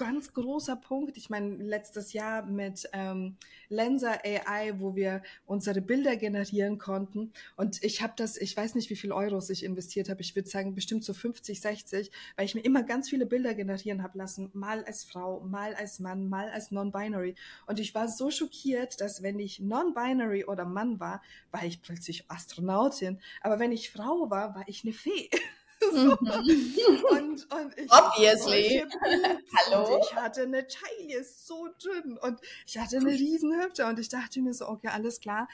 ganz 0.00 0.32
großer 0.32 0.76
Punkt. 0.76 1.18
Ich 1.18 1.28
meine, 1.28 1.56
letztes 1.56 2.14
Jahr 2.14 2.46
mit 2.46 2.88
ähm, 2.94 3.36
Lensa 3.68 4.12
AI, 4.24 4.72
wo 4.78 4.96
wir 4.96 5.22
unsere 5.44 5.82
Bilder 5.82 6.16
generieren 6.16 6.78
konnten. 6.78 7.34
Und 7.54 7.84
ich 7.84 8.00
habe 8.00 8.14
das, 8.16 8.38
ich 8.38 8.56
weiß 8.56 8.76
nicht, 8.76 8.88
wie 8.88 8.96
viel 8.96 9.12
Euros 9.12 9.50
ich 9.50 9.62
investiert 9.62 10.08
habe. 10.08 10.22
Ich 10.22 10.34
würde 10.34 10.48
sagen, 10.48 10.74
bestimmt 10.74 11.04
so 11.04 11.12
50, 11.12 11.60
60, 11.60 12.10
weil 12.36 12.46
ich 12.46 12.54
mir 12.54 12.62
immer 12.62 12.82
ganz 12.82 13.10
viele 13.10 13.26
Bilder 13.26 13.54
generieren 13.54 14.02
habe 14.02 14.16
lassen. 14.16 14.48
Mal 14.54 14.84
als 14.84 15.04
Frau, 15.04 15.40
mal 15.40 15.74
als 15.74 15.98
Mann, 15.98 16.30
mal 16.30 16.48
als 16.48 16.70
Non-Binary. 16.70 17.34
Und 17.66 17.78
ich 17.78 17.94
war 17.94 18.08
so 18.08 18.30
schockiert, 18.30 19.02
dass 19.02 19.22
wenn 19.22 19.38
ich 19.38 19.60
Non-Binary 19.60 20.46
oder 20.46 20.64
Mann 20.64 20.98
war, 20.98 21.20
war 21.50 21.66
ich 21.66 21.82
plötzlich 21.82 22.24
Astronautin. 22.28 23.20
Aber 23.42 23.58
wenn 23.58 23.70
ich 23.70 23.90
Frau 23.90 24.30
war, 24.30 24.54
war 24.54 24.64
ich 24.66 24.82
eine 24.82 24.94
Fee. 24.94 25.28
So. 25.92 26.16
Mhm. 26.20 27.04
Und, 27.10 27.52
und 27.52 27.78
ich 27.78 27.90
Obviously. 27.90 28.84
Hallo. 29.66 29.94
Und 29.94 30.04
ich 30.04 30.14
hatte 30.14 30.42
eine 30.42 30.66
Taille 30.66 31.24
so 31.24 31.68
dünn 31.82 32.18
und 32.18 32.40
ich 32.66 32.78
hatte 32.78 32.98
eine 32.98 33.10
riesen 33.10 33.60
Hüfte 33.60 33.86
und 33.86 33.98
ich 33.98 34.08
dachte 34.08 34.40
mir 34.40 34.54
so, 34.54 34.68
okay, 34.68 34.88
alles 34.88 35.20
klar. 35.20 35.48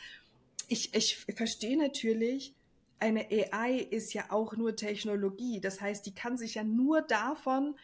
Ich, 0.69 0.95
ich 0.95 1.25
verstehe 1.35 1.79
natürlich, 1.79 2.55
eine 2.99 3.27
AI 3.31 3.87
ist 3.91 4.15
ja 4.15 4.25
auch 4.31 4.57
nur 4.57 4.75
Technologie. 4.75 5.61
Das 5.61 5.81
heißt, 5.81 6.07
die 6.07 6.15
kann 6.15 6.37
sich 6.37 6.55
ja 6.55 6.65
nur 6.65 7.03
davon 7.03 7.77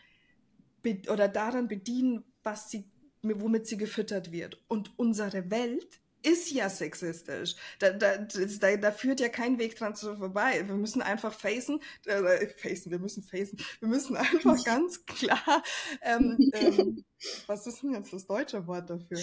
oder 1.09 1.29
daran 1.29 1.69
bedienen, 1.69 2.25
was 2.43 2.71
sie, 2.71 2.85
womit 3.23 3.67
sie 3.67 3.77
gefüttert 3.77 4.33
wird. 4.33 4.61
Und 4.69 4.99
unsere 4.99 5.51
Welt 5.51 6.02
ist 6.23 6.51
ja 6.51 6.69
sexistisch. 6.69 7.55
Da, 7.79 7.91
da, 7.91 8.19
da, 8.19 8.77
da 8.77 8.93
führt 8.93 9.21
ja 9.21 9.29
kein 9.29 9.59
Weg 9.59 9.77
dran 9.77 9.95
zu 9.95 10.17
vorbei. 10.17 10.63
Wir 10.67 10.75
müssen 10.75 11.03
einfach 11.03 11.33
facen, 11.33 11.81
äh, 12.07 12.49
facen, 12.49 12.91
wir 12.91 12.99
müssen 12.99 13.23
facen, 13.23 13.59
wir 13.81 13.89
müssen 13.89 14.17
einfach 14.17 14.63
ganz 14.65 15.05
klar, 15.05 15.63
ähm, 16.03 16.39
ähm, 16.55 17.05
was 17.47 17.67
ist 17.67 17.83
denn 17.83 17.95
jetzt 17.95 18.13
das 18.13 18.27
deutsche 18.27 18.67
Wort 18.67 18.91
dafür? 18.91 19.19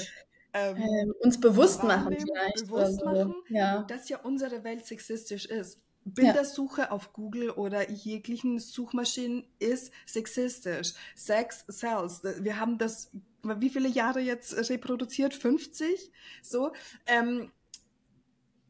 Ähm, 0.53 0.77
ähm, 0.77 1.13
uns 1.19 1.39
bewusst 1.39 1.83
machen 1.83 2.15
vielleicht. 2.19 2.67
Bewusst 2.67 2.99
so. 2.99 3.05
machen, 3.05 3.35
ja. 3.49 3.83
dass 3.83 4.09
ja 4.09 4.19
unsere 4.19 4.63
Welt 4.63 4.85
sexistisch 4.85 5.45
ist. 5.45 5.79
Bildersuche 6.13 6.81
ja. 6.81 6.91
auf 6.91 7.13
Google 7.13 7.51
oder 7.51 7.89
jeglichen 7.89 8.59
Suchmaschinen 8.59 9.45
ist 9.59 9.91
sexistisch. 10.05 10.93
Sex 11.15 11.65
sells. 11.67 12.21
Wir 12.23 12.59
haben 12.59 12.77
das 12.77 13.11
wie 13.43 13.69
viele 13.69 13.89
Jahre 13.89 14.19
jetzt 14.19 14.69
reproduziert? 14.69 15.33
50? 15.33 16.11
So. 16.41 16.73
Ähm, 17.05 17.51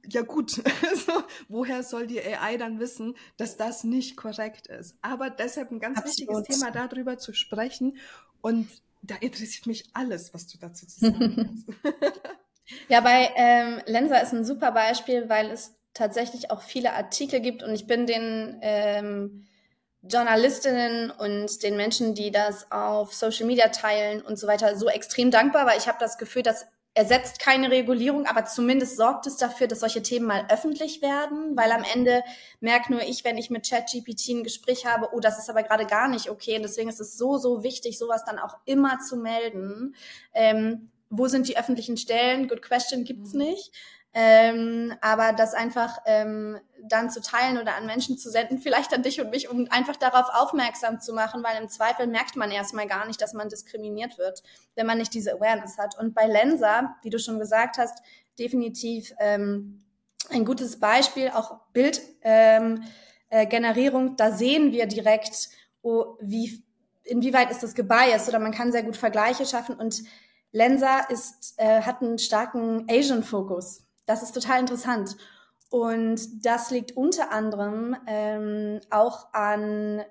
ja 0.08 0.22
gut, 0.22 0.52
so, 1.06 1.24
woher 1.48 1.84
soll 1.84 2.08
die 2.08 2.22
AI 2.22 2.58
dann 2.58 2.80
wissen, 2.80 3.16
dass 3.38 3.58
das 3.58 3.84
nicht 3.84 4.18
korrekt 4.18 4.68
ist? 4.68 4.98
Aber 5.02 5.30
deshalb 5.30 5.72
ein 5.72 5.80
ganz 5.80 5.98
Absolut. 5.98 6.38
wichtiges 6.38 6.60
Thema, 6.60 6.72
darüber 6.72 7.18
zu 7.18 7.34
sprechen. 7.34 7.98
Und 8.42 8.70
da 9.02 9.16
interessiert 9.16 9.68
mich 9.68 9.90
alles, 9.94 10.34
was 10.34 10.48
du 10.48 10.58
dazu 10.58 10.86
zu 10.88 11.00
sagen 11.00 11.66
hast. 11.84 11.94
ja, 12.88 13.02
bei 13.02 13.32
ähm, 13.36 13.82
Lensa 13.86 14.18
ist 14.18 14.34
ein 14.34 14.46
super 14.46 14.72
Beispiel, 14.72 15.30
weil 15.30 15.52
es 15.52 15.76
tatsächlich 15.94 16.52
auch 16.52 16.62
viele 16.62 16.94
Artikel 16.94 17.40
gibt 17.40 17.64
und 17.64 17.74
ich 17.74 17.88
bin 17.88 18.06
den 18.06 18.60
ähm, 18.62 19.46
Journalistinnen 20.02 21.12
und 21.12 21.62
den 21.62 21.76
Menschen, 21.76 22.16
die 22.16 22.32
das 22.32 22.72
auf 22.72 23.14
Social 23.14 23.46
Media 23.46 23.68
teilen 23.70 24.22
und 24.22 24.40
so 24.40 24.48
weiter, 24.48 24.78
so 24.78 24.88
extrem 24.88 25.30
dankbar, 25.32 25.66
weil 25.66 25.78
ich 25.78 25.88
habe 25.88 25.98
das 26.00 26.18
Gefühl, 26.18 26.44
dass 26.44 26.66
ersetzt 26.96 27.40
keine 27.40 27.72
Regulierung, 27.72 28.26
aber 28.26 28.46
zumindest 28.46 28.98
sorgt 28.98 29.28
es 29.28 29.38
dafür, 29.38 29.68
dass 29.68 29.80
solche 29.80 30.02
Themen 30.02 30.26
mal 30.26 30.46
öffentlich 30.50 31.02
werden, 31.02 31.56
weil 31.56 31.72
am 31.72 31.86
Ende 31.94 32.24
merke 32.60 32.92
nur 32.92 33.04
ich, 33.04 33.24
wenn 33.24 33.38
ich 33.38 33.50
mit 33.50 33.70
ChatGPT 33.70 34.30
ein 34.30 34.44
Gespräch 34.44 34.86
habe, 34.86 35.10
oh, 35.14 35.20
das 35.20 35.40
ist 35.40 35.50
aber 35.50 35.64
gerade 35.64 35.86
gar 35.86 36.08
nicht 36.08 36.30
okay. 36.30 36.56
Und 36.58 36.64
deswegen 36.64 36.90
ist 36.90 37.00
es 37.00 37.18
so, 37.18 37.38
so 37.38 37.64
wichtig, 37.64 37.98
sowas 37.98 38.26
dann 38.26 38.40
auch 38.40 38.58
immer 38.66 39.00
zu 39.00 39.18
melden. 39.18 39.96
Ähm, 40.34 40.90
wo 41.10 41.28
sind 41.28 41.48
die 41.48 41.58
öffentlichen 41.58 41.98
Stellen? 41.98 42.48
Good 42.48 42.62
question 42.62 43.04
gibt's 43.04 43.34
mhm. 43.34 43.40
nicht. 43.40 43.72
Ähm, 44.12 44.93
aber 45.01 45.34
das 45.34 45.53
einfach 45.53 45.99
ähm, 46.05 46.60
dann 46.84 47.12
zu 47.12 47.22
teilen 47.22 47.60
oder 47.60 47.76
an 47.76 47.86
Menschen 47.86 48.18
zu 48.18 48.32
senden, 48.32 48.57
vielleicht 48.57 48.91
an 48.93 49.03
dich 49.03 49.22
und 49.22 49.30
mich, 49.30 49.49
um 49.49 49.68
einfach 49.70 49.97
darauf 49.97 50.26
aufmerksam 50.34 50.99
zu 50.99 51.14
machen, 51.14 51.43
weil 51.43 51.62
im 51.62 51.70
Zweifel 51.70 52.07
merkt 52.07 52.36
man 52.36 52.49
erstmal 52.49 52.88
gar 52.88 53.05
nicht, 53.05 53.22
dass 53.22 53.34
man 53.34 53.49
diskriminiert 53.49 54.18
wird, 54.18 54.41
wenn 54.76 54.88
man 54.88 54.97
nicht 54.97 55.14
diese 55.14 55.34
Awareness 55.34 55.78
hat. 55.78 55.95
Und 55.99 56.16
bei 56.16 56.26
Lensa, 56.26 56.95
wie 57.03 57.12
du 57.12 57.20
schon 57.20 57.38
gesagt 57.38 57.78
hast, 57.78 58.01
definitiv 58.39 59.14
ähm, 59.20 59.84
ein 60.32 60.43
gutes 60.43 60.80
Beispiel, 60.80 61.30
auch 61.30 61.60
Bildgenerierung, 61.74 62.82
ähm, 64.07 64.14
äh, 64.14 64.16
da 64.18 64.32
sehen 64.32 64.72
wir 64.72 64.88
direkt, 64.88 65.49
oh, 65.84 66.18
wie, 66.20 66.64
inwieweit 67.03 67.51
ist 67.51 67.62
das 67.62 67.76
gebiased 67.76 68.30
oder 68.30 68.39
man 68.39 68.53
kann 68.53 68.72
sehr 68.72 68.84
gut 68.84 68.97
Vergleiche 68.97 69.45
schaffen 69.45 69.76
und 69.76 70.01
Lensa 70.51 71.01
ist, 71.10 71.53
äh, 71.57 71.82
hat 71.82 72.01
einen 72.01 72.18
starken 72.18 72.88
Asian-Fokus. 72.89 73.84
Das 74.10 74.24
ist 74.24 74.32
total 74.32 74.60
interessant. 74.60 75.16
Und 75.70 76.43
das 76.43 76.72
liegt 76.72 76.97
unter 76.97 77.32
anderem 77.32 77.95
ähm, 78.07 78.80
auch 78.89 79.32
an 79.34 80.03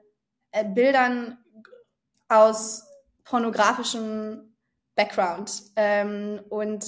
äh, 0.52 0.64
Bildern 0.64 1.36
aus 2.28 2.84
pornografischem 3.24 4.54
Background. 4.94 5.64
Ähm, 5.74 6.40
und 6.48 6.86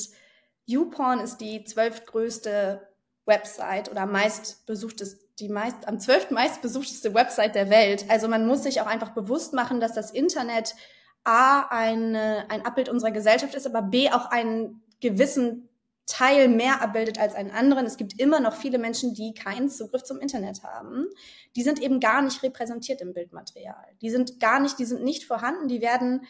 YouPorn 0.67 1.19
ist 1.19 1.39
die 1.39 1.65
zwölftgrößte 1.65 2.89
Website 3.27 3.91
oder 3.91 4.07
meistbesuchteste 4.07 5.19
die 5.41 5.49
meist, 5.49 5.89
am 5.89 5.99
zwölften 5.99 6.35
meistbesuchteste 6.35 7.13
Website 7.15 7.57
der 7.57 7.71
Welt. 7.71 8.05
Also 8.09 8.29
man 8.29 8.47
muss 8.47 8.63
sich 8.63 8.83
auch 8.83 8.87
einfach 8.87 9.15
bewusst 9.15 9.53
machen, 9.53 9.81
dass 9.81 9.95
das 9.95 10.13
Internet 10.13 10.77
A, 11.25 11.63
ein, 11.71 12.15
ein 12.15 12.65
Abbild 12.65 12.89
unserer 12.89 13.11
Gesellschaft 13.11 13.55
ist, 13.55 13.67
aber 13.67 13.83
B, 13.83 14.11
auch 14.11 14.27
einen 14.31 14.83
gewissen 15.01 15.70
Teil 16.11 16.49
mehr 16.49 16.83
abbildet 16.83 17.19
als 17.19 17.35
einen 17.35 17.51
anderen. 17.51 17.87
Es 17.87 17.97
gibt 17.97 18.21
immer 18.21 18.41
noch 18.41 18.55
viele 18.55 18.79
Menschen, 18.79 19.15
die 19.15 19.33
keinen 19.33 19.69
Zugriff 19.69 20.03
zum 20.03 20.19
Internet 20.19 20.63
haben. 20.65 21.07
Die 21.57 21.63
sind 21.63 21.81
eben 21.81 22.01
gar 22.01 22.21
nicht 22.21 22.43
repräsentiert 22.43 23.01
im 23.01 23.15
Bildmaterial. 23.15 23.87
Die 24.03 24.11
sind 24.11 24.41
gar 24.41 24.61
nicht, 24.61 24.79
die 24.79 24.85
sind 24.85 25.05
nicht 25.05 25.25
vorhanden. 25.25 25.69
Die 25.69 25.81
werden 25.81 26.27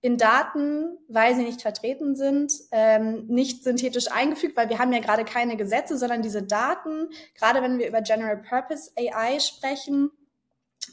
in 0.00 0.16
Daten, 0.16 0.96
weil 1.08 1.34
sie 1.34 1.42
nicht 1.42 1.60
vertreten 1.60 2.14
sind, 2.14 2.52
ähm, 2.70 3.26
nicht 3.26 3.64
synthetisch 3.64 4.10
eingefügt, 4.10 4.56
weil 4.56 4.68
wir 4.68 4.78
haben 4.78 4.92
ja 4.92 5.00
gerade 5.00 5.24
keine 5.24 5.56
Gesetze, 5.56 5.98
sondern 5.98 6.22
diese 6.22 6.42
Daten, 6.42 7.10
gerade 7.34 7.62
wenn 7.62 7.78
wir 7.78 7.88
über 7.88 8.00
General 8.00 8.36
Purpose 8.36 8.92
AI 8.96 9.40
sprechen, 9.40 10.10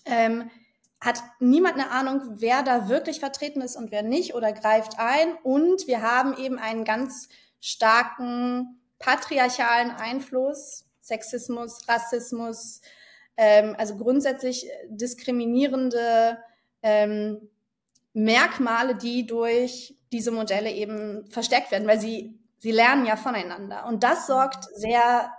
ähm, 0.06 0.50
hat 1.00 1.22
niemand 1.40 1.76
eine 1.76 1.92
Ahnung, 1.92 2.22
wer 2.38 2.64
da 2.64 2.90
wirklich 2.90 3.20
vertreten 3.20 3.62
ist 3.62 3.76
und 3.76 3.92
wer 3.92 4.02
nicht 4.02 4.34
oder 4.34 4.52
greift 4.52 4.98
ein. 4.98 5.36
Und 5.44 5.86
wir 5.88 6.02
haben 6.02 6.36
eben 6.38 6.58
einen 6.58 6.84
ganz 6.84 7.30
starken 7.66 8.80
patriarchalen 9.00 9.90
Einfluss, 9.90 10.86
Sexismus, 11.02 11.88
Rassismus, 11.88 12.82
ähm, 13.38 13.76
also 13.80 13.98
grundsätzlich 13.98 14.68
diskriminierende 14.88 16.38
ähm, 16.84 17.50
Merkmale, 18.14 18.96
die 18.96 19.26
durch 19.26 19.98
diese 20.12 20.30
Modelle 20.30 20.72
eben 20.72 21.26
versteckt 21.32 21.72
werden, 21.72 21.88
weil 21.88 22.00
sie, 22.00 22.40
sie 22.60 22.72
lernen 22.72 23.08
ja 23.08 23.16
voneinander. 23.16 23.88
Und 23.88 24.04
das 24.04 24.28
sorgt 24.28 24.66
sehr, 24.76 25.34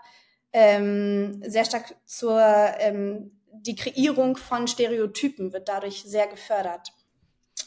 ähm, 0.52 1.40
sehr 1.46 1.64
stark 1.64 1.94
zur, 2.06 2.40
ähm, 2.40 3.40
die 3.52 3.76
Kreierung 3.76 4.36
von 4.36 4.66
Stereotypen 4.66 5.52
wird 5.52 5.68
dadurch 5.68 6.02
sehr 6.02 6.26
gefördert. 6.26 6.92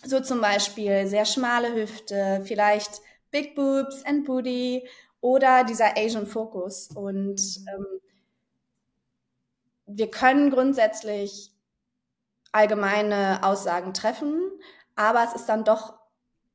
So 0.03 0.20
zum 0.20 0.41
Beispiel 0.41 1.07
sehr 1.07 1.26
schmale 1.26 1.74
Hüfte, 1.74 2.41
vielleicht 2.43 3.01
Big 3.32 3.55
Boobs 3.55 4.03
and 4.05 4.25
Booty 4.25 4.88
oder 5.21 5.63
dieser 5.63 5.97
Asian 5.97 6.27
Focus. 6.27 6.89
Und 6.95 7.39
ähm, 7.67 7.86
wir 9.86 10.09
können 10.09 10.49
grundsätzlich 10.49 11.51
allgemeine 12.51 13.43
Aussagen 13.43 13.93
treffen, 13.93 14.41
aber 14.95 15.23
es 15.23 15.34
ist 15.34 15.45
dann 15.47 15.63
doch 15.63 15.99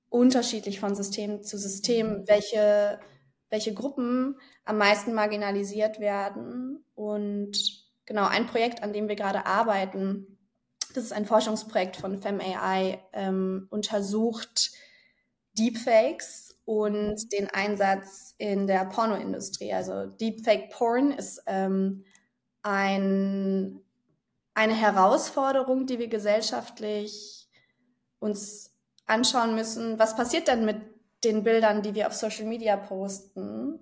unterschiedlich 0.08 0.80
von 0.80 0.94
System 0.94 1.42
zu 1.42 1.58
System, 1.58 2.24
welche, 2.26 3.00
welche 3.50 3.74
Gruppen 3.74 4.38
am 4.64 4.78
meisten 4.78 5.12
marginalisiert 5.14 5.98
werden. 6.00 6.84
Und 6.94 7.84
genau, 8.06 8.26
ein 8.26 8.46
Projekt, 8.46 8.82
an 8.82 8.92
dem 8.92 9.08
wir 9.08 9.16
gerade 9.16 9.46
arbeiten, 9.46 10.38
das 10.94 11.04
ist 11.04 11.12
ein 11.12 11.26
Forschungsprojekt 11.26 11.96
von 11.96 12.20
FemAI, 12.20 13.00
ähm, 13.12 13.66
untersucht 13.70 14.70
Deepfakes 15.58 16.43
und 16.64 17.32
den 17.32 17.48
Einsatz 17.50 18.34
in 18.38 18.66
der 18.66 18.84
Pornoindustrie. 18.86 19.72
Also 19.72 20.06
Deepfake 20.06 20.70
Porn 20.70 21.12
ist 21.12 21.42
ähm, 21.46 22.04
ein, 22.62 23.80
eine 24.54 24.74
Herausforderung, 24.74 25.86
die 25.86 25.98
wir 25.98 26.08
gesellschaftlich 26.08 27.48
uns 28.18 28.72
anschauen 29.06 29.54
müssen, 29.54 29.98
was 29.98 30.16
passiert 30.16 30.48
denn 30.48 30.64
mit 30.64 30.80
den 31.24 31.42
Bildern, 31.42 31.82
die 31.82 31.94
wir 31.94 32.06
auf 32.06 32.14
Social 32.14 32.46
Media 32.46 32.76
posten? 32.76 33.78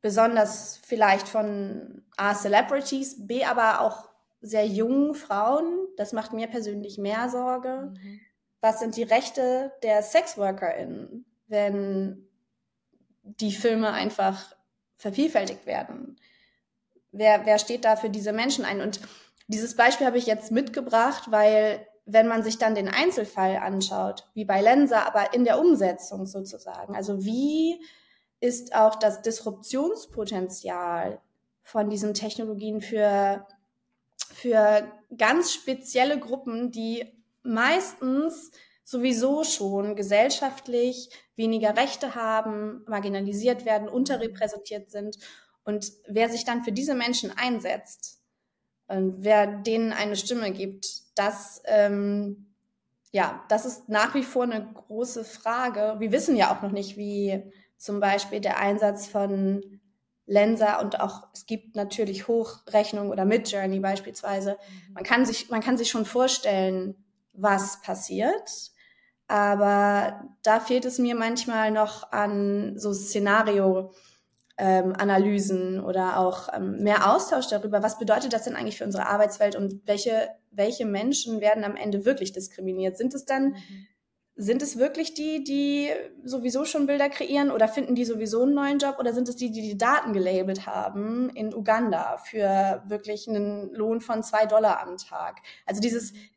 Besonders 0.00 0.80
vielleicht 0.84 1.28
von 1.28 2.02
A, 2.16 2.34
Celebrities, 2.34 3.26
B, 3.26 3.44
aber 3.44 3.82
auch 3.82 4.08
sehr 4.40 4.66
jungen 4.66 5.14
Frauen. 5.14 5.86
Das 5.96 6.12
macht 6.12 6.32
mir 6.32 6.48
persönlich 6.48 6.98
mehr 6.98 7.28
Sorge. 7.28 7.92
Mhm. 7.94 8.20
Was 8.62 8.78
sind 8.78 8.96
die 8.96 9.02
Rechte 9.02 9.72
der 9.82 10.02
SexworkerInnen, 10.02 11.26
wenn 11.48 12.28
die 13.22 13.52
Filme 13.52 13.92
einfach 13.92 14.54
vervielfältigt 14.96 15.66
werden? 15.66 16.16
Wer, 17.10 17.44
wer 17.44 17.58
steht 17.58 17.84
da 17.84 17.96
für 17.96 18.08
diese 18.08 18.32
Menschen 18.32 18.64
ein? 18.64 18.80
Und 18.80 19.00
dieses 19.48 19.74
Beispiel 19.74 20.06
habe 20.06 20.16
ich 20.16 20.26
jetzt 20.26 20.52
mitgebracht, 20.52 21.24
weil 21.30 21.84
wenn 22.06 22.28
man 22.28 22.44
sich 22.44 22.56
dann 22.56 22.76
den 22.76 22.88
Einzelfall 22.88 23.56
anschaut, 23.56 24.30
wie 24.32 24.44
bei 24.44 24.60
Lensa, 24.60 25.02
aber 25.02 25.34
in 25.34 25.44
der 25.44 25.58
Umsetzung 25.58 26.26
sozusagen, 26.26 26.94
also 26.94 27.24
wie 27.24 27.84
ist 28.38 28.76
auch 28.76 28.94
das 28.94 29.22
Disruptionspotenzial 29.22 31.20
von 31.64 31.90
diesen 31.90 32.14
Technologien 32.14 32.80
für, 32.80 33.44
für 34.32 34.86
ganz 35.16 35.52
spezielle 35.52 36.20
Gruppen, 36.20 36.70
die 36.70 37.21
meistens 37.42 38.50
sowieso 38.84 39.44
schon 39.44 39.96
gesellschaftlich 39.96 41.10
weniger 41.36 41.76
Rechte 41.76 42.14
haben, 42.14 42.84
marginalisiert 42.86 43.64
werden, 43.64 43.88
unterrepräsentiert 43.88 44.90
sind. 44.90 45.18
Und 45.64 45.92
wer 46.08 46.28
sich 46.28 46.44
dann 46.44 46.64
für 46.64 46.72
diese 46.72 46.94
Menschen 46.94 47.30
einsetzt, 47.30 48.22
und 48.92 49.24
wer 49.24 49.46
denen 49.46 49.92
eine 49.92 50.16
Stimme 50.16 50.52
gibt, 50.52 50.86
das, 51.14 51.62
ähm, 51.64 52.52
ja, 53.10 53.42
das 53.48 53.64
ist 53.64 53.88
nach 53.88 54.14
wie 54.14 54.22
vor 54.22 54.44
eine 54.44 54.70
große 54.72 55.24
Frage. 55.24 55.96
Wir 55.98 56.12
wissen 56.12 56.36
ja 56.36 56.54
auch 56.54 56.60
noch 56.60 56.72
nicht, 56.72 56.98
wie 56.98 57.42
zum 57.78 58.00
Beispiel 58.00 58.40
der 58.40 58.58
Einsatz 58.58 59.06
von 59.06 59.80
Lensa 60.26 60.78
und 60.80 61.00
auch 61.00 61.28
es 61.32 61.46
gibt 61.46 61.74
natürlich 61.74 62.28
Hochrechnung 62.28 63.08
oder 63.10 63.24
Midjourney 63.24 63.80
beispielsweise. 63.80 64.52
Mhm. 64.88 64.92
Man 64.94 65.04
kann 65.04 65.24
sich, 65.24 65.48
man 65.48 65.62
kann 65.62 65.78
sich 65.78 65.88
schon 65.88 66.04
vorstellen, 66.04 66.94
was 67.32 67.80
passiert. 67.82 68.70
Aber 69.28 70.28
da 70.42 70.60
fehlt 70.60 70.84
es 70.84 70.98
mir 70.98 71.14
manchmal 71.14 71.70
noch 71.70 72.12
an 72.12 72.78
so 72.78 72.92
Szenario, 72.92 73.92
ähm, 74.58 74.94
Analysen 74.96 75.80
oder 75.80 76.18
auch 76.18 76.48
ähm, 76.54 76.82
mehr 76.82 77.12
Austausch 77.12 77.48
darüber, 77.48 77.82
was 77.82 77.98
bedeutet 77.98 78.32
das 78.32 78.44
denn 78.44 78.54
eigentlich 78.54 78.78
für 78.78 78.84
unsere 78.84 79.06
Arbeitswelt 79.06 79.56
und 79.56 79.86
welche, 79.86 80.28
welche 80.50 80.84
Menschen 80.84 81.40
werden 81.40 81.64
am 81.64 81.76
Ende 81.76 82.04
wirklich 82.04 82.32
diskriminiert? 82.32 82.98
Sind 82.98 83.14
es 83.14 83.24
dann, 83.24 83.52
mhm. 83.52 83.86
sind 84.36 84.62
es 84.62 84.78
wirklich 84.78 85.14
die, 85.14 85.42
die 85.42 85.88
sowieso 86.22 86.64
schon 86.64 86.86
Bilder 86.86 87.08
kreieren 87.08 87.50
oder 87.50 87.66
finden 87.66 87.94
die 87.94 88.04
sowieso 88.04 88.42
einen 88.42 88.54
neuen 88.54 88.78
Job 88.78 88.96
oder 88.98 89.14
sind 89.14 89.28
es 89.28 89.36
die, 89.36 89.50
die 89.50 89.62
die 89.62 89.78
Daten 89.78 90.12
gelabelt 90.12 90.66
haben 90.66 91.30
in 91.30 91.54
Uganda 91.54 92.18
für 92.18 92.82
wirklich 92.86 93.26
einen 93.28 93.72
Lohn 93.72 94.00
von 94.00 94.22
zwei 94.22 94.44
Dollar 94.46 94.80
am 94.80 94.98
Tag? 94.98 95.38
Also 95.64 95.80
dieses, 95.80 96.12
mh, 96.12 96.18
mm, 96.18 96.31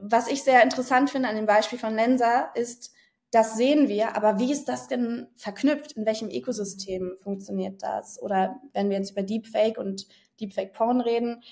was 0.00 0.28
ich 0.28 0.42
sehr 0.42 0.62
interessant 0.62 1.10
finde 1.10 1.28
an 1.28 1.36
dem 1.36 1.46
Beispiel 1.46 1.78
von 1.78 1.94
Lensa 1.94 2.50
ist, 2.54 2.92
das 3.32 3.56
sehen 3.56 3.88
wir, 3.88 4.16
aber 4.16 4.38
wie 4.38 4.52
ist 4.52 4.68
das 4.68 4.86
denn 4.86 5.26
verknüpft? 5.36 5.92
In 5.92 6.06
welchem 6.06 6.30
Ökosystem 6.30 7.16
funktioniert 7.20 7.82
das? 7.82 8.22
Oder 8.22 8.60
wenn 8.72 8.88
wir 8.88 8.98
jetzt 8.98 9.10
über 9.10 9.22
Deepfake 9.22 9.78
und 9.78 10.06
Deepfake 10.40 10.72
Porn 10.72 11.00
reden, 11.00 11.42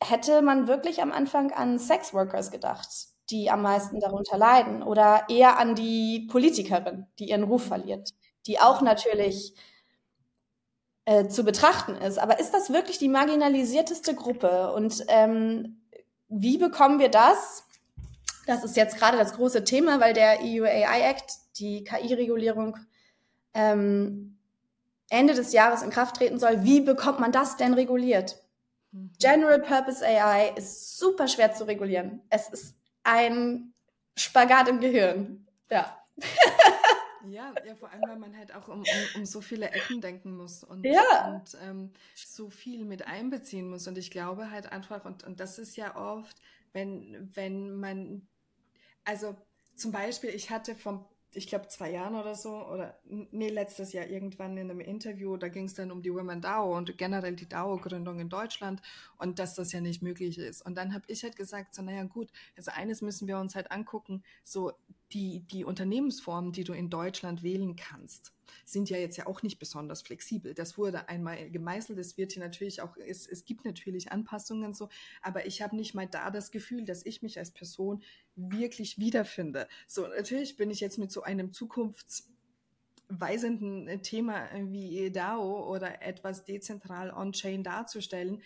hätte 0.00 0.40
man 0.40 0.68
wirklich 0.68 1.02
am 1.02 1.10
Anfang 1.10 1.52
an 1.52 1.78
Sexworkers 1.78 2.50
gedacht, 2.50 2.88
die 3.30 3.50
am 3.50 3.62
meisten 3.62 3.98
darunter 3.98 4.38
leiden? 4.38 4.82
Oder 4.84 5.24
eher 5.28 5.58
an 5.58 5.74
die 5.74 6.28
Politikerin, 6.30 7.06
die 7.18 7.30
ihren 7.30 7.44
Ruf 7.44 7.64
verliert, 7.66 8.10
die 8.46 8.60
auch 8.60 8.80
natürlich 8.80 9.54
äh, 11.06 11.26
zu 11.26 11.44
betrachten 11.44 11.96
ist. 11.96 12.18
Aber 12.18 12.38
ist 12.38 12.52
das 12.52 12.72
wirklich 12.72 12.98
die 12.98 13.08
marginalisierteste 13.08 14.14
Gruppe? 14.14 14.72
Und 14.72 15.04
ähm, 15.08 15.83
wie 16.28 16.58
bekommen 16.58 16.98
wir 16.98 17.10
das 17.10 17.64
das 18.46 18.64
ist 18.64 18.76
jetzt 18.76 18.98
gerade 18.98 19.16
das 19.16 19.34
große 19.34 19.64
Thema, 19.64 20.00
weil 20.00 20.12
der 20.12 20.40
EU 20.42 20.64
AI 20.64 21.10
Act, 21.10 21.32
die 21.58 21.84
KI-Regulierung, 21.84 22.76
ähm, 23.54 24.38
Ende 25.10 25.34
des 25.34 25.52
Jahres 25.52 25.82
in 25.82 25.90
Kraft 25.90 26.16
treten 26.16 26.38
soll. 26.38 26.64
Wie 26.64 26.80
bekommt 26.80 27.20
man 27.20 27.32
das 27.32 27.56
denn 27.56 27.74
reguliert? 27.74 28.42
Mhm. 28.92 29.12
General 29.18 29.60
Purpose 29.60 30.04
AI 30.04 30.52
ist 30.56 30.98
super 30.98 31.28
schwer 31.28 31.52
zu 31.52 31.64
regulieren. 31.66 32.22
Es 32.30 32.48
ist 32.48 32.74
ein 33.02 33.72
Spagat 34.16 34.68
im 34.68 34.80
Gehirn. 34.80 35.46
Ja. 35.70 35.96
Ja, 37.30 37.54
ja, 37.66 37.74
vor 37.74 37.90
allem, 37.90 38.02
weil 38.06 38.18
man 38.18 38.36
halt 38.36 38.54
auch 38.54 38.68
um, 38.68 38.80
um, 38.80 38.86
um 39.16 39.24
so 39.24 39.40
viele 39.40 39.70
Ecken 39.70 40.00
denken 40.00 40.36
muss 40.36 40.64
und, 40.64 40.84
ja. 40.84 41.34
und 41.34 41.56
ähm, 41.62 41.92
so 42.14 42.50
viel 42.50 42.84
mit 42.84 43.06
einbeziehen 43.06 43.68
muss. 43.68 43.86
Und 43.88 43.98
ich 43.98 44.10
glaube 44.10 44.50
halt 44.50 44.72
einfach, 44.72 45.04
und, 45.04 45.24
und 45.24 45.40
das 45.40 45.58
ist 45.58 45.76
ja 45.76 45.96
oft, 45.96 46.40
wenn, 46.72 47.30
wenn 47.34 47.74
man 47.76 48.26
also 49.04 49.36
zum 49.76 49.92
Beispiel, 49.92 50.30
ich 50.30 50.50
hatte 50.50 50.74
vom, 50.74 51.04
ich 51.34 51.46
glaube, 51.46 51.68
zwei 51.68 51.92
Jahren 51.92 52.14
oder 52.14 52.34
so, 52.34 52.66
oder 52.66 52.98
nee, 53.04 53.48
letztes 53.48 53.92
Jahr 53.92 54.06
irgendwann 54.06 54.56
in 54.56 54.70
einem 54.70 54.80
Interview, 54.80 55.36
da 55.36 55.48
ging 55.48 55.66
es 55.66 55.74
dann 55.74 55.90
um 55.90 56.02
die 56.02 56.12
Women 56.12 56.40
DAO 56.40 56.76
und 56.76 56.96
generell 56.98 57.34
die 57.36 57.48
DAO-Gründung 57.48 58.20
in 58.20 58.28
Deutschland 58.28 58.82
und 59.18 59.38
dass 59.38 59.54
das 59.54 59.72
ja 59.72 59.80
nicht 59.80 60.02
möglich 60.02 60.38
ist. 60.38 60.64
Und 60.64 60.76
dann 60.76 60.94
habe 60.94 61.04
ich 61.08 61.22
halt 61.22 61.36
gesagt, 61.36 61.74
so, 61.74 61.82
naja 61.82 62.04
gut, 62.04 62.30
also 62.56 62.70
eines 62.70 63.02
müssen 63.02 63.28
wir 63.28 63.38
uns 63.38 63.54
halt 63.54 63.70
angucken, 63.70 64.22
so 64.42 64.72
die, 65.12 65.40
die 65.40 65.64
Unternehmensformen, 65.64 66.52
die 66.52 66.64
du 66.64 66.72
in 66.72 66.90
Deutschland 66.90 67.42
wählen 67.42 67.76
kannst. 67.76 68.32
Sind 68.64 68.90
ja 68.90 68.96
jetzt 68.96 69.16
ja 69.16 69.26
auch 69.26 69.42
nicht 69.42 69.58
besonders 69.58 70.02
flexibel. 70.02 70.54
Das 70.54 70.78
wurde 70.78 71.08
einmal 71.08 71.50
gemeißelt, 71.50 71.98
es 71.98 72.16
wird 72.16 72.32
hier 72.32 72.42
natürlich 72.42 72.82
auch, 72.82 72.96
es, 72.96 73.26
es 73.26 73.44
gibt 73.44 73.64
natürlich 73.64 74.12
Anpassungen 74.12 74.74
so, 74.74 74.88
aber 75.22 75.46
ich 75.46 75.62
habe 75.62 75.76
nicht 75.76 75.94
mal 75.94 76.06
da 76.06 76.30
das 76.30 76.50
Gefühl, 76.50 76.84
dass 76.84 77.04
ich 77.06 77.22
mich 77.22 77.38
als 77.38 77.50
Person 77.50 78.02
wirklich 78.36 78.98
wiederfinde. 78.98 79.68
So, 79.86 80.06
natürlich 80.06 80.56
bin 80.56 80.70
ich 80.70 80.80
jetzt 80.80 80.98
mit 80.98 81.12
so 81.12 81.22
einem 81.22 81.50
Zukunfts- 81.52 82.24
weisenden 83.08 84.02
Thema 84.02 84.48
wie 84.54 85.10
DAO 85.10 85.70
oder 85.70 86.02
etwas 86.02 86.44
dezentral 86.44 87.10
on-chain 87.10 87.62
darzustellen, 87.62 88.42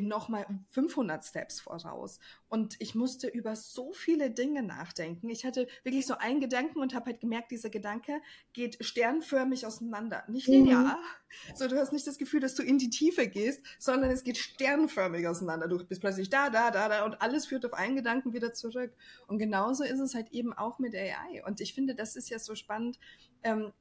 nochmal 0.00 0.46
500 0.70 1.24
Steps 1.24 1.60
voraus. 1.60 2.18
Und 2.48 2.76
ich 2.80 2.94
musste 2.94 3.28
über 3.28 3.56
so 3.56 3.92
viele 3.92 4.30
Dinge 4.30 4.62
nachdenken. 4.62 5.30
Ich 5.30 5.44
hatte 5.44 5.66
wirklich 5.84 6.06
so 6.06 6.18
einen 6.18 6.40
Gedanken 6.40 6.80
und 6.80 6.94
habe 6.94 7.06
halt 7.06 7.20
gemerkt, 7.20 7.50
dieser 7.50 7.70
Gedanke 7.70 8.20
geht 8.52 8.84
sternförmig 8.84 9.66
auseinander. 9.66 10.24
Nicht 10.28 10.48
mhm. 10.48 10.54
linear. 10.54 10.96
Mhm. 10.96 11.56
So, 11.56 11.68
du 11.68 11.78
hast 11.78 11.92
nicht 11.92 12.06
das 12.06 12.18
Gefühl, 12.18 12.40
dass 12.40 12.54
du 12.54 12.62
in 12.62 12.78
die 12.78 12.90
Tiefe 12.90 13.26
gehst, 13.28 13.62
sondern 13.78 14.10
es 14.10 14.24
geht 14.24 14.36
sternförmig 14.36 15.26
auseinander. 15.26 15.68
Du 15.68 15.84
bist 15.84 16.00
plötzlich 16.00 16.28
da, 16.30 16.50
da, 16.50 16.70
da, 16.70 16.88
da 16.88 17.04
und 17.04 17.22
alles 17.22 17.46
führt 17.46 17.64
auf 17.64 17.72
einen 17.72 17.96
Gedanken 17.96 18.32
wieder 18.32 18.52
zurück. 18.52 18.92
Und 19.26 19.38
genauso 19.38 19.84
ist 19.84 20.00
es 20.00 20.14
halt 20.14 20.30
eben 20.32 20.52
auch 20.52 20.78
mit 20.78 20.94
AI. 20.94 21.42
Und 21.46 21.60
ich 21.60 21.74
finde, 21.74 21.94
das 21.94 22.16
ist 22.16 22.28
ja 22.28 22.38
so 22.38 22.54
spannend. 22.54 22.98
Ähm, 23.42 23.72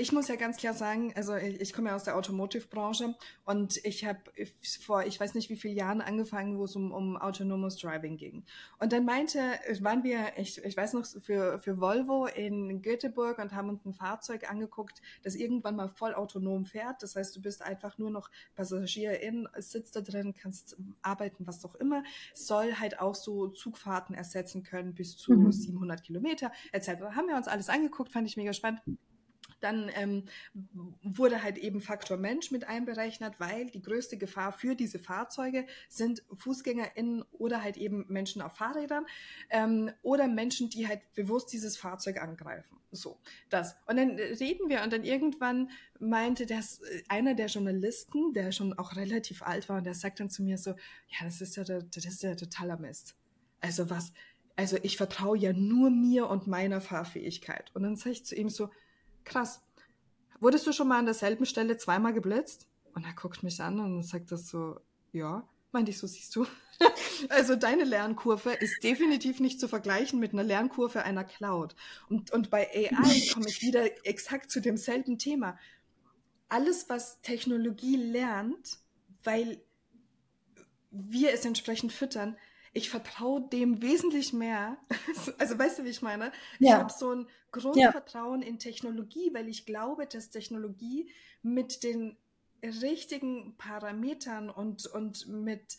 ich 0.00 0.12
muss 0.12 0.28
ja 0.28 0.36
ganz 0.36 0.56
klar 0.56 0.72
sagen, 0.72 1.12
also 1.14 1.36
ich, 1.36 1.74
komme 1.74 1.90
ja 1.90 1.96
aus 1.96 2.04
der 2.04 2.16
Automotive-Branche 2.16 3.14
und 3.44 3.84
ich 3.84 4.06
habe 4.06 4.18
vor, 4.80 5.04
ich 5.04 5.20
weiß 5.20 5.34
nicht 5.34 5.50
wie 5.50 5.56
vielen 5.56 5.76
Jahren 5.76 6.00
angefangen, 6.00 6.58
wo 6.58 6.64
es 6.64 6.74
um, 6.74 6.90
um 6.90 7.18
autonomes 7.18 7.76
Driving 7.76 8.16
ging. 8.16 8.44
Und 8.78 8.92
dann 8.92 9.04
meinte, 9.04 9.38
waren 9.80 10.02
wir, 10.02 10.38
ich, 10.38 10.64
ich 10.64 10.76
weiß 10.76 10.94
noch, 10.94 11.04
für, 11.04 11.58
für 11.58 11.80
Volvo 11.80 12.26
in 12.26 12.80
Göteborg 12.80 13.38
und 13.38 13.52
haben 13.52 13.68
uns 13.68 13.84
ein 13.84 13.92
Fahrzeug 13.92 14.50
angeguckt, 14.50 15.02
das 15.22 15.34
irgendwann 15.34 15.76
mal 15.76 15.88
voll 15.88 16.14
autonom 16.14 16.64
fährt. 16.64 17.02
Das 17.02 17.14
heißt, 17.14 17.36
du 17.36 17.42
bist 17.42 17.60
einfach 17.62 17.98
nur 17.98 18.10
noch 18.10 18.30
Passagierin, 18.54 19.48
sitzt 19.58 19.96
da 19.96 20.00
drin, 20.00 20.32
kannst 20.34 20.78
arbeiten, 21.02 21.46
was 21.46 21.62
auch 21.64 21.74
immer. 21.74 22.02
Soll 22.34 22.74
halt 22.74 23.00
auch 23.00 23.14
so 23.14 23.48
Zugfahrten 23.48 24.14
ersetzen 24.14 24.62
können 24.62 24.94
bis 24.94 25.18
zu 25.18 25.32
mhm. 25.32 25.52
700 25.52 26.02
Kilometer 26.02 26.50
etc. 26.72 26.88
Haben 27.14 27.28
wir 27.28 27.36
uns 27.36 27.48
alles 27.48 27.68
angeguckt, 27.68 28.12
fand 28.12 28.26
ich 28.26 28.38
mega 28.38 28.54
spannend. 28.54 28.80
Dann 29.60 29.90
ähm, 29.94 30.24
wurde 31.02 31.42
halt 31.42 31.58
eben 31.58 31.80
Faktor 31.80 32.16
Mensch 32.16 32.50
mit 32.50 32.68
einberechnet, 32.68 33.38
weil 33.38 33.66
die 33.66 33.82
größte 33.82 34.16
Gefahr 34.16 34.52
für 34.52 34.74
diese 34.74 34.98
Fahrzeuge 34.98 35.66
sind 35.88 36.22
FußgängerInnen 36.34 37.24
oder 37.32 37.62
halt 37.62 37.76
eben 37.76 38.06
Menschen 38.08 38.42
auf 38.42 38.56
Fahrrädern 38.56 39.06
ähm, 39.50 39.90
oder 40.02 40.28
Menschen, 40.28 40.70
die 40.70 40.88
halt 40.88 41.00
bewusst 41.14 41.52
dieses 41.52 41.76
Fahrzeug 41.76 42.20
angreifen. 42.20 42.80
So, 42.92 43.18
das. 43.50 43.76
Und 43.86 43.96
dann 43.96 44.10
reden 44.10 44.68
wir 44.68 44.82
und 44.82 44.92
dann 44.92 45.04
irgendwann 45.04 45.70
meinte 46.00 46.46
das 46.46 46.80
äh, 46.80 47.02
einer 47.08 47.34
der 47.34 47.46
Journalisten, 47.46 48.32
der 48.32 48.50
schon 48.50 48.72
auch 48.72 48.96
relativ 48.96 49.42
alt 49.42 49.68
war, 49.68 49.78
und 49.78 49.84
der 49.84 49.94
sagt 49.94 50.18
dann 50.18 50.30
zu 50.30 50.42
mir 50.42 50.58
so, 50.58 50.70
ja, 50.70 51.24
das 51.24 51.40
ist 51.40 51.56
ja, 51.56 51.64
das 51.64 52.04
ist 52.04 52.22
ja 52.22 52.34
totaler 52.34 52.78
Mist. 52.78 53.14
Also 53.60 53.90
was, 53.90 54.12
also 54.56 54.76
ich 54.82 54.96
vertraue 54.96 55.38
ja 55.38 55.52
nur 55.52 55.90
mir 55.90 56.28
und 56.28 56.46
meiner 56.46 56.80
Fahrfähigkeit. 56.80 57.70
Und 57.74 57.84
dann 57.84 57.96
sage 57.96 58.10
ich 58.10 58.24
zu 58.24 58.34
ihm 58.34 58.48
so, 58.48 58.70
krass. 59.24 59.62
Wurdest 60.40 60.66
du 60.66 60.72
schon 60.72 60.88
mal 60.88 60.98
an 60.98 61.04
derselben 61.04 61.46
Stelle 61.46 61.76
zweimal 61.76 62.12
geblitzt? 62.12 62.66
Und 62.94 63.04
er 63.04 63.12
guckt 63.12 63.42
mich 63.42 63.60
an 63.60 63.78
und 63.80 64.02
sagt 64.02 64.32
das 64.32 64.48
so, 64.48 64.80
ja. 65.12 65.46
Meinte 65.72 65.92
ich, 65.92 65.98
so 65.98 66.06
siehst 66.06 66.34
du. 66.34 66.46
also 67.28 67.54
deine 67.54 67.84
Lernkurve 67.84 68.52
ist 68.52 68.82
definitiv 68.82 69.38
nicht 69.38 69.60
zu 69.60 69.68
vergleichen 69.68 70.18
mit 70.18 70.32
einer 70.32 70.42
Lernkurve 70.42 71.04
einer 71.04 71.24
Cloud. 71.24 71.76
Und, 72.08 72.32
und 72.32 72.50
bei 72.50 72.68
AI 72.68 73.32
komme 73.32 73.46
ich 73.48 73.62
wieder 73.62 74.04
exakt 74.04 74.50
zu 74.50 74.60
demselben 74.60 75.18
Thema. 75.18 75.58
Alles, 76.48 76.88
was 76.88 77.20
Technologie 77.20 77.96
lernt, 77.96 78.78
weil 79.22 79.62
wir 80.90 81.32
es 81.32 81.44
entsprechend 81.44 81.92
füttern, 81.92 82.36
ich 82.72 82.90
vertraue 82.90 83.42
dem 83.48 83.82
wesentlich 83.82 84.32
mehr. 84.32 84.76
Also 85.38 85.58
weißt 85.58 85.78
du, 85.78 85.84
wie 85.84 85.90
ich 85.90 86.02
meine? 86.02 86.32
Ja. 86.58 86.68
Ich 86.68 86.72
habe 86.74 86.92
so 86.92 87.14
ein 87.14 87.28
Grundvertrauen 87.50 88.42
ja. 88.42 88.48
in 88.48 88.58
Technologie, 88.58 89.30
weil 89.32 89.48
ich 89.48 89.66
glaube, 89.66 90.06
dass 90.06 90.30
Technologie 90.30 91.10
mit 91.42 91.82
den 91.82 92.16
richtigen 92.62 93.56
Parametern 93.56 94.50
und, 94.50 94.86
und 94.86 95.26
mit 95.28 95.78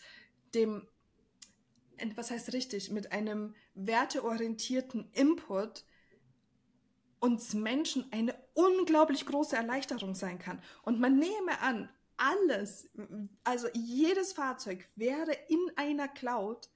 dem, 0.54 0.88
was 2.16 2.32
heißt 2.32 2.54
richtig, 2.54 2.92
mit 2.92 3.12
einem 3.12 3.56
werteorientierten 3.76 5.10
Input 5.14 5.86
uns 7.20 7.54
Menschen 7.54 8.12
eine 8.12 8.36
unglaublich 8.54 9.26
große 9.26 9.56
Erleichterung 9.56 10.16
sein 10.16 10.40
kann. 10.40 10.62
Und 10.82 11.00
man 11.00 11.18
nehme 11.18 11.60
an, 11.62 11.90
alles, 12.18 12.90
also 13.44 13.68
jedes 13.74 14.34
Fahrzeug 14.34 14.88
wäre 14.96 15.32
in 15.48 15.60
einer 15.76 16.08
Cloud, 16.08 16.70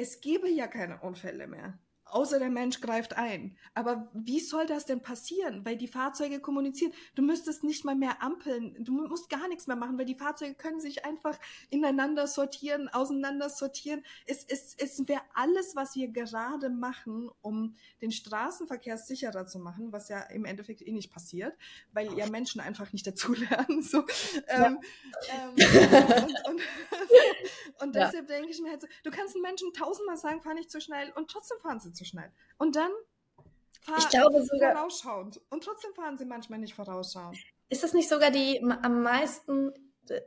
es 0.00 0.22
gäbe 0.22 0.48
ja 0.48 0.66
keine 0.66 0.98
Unfälle 1.00 1.46
mehr 1.46 1.78
außer 2.12 2.38
der 2.38 2.50
Mensch 2.50 2.80
greift 2.80 3.16
ein. 3.16 3.56
Aber 3.74 4.08
wie 4.12 4.40
soll 4.40 4.66
das 4.66 4.86
denn 4.86 5.00
passieren? 5.00 5.64
Weil 5.64 5.76
die 5.76 5.88
Fahrzeuge 5.88 6.40
kommunizieren. 6.40 6.92
Du 7.14 7.22
müsstest 7.22 7.64
nicht 7.64 7.84
mal 7.84 7.94
mehr 7.94 8.22
ampeln. 8.22 8.76
Du 8.80 8.92
musst 8.92 9.28
gar 9.28 9.48
nichts 9.48 9.66
mehr 9.66 9.76
machen, 9.76 9.98
weil 9.98 10.04
die 10.04 10.14
Fahrzeuge 10.14 10.54
können 10.54 10.80
sich 10.80 11.04
einfach 11.04 11.38
ineinander 11.70 12.26
sortieren, 12.26 12.88
auseinander 12.88 13.48
sortieren. 13.48 14.02
Es, 14.26 14.44
es, 14.44 14.74
es 14.78 15.06
wäre 15.08 15.22
alles, 15.34 15.76
was 15.76 15.94
wir 15.94 16.08
gerade 16.08 16.70
machen, 16.70 17.30
um 17.42 17.74
den 18.02 18.12
Straßenverkehr 18.12 18.98
sicherer 18.98 19.46
zu 19.46 19.58
machen, 19.58 19.92
was 19.92 20.08
ja 20.08 20.20
im 20.22 20.44
Endeffekt 20.44 20.82
eh 20.82 20.92
nicht 20.92 21.12
passiert, 21.12 21.54
weil 21.92 22.12
ja 22.16 22.28
Menschen 22.28 22.60
einfach 22.60 22.92
nicht 22.92 23.06
dazulernen. 23.06 23.82
So. 23.90 24.04
Ja. 24.46 24.66
Ähm, 24.66 24.78
ähm, 25.30 25.54
und, 25.54 26.48
und, 26.48 26.62
und 27.82 27.94
deshalb 27.94 28.28
ja. 28.28 28.36
denke 28.36 28.50
ich 28.50 28.60
mir 28.60 28.70
halt 28.70 28.82
so, 28.82 28.86
du 29.02 29.10
kannst 29.10 29.34
einen 29.34 29.42
Menschen 29.42 29.72
tausendmal 29.72 30.16
sagen, 30.16 30.40
fahr 30.40 30.54
nicht 30.54 30.70
zu 30.70 30.80
schnell 30.80 31.10
und 31.16 31.30
trotzdem 31.30 31.58
fahren 31.60 31.80
sie 31.80 31.92
zu 31.92 31.99
schnell. 32.04 32.30
Und 32.58 32.76
dann 32.76 32.90
fahr 33.82 33.98
ich 33.98 34.08
glaube 34.08 34.42
sogar, 34.42 34.74
vorausschauend. 34.74 35.40
Und 35.50 35.64
trotzdem 35.64 35.92
fahren 35.94 36.18
sie 36.18 36.24
manchmal 36.24 36.58
nicht 36.58 36.74
vorausschauend. 36.74 37.38
Ist 37.68 37.82
das 37.82 37.94
nicht 37.94 38.08
sogar 38.08 38.30
die 38.30 38.62
am 38.62 39.02
meisten, 39.02 39.72
äh, 40.08 40.20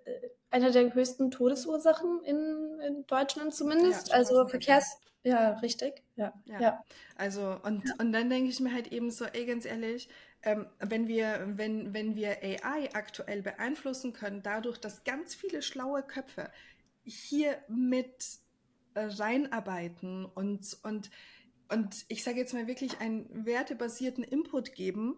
eine 0.50 0.72
der 0.72 0.94
höchsten 0.94 1.32
Todesursachen 1.32 2.24
in, 2.24 2.80
in 2.88 3.08
Deutschland 3.08 3.54
zumindest? 3.54 4.10
Ja, 4.10 4.16
also 4.16 4.48
Verkehrs... 4.48 4.98
Ja, 5.26 5.52
richtig. 5.60 6.04
Ja. 6.18 6.34
ja. 6.46 6.60
ja. 6.60 6.84
Also, 7.16 7.58
und, 7.64 7.88
ja. 7.88 7.96
und 7.98 8.12
dann 8.12 8.30
denke 8.30 8.50
ich 8.50 8.60
mir 8.60 8.74
halt 8.74 8.92
eben 8.92 9.10
so, 9.10 9.24
ey, 9.24 9.46
ganz 9.46 9.66
ehrlich, 9.66 10.10
ähm, 10.42 10.68
wenn, 10.80 11.08
wir, 11.08 11.46
wenn, 11.56 11.94
wenn 11.94 12.16
wir 12.16 12.44
AI 12.44 12.90
aktuell 12.94 13.42
beeinflussen 13.42 14.12
können, 14.12 14.44
dadurch, 14.44 14.78
dass 14.78 15.06
ganz 15.06 15.34
viele 15.34 15.62
schlaue 15.62 16.04
Köpfe 16.04 16.52
hier 17.06 17.58
mit 17.70 18.40
reinarbeiten 18.96 20.26
und, 20.26 20.78
und 20.84 21.10
und 21.70 22.06
ich 22.08 22.24
sage 22.24 22.40
jetzt 22.40 22.54
mal 22.54 22.68
wirklich 22.68 23.00
einen 23.00 23.46
wertebasierten 23.46 24.24
Input 24.24 24.74
geben, 24.74 25.18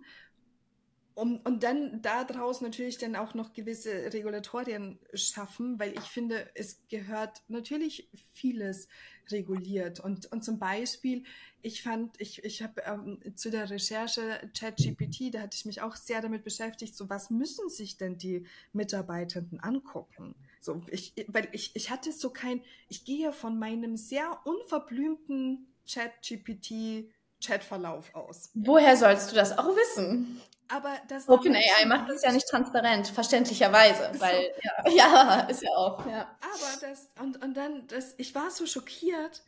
um, 1.15 1.37
und 1.45 1.63
dann 1.63 2.01
daraus 2.01 2.59
natürlich 2.59 2.97
dann 2.97 3.15
auch 3.15 3.33
noch 3.33 3.53
gewisse 3.53 4.11
Regulatorien 4.11 4.99
schaffen, 5.13 5.79
weil 5.79 5.93
ich 5.93 6.01
finde, 6.01 6.49
es 6.55 6.81
gehört 6.89 7.41
natürlich 7.47 8.09
vieles 8.33 8.89
reguliert. 9.31 10.01
Und, 10.01 10.29
und 10.33 10.43
zum 10.43 10.59
Beispiel, 10.59 11.23
ich 11.61 11.81
fand, 11.81 12.19
ich, 12.19 12.43
ich 12.43 12.61
habe 12.61 12.81
ähm, 12.85 13.19
zu 13.35 13.49
der 13.49 13.69
Recherche 13.69 14.41
ChatGPT, 14.59 15.33
da 15.33 15.39
hatte 15.39 15.55
ich 15.55 15.65
mich 15.65 15.81
auch 15.81 15.95
sehr 15.95 16.21
damit 16.21 16.43
beschäftigt, 16.43 16.95
so 16.95 17.09
was 17.09 17.29
müssen 17.29 17.69
sich 17.69 17.95
denn 17.95 18.17
die 18.17 18.45
Mitarbeitenden 18.73 19.61
angucken? 19.61 20.35
So, 20.59 20.83
ich, 20.91 21.13
weil 21.27 21.47
ich, 21.53 21.71
ich 21.75 21.91
hatte 21.91 22.11
so 22.11 22.29
kein, 22.29 22.61
ich 22.89 23.05
gehe 23.05 23.31
von 23.31 23.57
meinem 23.57 23.95
sehr 23.95 24.41
unverblümten 24.43 25.67
Chat-GPT 25.85 27.11
Chatverlauf 27.41 28.13
aus. 28.15 28.49
Woher 28.53 28.97
sollst 28.97 29.31
du 29.31 29.35
das 29.35 29.57
auch 29.57 29.67
wissen? 29.67 30.41
Aber 30.67 30.97
das 31.07 31.29
OpenAI 31.29 31.85
macht 31.85 32.09
das 32.09 32.23
ja 32.23 32.31
nicht 32.31 32.47
transparent, 32.47 33.07
verständlicherweise, 33.07 34.09
weil 34.19 34.51
so. 34.85 34.89
ja, 34.91 35.05
ja, 35.05 35.39
ist 35.49 35.61
ja 35.61 35.69
auch. 35.71 36.05
Ja. 36.07 36.37
Aber 36.41 36.81
das 36.81 37.09
und 37.21 37.43
und 37.43 37.55
dann 37.55 37.85
das, 37.87 38.15
ich 38.17 38.33
war 38.33 38.49
so 38.49 38.65
schockiert, 38.65 39.43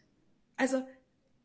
also 0.58 0.88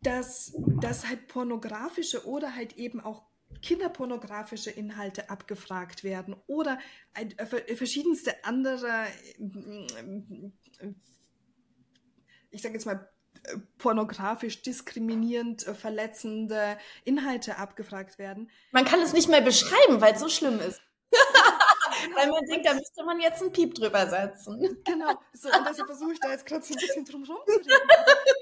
dass 0.02 0.52
dass 0.80 1.08
halt 1.08 1.26
pornografische 1.28 2.26
oder 2.26 2.54
halt 2.54 2.76
eben 2.76 3.00
auch 3.00 3.22
kinderpornografische 3.62 4.70
Inhalte 4.70 5.30
abgefragt 5.30 6.04
werden 6.04 6.36
oder 6.46 6.78
äh, 7.14 7.76
verschiedenste 7.76 8.44
andere 8.44 9.06
ich 12.50 12.60
sage 12.60 12.74
jetzt 12.74 12.86
mal 12.86 13.08
pornografisch 13.78 14.62
diskriminierend, 14.62 15.66
äh, 15.66 15.74
verletzende 15.74 16.78
Inhalte 17.04 17.58
abgefragt 17.58 18.18
werden. 18.18 18.50
Man 18.70 18.84
kann 18.84 19.00
es 19.00 19.12
nicht 19.12 19.28
mehr 19.28 19.40
beschreiben, 19.40 20.00
weil 20.00 20.14
es 20.14 20.20
so 20.20 20.28
schlimm 20.28 20.60
ist. 20.60 20.80
weil 22.14 22.30
man 22.30 22.44
denkt, 22.46 22.66
da 22.66 22.74
müsste 22.74 23.04
man 23.04 23.20
jetzt 23.20 23.42
einen 23.42 23.52
Piep 23.52 23.74
drüber 23.74 24.06
setzen. 24.08 24.60
Genau, 24.84 25.12
so, 25.32 25.48
und 25.48 25.66
deshalb 25.68 25.86
versuche 25.86 26.12
ich 26.12 26.20
da 26.20 26.30
jetzt 26.30 26.46
gerade 26.46 26.64
so 26.64 26.74
ein 26.74 26.80
bisschen 26.80 27.04
drum 27.04 27.24
herum 27.24 27.42
zu 27.46 27.58
reden. 27.58 27.70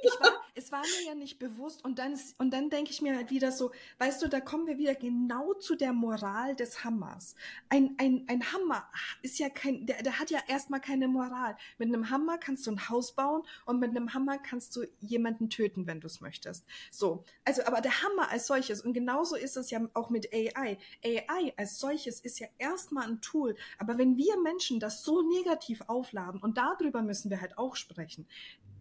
Ich 0.02 0.20
war, 0.20 0.42
es 0.54 0.72
war 0.72 0.80
mir 0.80 1.06
ja 1.06 1.14
nicht 1.14 1.38
bewusst 1.38 1.84
und 1.84 1.98
dann, 1.98 2.18
und 2.38 2.52
dann 2.52 2.70
denke 2.70 2.90
ich 2.90 3.02
mir 3.02 3.16
halt 3.16 3.30
wieder 3.30 3.52
so, 3.52 3.70
weißt 3.98 4.22
du, 4.22 4.28
da 4.28 4.40
kommen 4.40 4.66
wir 4.66 4.78
wieder 4.78 4.94
genau 4.94 5.54
zu 5.54 5.76
der 5.76 5.92
Moral 5.92 6.56
des 6.56 6.84
Hammers. 6.84 7.34
Ein, 7.68 7.94
ein, 7.98 8.24
ein 8.28 8.52
Hammer 8.52 8.88
ist 9.22 9.38
ja 9.38 9.48
kein, 9.48 9.86
der, 9.86 10.02
der 10.02 10.18
hat 10.18 10.30
ja 10.30 10.40
erstmal 10.48 10.80
keine 10.80 11.08
Moral. 11.08 11.56
Mit 11.78 11.88
einem 11.88 12.10
Hammer 12.10 12.38
kannst 12.38 12.66
du 12.66 12.72
ein 12.72 12.88
Haus 12.88 13.14
bauen 13.14 13.42
und 13.66 13.80
mit 13.80 13.90
einem 13.90 14.14
Hammer 14.14 14.38
kannst 14.38 14.76
du 14.76 14.84
jemanden 15.00 15.50
töten, 15.50 15.86
wenn 15.86 16.00
du 16.00 16.06
es 16.06 16.20
möchtest. 16.20 16.64
So. 16.90 17.24
Also, 17.44 17.62
aber 17.64 17.80
der 17.80 18.02
Hammer 18.02 18.30
als 18.30 18.46
solches, 18.46 18.80
und 18.82 18.92
genauso 18.92 19.36
ist 19.36 19.56
es 19.56 19.70
ja 19.70 19.80
auch 19.94 20.10
mit 20.10 20.32
AI. 20.32 20.78
AI 21.04 21.52
als 21.56 21.78
solches 21.78 22.20
ist 22.20 22.38
ja 22.38 22.46
erstmal 22.58 23.08
ein 23.08 23.20
Tool, 23.20 23.56
aber 23.78 23.98
wenn 23.98 24.16
wir 24.16 24.38
Menschen 24.40 24.80
das 24.80 25.02
so 25.02 25.22
negativ 25.22 25.82
aufladen 25.86 26.40
und 26.40 26.58
darüber 26.58 27.02
müssen 27.02 27.30
wir 27.30 27.40
halt 27.40 27.58
auch 27.58 27.76
sprechen, 27.76 28.26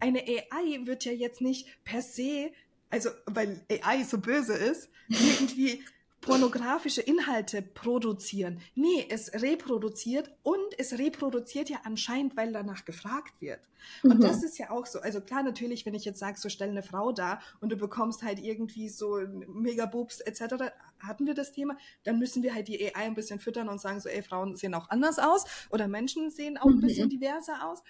eine 0.00 0.20
AI 0.20 0.86
wird 0.86 1.04
ja 1.04 1.12
jetzt 1.12 1.40
nicht 1.40 1.59
per 1.84 2.02
se, 2.02 2.52
also 2.90 3.10
weil 3.26 3.64
AI 3.68 4.04
so 4.04 4.18
böse 4.18 4.54
ist, 4.54 4.88
irgendwie 5.08 5.82
pornografische 6.20 7.00
Inhalte 7.00 7.62
produzieren. 7.62 8.60
Nee, 8.74 9.06
es 9.08 9.32
reproduziert 9.32 10.30
und 10.42 10.78
es 10.78 10.98
reproduziert 10.98 11.70
ja 11.70 11.78
anscheinend, 11.84 12.36
weil 12.36 12.52
danach 12.52 12.84
gefragt 12.84 13.40
wird. 13.40 13.60
Und 14.02 14.18
mhm. 14.18 14.20
das 14.20 14.42
ist 14.42 14.58
ja 14.58 14.70
auch 14.70 14.84
so. 14.84 15.00
Also 15.00 15.22
klar, 15.22 15.42
natürlich, 15.42 15.86
wenn 15.86 15.94
ich 15.94 16.04
jetzt 16.04 16.18
sage, 16.18 16.38
so 16.38 16.50
stell 16.50 16.68
eine 16.68 16.82
Frau 16.82 17.12
da 17.12 17.40
und 17.60 17.72
du 17.72 17.76
bekommst 17.76 18.22
halt 18.22 18.38
irgendwie 18.38 18.90
so 18.90 19.18
Megaboobs 19.48 20.20
etc., 20.20 20.72
hatten 20.98 21.26
wir 21.26 21.34
das 21.34 21.52
Thema, 21.52 21.78
dann 22.04 22.18
müssen 22.18 22.42
wir 22.42 22.54
halt 22.54 22.68
die 22.68 22.84
AI 22.84 23.06
ein 23.06 23.14
bisschen 23.14 23.40
füttern 23.40 23.70
und 23.70 23.80
sagen 23.80 24.00
so, 24.00 24.10
ey, 24.10 24.22
Frauen 24.22 24.56
sehen 24.56 24.74
auch 24.74 24.90
anders 24.90 25.18
aus 25.18 25.44
oder 25.70 25.88
Menschen 25.88 26.30
sehen 26.30 26.58
auch 26.58 26.66
ein 26.66 26.80
bisschen 26.80 27.06
mhm. 27.06 27.10
diverser 27.10 27.66
aus. 27.66 27.82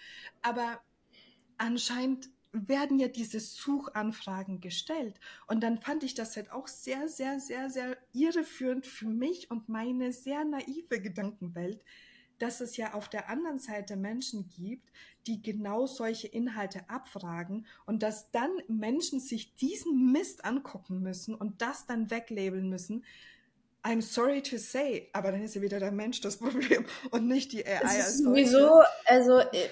Aber 0.43 0.81
anscheinend 1.59 2.31
werden 2.53 2.99
ja 2.99 3.09
diese 3.09 3.41
Suchanfragen 3.41 4.61
gestellt. 4.61 5.21
Und 5.47 5.63
dann 5.63 5.79
fand 5.79 6.03
ich 6.03 6.15
das 6.15 6.37
halt 6.37 6.51
auch 6.53 6.67
sehr, 6.67 7.09
sehr, 7.09 7.39
sehr, 7.39 7.71
sehr 7.71 7.97
irreführend 8.13 8.87
für 8.87 9.09
mich 9.09 9.51
und 9.51 9.69
meine 9.69 10.13
sehr 10.13 10.45
naive 10.45 11.01
Gedankenwelt, 11.01 11.83
dass 12.39 12.61
es 12.61 12.77
ja 12.77 12.95
auf 12.95 13.09
der 13.09 13.29
anderen 13.29 13.59
Seite 13.59 13.97
Menschen 13.97 14.49
gibt, 14.49 14.91
die 15.27 15.43
genau 15.43 15.87
solche 15.87 16.27
Inhalte 16.27 16.89
abfragen 16.89 17.67
und 17.87 18.03
dass 18.03 18.31
dann 18.31 18.51
Menschen 18.67 19.21
sich 19.21 19.55
diesen 19.55 20.11
Mist 20.11 20.45
angucken 20.45 21.03
müssen 21.03 21.35
und 21.35 21.61
das 21.63 21.87
dann 21.87 22.11
weglabeln 22.11 22.69
müssen. 22.69 23.05
I'm 23.83 24.03
sorry 24.03 24.43
to 24.43 24.59
say, 24.59 25.09
aber 25.13 25.33
dann 25.33 25.43
ist 25.43 25.55
ja 25.55 25.63
wieder 25.63 25.79
der 25.79 25.93
Mensch 25.93 26.21
das 26.21 26.37
Problem 26.39 26.85
und 27.11 27.29
nicht 27.29 27.53
die 27.53 27.65
AI 27.65 27.81
als 27.83 28.19
Sowieso, 28.19 28.83
also 29.07 29.39
äh, 29.39 29.69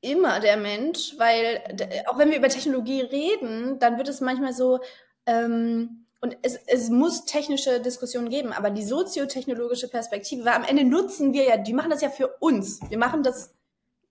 immer 0.00 0.40
der 0.40 0.56
Mensch, 0.56 1.14
weil 1.18 1.62
auch 2.06 2.18
wenn 2.18 2.30
wir 2.30 2.38
über 2.38 2.48
Technologie 2.48 3.00
reden, 3.00 3.78
dann 3.78 3.98
wird 3.98 4.08
es 4.08 4.20
manchmal 4.20 4.52
so, 4.52 4.80
ähm, 5.26 6.06
und 6.20 6.36
es, 6.42 6.56
es 6.66 6.88
muss 6.88 7.24
technische 7.24 7.80
Diskussionen 7.80 8.30
geben, 8.30 8.52
aber 8.52 8.70
die 8.70 8.84
soziotechnologische 8.84 9.88
Perspektive, 9.88 10.44
weil 10.44 10.54
am 10.54 10.64
Ende 10.64 10.84
nutzen 10.84 11.32
wir 11.32 11.44
ja, 11.44 11.56
die 11.56 11.74
machen 11.74 11.90
das 11.90 12.00
ja 12.00 12.10
für 12.10 12.28
uns. 12.40 12.80
Wir 12.88 12.98
machen 12.98 13.22
das 13.22 13.54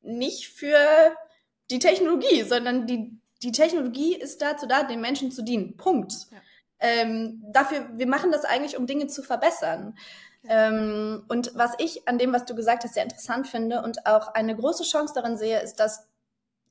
nicht 0.01 0.49
für 0.49 0.77
die 1.71 1.79
Technologie, 1.79 2.43
sondern 2.43 2.85
die, 2.87 3.17
die 3.41 3.51
Technologie 3.51 4.15
ist 4.15 4.41
dazu 4.41 4.67
da, 4.67 4.83
den 4.83 5.01
Menschen 5.01 5.31
zu 5.31 5.43
dienen. 5.43 5.77
Punkt. 5.77 6.13
Ja. 6.31 6.37
Ähm, 6.79 7.43
dafür, 7.51 7.89
wir 7.95 8.07
machen 8.07 8.31
das 8.31 8.45
eigentlich, 8.45 8.77
um 8.77 8.85
Dinge 8.85 9.07
zu 9.07 9.23
verbessern. 9.23 9.97
Ähm, 10.47 11.25
und 11.27 11.51
was 11.55 11.71
ich 11.79 12.07
an 12.07 12.17
dem, 12.17 12.33
was 12.33 12.45
du 12.45 12.55
gesagt 12.55 12.83
hast, 12.83 12.93
sehr 12.93 13.03
interessant 13.03 13.47
finde 13.47 13.81
und 13.81 14.05
auch 14.05 14.29
eine 14.29 14.55
große 14.55 14.83
Chance 14.83 15.13
darin 15.15 15.37
sehe, 15.37 15.59
ist, 15.61 15.75
dass 15.75 16.07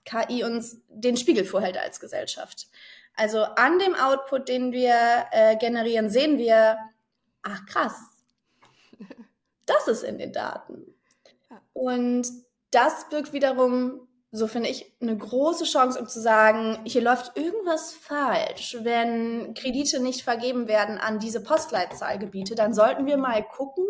KI 0.04 0.44
uns 0.44 0.78
den 0.88 1.16
Spiegel 1.16 1.44
vorhält 1.44 1.78
als 1.78 1.98
Gesellschaft. 2.00 2.68
Also 3.16 3.42
an 3.42 3.78
dem 3.78 3.94
Output, 3.94 4.48
den 4.48 4.72
wir 4.72 5.26
äh, 5.30 5.56
generieren, 5.56 6.10
sehen 6.10 6.38
wir, 6.38 6.78
ach 7.42 7.64
krass, 7.66 7.94
das 9.66 9.88
ist 9.88 10.02
in 10.02 10.18
den 10.18 10.32
Daten. 10.32 10.94
Und 11.72 12.28
das 12.70 13.08
birgt 13.08 13.32
wiederum, 13.32 14.08
so 14.36 14.48
finde 14.48 14.68
ich, 14.68 14.92
eine 15.00 15.16
große 15.16 15.62
Chance, 15.62 16.00
um 16.00 16.08
zu 16.08 16.20
sagen, 16.20 16.80
hier 16.82 17.02
läuft 17.02 17.36
irgendwas 17.36 17.92
falsch. 17.92 18.76
Wenn 18.80 19.54
Kredite 19.54 20.00
nicht 20.00 20.24
vergeben 20.24 20.66
werden 20.66 20.98
an 20.98 21.20
diese 21.20 21.40
Postleitzahlgebiete, 21.40 22.56
dann 22.56 22.74
sollten 22.74 23.06
wir 23.06 23.16
mal 23.16 23.44
gucken, 23.44 23.84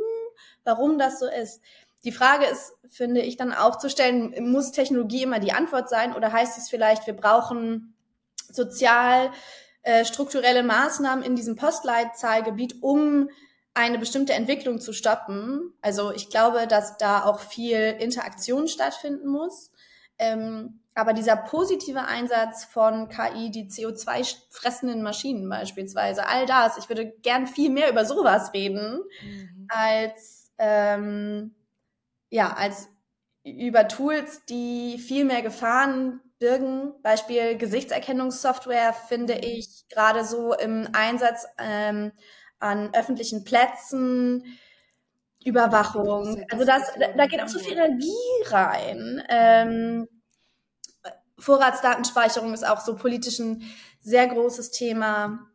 warum 0.62 0.98
das 0.98 1.18
so 1.18 1.26
ist. 1.26 1.62
Die 2.04 2.12
Frage 2.12 2.44
ist, 2.44 2.74
finde 2.90 3.22
ich, 3.22 3.38
dann 3.38 3.54
auch 3.54 3.78
zu 3.78 3.88
stellen, 3.88 4.34
muss 4.50 4.70
Technologie 4.70 5.22
immer 5.22 5.40
die 5.40 5.52
Antwort 5.52 5.88
sein 5.88 6.14
oder 6.14 6.30
heißt 6.30 6.58
es 6.58 6.68
vielleicht, 6.68 7.06
wir 7.06 7.16
brauchen 7.16 7.96
sozial 8.52 9.30
äh, 9.82 10.04
strukturelle 10.04 10.62
Maßnahmen 10.62 11.24
in 11.24 11.36
diesem 11.36 11.56
Postleitzahlgebiet, 11.56 12.82
um 12.82 13.30
eine 13.72 13.98
bestimmte 13.98 14.34
Entwicklung 14.34 14.78
zu 14.78 14.92
stoppen. 14.92 15.72
Also 15.80 16.12
ich 16.12 16.28
glaube, 16.28 16.66
dass 16.66 16.98
da 16.98 17.24
auch 17.24 17.40
viel 17.40 17.96
Interaktion 17.98 18.68
stattfinden 18.68 19.26
muss. 19.26 19.70
Ähm, 20.18 20.80
aber 20.94 21.12
dieser 21.12 21.36
positive 21.36 22.04
Einsatz 22.04 22.64
von 22.64 23.08
KI, 23.08 23.50
die 23.50 23.68
CO2 23.68 24.36
fressenden 24.50 25.02
Maschinen 25.02 25.48
beispielsweise, 25.48 26.26
all 26.28 26.46
das, 26.46 26.78
ich 26.78 26.88
würde 26.88 27.10
gern 27.22 27.46
viel 27.48 27.70
mehr 27.70 27.90
über 27.90 28.04
sowas 28.04 28.52
reden, 28.52 29.00
mhm. 29.22 29.66
als 29.68 30.52
ähm, 30.58 31.54
ja, 32.30 32.52
als 32.52 32.88
über 33.44 33.88
Tools, 33.88 34.44
die 34.46 34.98
viel 34.98 35.24
mehr 35.24 35.42
Gefahren 35.42 36.20
birgen. 36.38 36.92
Beispiel 37.02 37.56
Gesichtserkennungssoftware 37.56 38.92
finde 38.92 39.34
ich 39.34 39.86
gerade 39.88 40.24
so 40.24 40.54
im 40.54 40.88
Einsatz 40.92 41.46
ähm, 41.58 42.12
an 42.58 42.92
öffentlichen 42.94 43.44
Plätzen, 43.44 44.44
Überwachung. 45.44 46.44
Also 46.50 46.64
das, 46.64 46.82
da 47.16 47.26
geht 47.26 47.42
auch 47.42 47.48
so 47.48 47.58
viel 47.58 47.74
Energie 47.74 48.12
rein. 48.46 49.22
Ähm, 49.28 50.08
Vorratsdatenspeicherung 51.38 52.54
ist 52.54 52.66
auch 52.66 52.80
so 52.80 52.96
politisch 52.96 53.38
ein 53.38 53.62
sehr 54.00 54.26
großes 54.26 54.70
Thema. 54.70 55.50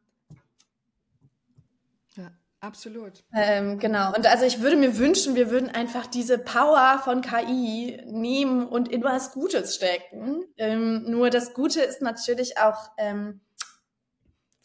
Absolut. 2.61 3.23
Ähm, 3.33 3.79
genau. 3.79 4.13
Und 4.13 4.27
also 4.27 4.43
ich 4.43 4.61
würde 4.61 4.75
mir 4.75 4.97
wünschen, 4.97 5.35
wir 5.35 5.49
würden 5.49 5.69
einfach 5.69 6.07
diese 6.07 6.37
Power 6.37 6.99
von 7.01 7.21
KI 7.21 8.01
nehmen 8.05 8.67
und 8.67 8.89
in 8.89 9.01
was 9.01 9.31
Gutes 9.31 9.75
stecken. 9.75 10.43
Ähm, 10.57 11.09
nur 11.09 11.29
das 11.29 11.53
Gute 11.53 11.81
ist 11.81 12.01
natürlich 12.01 12.57
auch 12.57 12.91
ähm, 12.97 13.39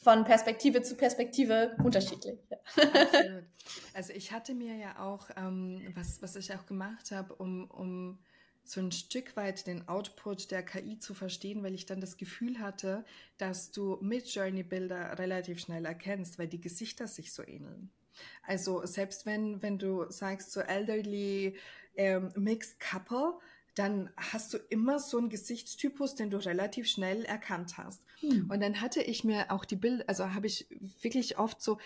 von 0.05 0.25
Perspektive 0.25 0.83
zu 0.83 0.95
Perspektive 0.95 1.75
unterschiedlich. 1.83 2.39
Absolut. 2.95 3.45
Also 3.95 4.13
ich 4.13 4.31
hatte 4.31 4.55
mir 4.55 4.77
ja 4.77 4.99
auch, 4.99 5.31
ähm, 5.37 5.81
was, 5.95 6.21
was 6.21 6.37
ich 6.37 6.55
auch 6.55 6.67
gemacht 6.67 7.11
habe, 7.11 7.35
um, 7.35 7.71
um 7.71 8.19
so 8.63 8.81
ein 8.81 8.93
Stück 8.93 9.37
weit 9.37 9.67
den 9.67 9.89
Output 9.89 10.51
der 10.51 10.63
KI 10.63 10.99
zu 10.99 11.15
verstehen, 11.15 11.63
weil 11.63 11.75
ich 11.75 11.87
dann 11.87 12.01
das 12.01 12.19
Gefühl 12.19 12.59
hatte, 12.59 13.05
dass 13.39 13.71
du 13.71 13.97
Mid-Journey-Bilder 14.03 15.19
relativ 15.19 15.61
schnell 15.61 15.87
erkennst, 15.87 16.39
weil 16.39 16.49
die 16.49 16.61
Gesichter 16.61 17.07
sich 17.07 17.33
so 17.33 17.43
ähneln. 17.43 17.91
Also 18.43 18.85
selbst 18.85 19.25
wenn, 19.25 19.63
wenn 19.63 19.79
du 19.79 20.11
sagst, 20.11 20.53
so 20.53 20.61
elderly 20.61 21.57
ähm, 21.97 22.31
mixed 22.37 22.79
couple, 22.81 23.39
dann 23.75 24.11
hast 24.17 24.55
du 24.55 24.59
immer 24.69 24.99
so 24.99 25.19
einen 25.19 25.29
Gesichtstypus, 25.29 26.15
den 26.15 26.31
du 26.31 26.37
relativ 26.37 26.89
schnell 26.89 27.25
erkannt 27.25 27.77
hast. 27.77 28.03
Hm. 28.31 28.51
Und 28.51 28.61
dann 28.61 28.81
hatte 28.81 29.03
ich 29.03 29.25
mir 29.25 29.51
auch 29.51 29.65
die 29.65 29.77
Bilder, 29.77 30.05
also 30.07 30.35
habe 30.35 30.47
ich 30.47 30.67
wirklich 31.01 31.39
oft 31.39 31.61
so 31.61 31.79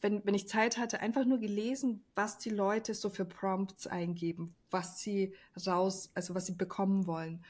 wenn, 0.00 0.24
wenn 0.24 0.34
ich 0.34 0.48
Zeit 0.48 0.78
hatte, 0.78 1.00
einfach 1.00 1.24
nur 1.24 1.38
gelesen, 1.38 2.04
was 2.14 2.38
die 2.38 2.50
Leute 2.50 2.94
so 2.94 3.10
für 3.10 3.24
Prompts 3.24 3.86
eingeben, 3.86 4.54
was 4.70 5.00
sie 5.00 5.34
raus, 5.66 6.10
also 6.14 6.34
was 6.34 6.46
sie 6.46 6.54
bekommen 6.54 7.06
wollen. 7.06 7.44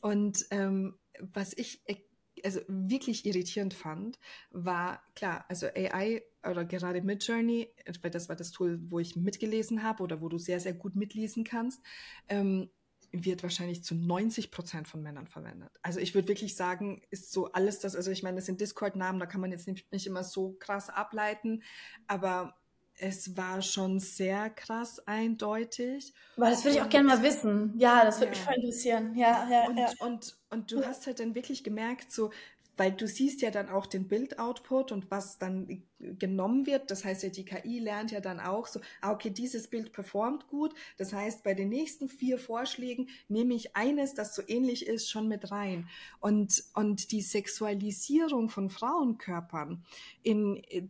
Und 0.00 0.46
ähm, 0.50 0.94
was 1.18 1.56
ich 1.56 1.80
e, 1.86 1.96
also 2.44 2.60
wirklich 2.68 3.24
irritierend 3.24 3.74
fand, 3.74 4.18
war 4.50 5.02
klar, 5.14 5.46
also 5.48 5.66
AI 5.66 6.22
oder 6.48 6.64
gerade 6.64 7.02
Midjourney, 7.02 7.72
weil 8.02 8.10
das 8.10 8.28
war 8.28 8.36
das 8.36 8.52
Tool, 8.52 8.78
wo 8.90 8.98
ich 8.98 9.16
mitgelesen 9.16 9.82
habe 9.82 10.02
oder 10.02 10.20
wo 10.20 10.28
du 10.28 10.38
sehr, 10.38 10.60
sehr 10.60 10.74
gut 10.74 10.94
mitlesen 10.94 11.44
kannst, 11.44 11.80
ähm, 12.28 12.70
wird 13.12 13.42
wahrscheinlich 13.42 13.82
zu 13.84 13.94
90 13.94 14.50
Prozent 14.50 14.88
von 14.88 15.02
Männern 15.02 15.26
verwendet. 15.26 15.70
Also 15.82 16.00
ich 16.00 16.14
würde 16.14 16.28
wirklich 16.28 16.56
sagen, 16.56 17.02
ist 17.10 17.32
so 17.32 17.52
alles 17.52 17.78
das, 17.80 17.96
also 17.96 18.10
ich 18.10 18.22
meine, 18.22 18.36
das 18.36 18.46
sind 18.46 18.60
Discord-Namen, 18.60 19.20
da 19.20 19.26
kann 19.26 19.40
man 19.40 19.50
jetzt 19.50 19.66
nicht, 19.66 19.90
nicht 19.92 20.06
immer 20.06 20.24
so 20.24 20.56
krass 20.58 20.88
ableiten, 20.88 21.62
aber 22.06 22.56
es 22.98 23.36
war 23.36 23.60
schon 23.62 24.00
sehr 24.00 24.48
krass 24.50 25.06
eindeutig. 25.06 26.14
Aber 26.36 26.50
das 26.50 26.64
würde 26.64 26.78
ich 26.78 26.82
auch 26.82 26.88
gerne 26.88 27.08
mal 27.08 27.22
wissen. 27.22 27.74
Ja, 27.76 28.04
das 28.04 28.20
würde 28.20 28.26
ja. 28.26 28.30
mich 28.30 28.40
voll 28.40 28.54
interessieren. 28.54 29.14
Ja, 29.14 29.48
ja, 29.50 29.66
und, 29.66 29.76
ja. 29.76 29.90
Und, 30.00 30.38
und 30.50 30.72
du 30.72 30.84
hast 30.84 31.06
halt 31.06 31.20
dann 31.20 31.34
wirklich 31.34 31.62
gemerkt, 31.62 32.10
so 32.10 32.30
weil 32.76 32.92
du 32.92 33.06
siehst 33.06 33.40
ja 33.40 33.50
dann 33.50 33.68
auch 33.68 33.86
den 33.86 34.06
Bildoutput 34.06 34.92
und 34.92 35.10
was 35.10 35.38
dann 35.38 35.82
genommen 35.98 36.66
wird. 36.66 36.90
Das 36.90 37.04
heißt 37.04 37.22
ja, 37.22 37.30
die 37.30 37.44
KI 37.44 37.78
lernt 37.78 38.10
ja 38.10 38.20
dann 38.20 38.38
auch 38.38 38.66
so, 38.66 38.80
ah, 39.00 39.12
okay, 39.12 39.30
dieses 39.30 39.68
Bild 39.68 39.92
performt 39.92 40.46
gut. 40.48 40.74
Das 40.98 41.12
heißt, 41.12 41.42
bei 41.42 41.54
den 41.54 41.70
nächsten 41.70 42.08
vier 42.08 42.38
Vorschlägen 42.38 43.08
nehme 43.28 43.54
ich 43.54 43.74
eines, 43.76 44.14
das 44.14 44.34
so 44.34 44.42
ähnlich 44.46 44.86
ist, 44.86 45.08
schon 45.08 45.26
mit 45.26 45.50
rein. 45.50 45.88
Und, 46.20 46.64
und 46.74 47.12
die 47.12 47.22
Sexualisierung 47.22 48.50
von 48.50 48.68
Frauenkörpern 48.68 49.84
in, 50.22 50.62
äh, 50.64 50.86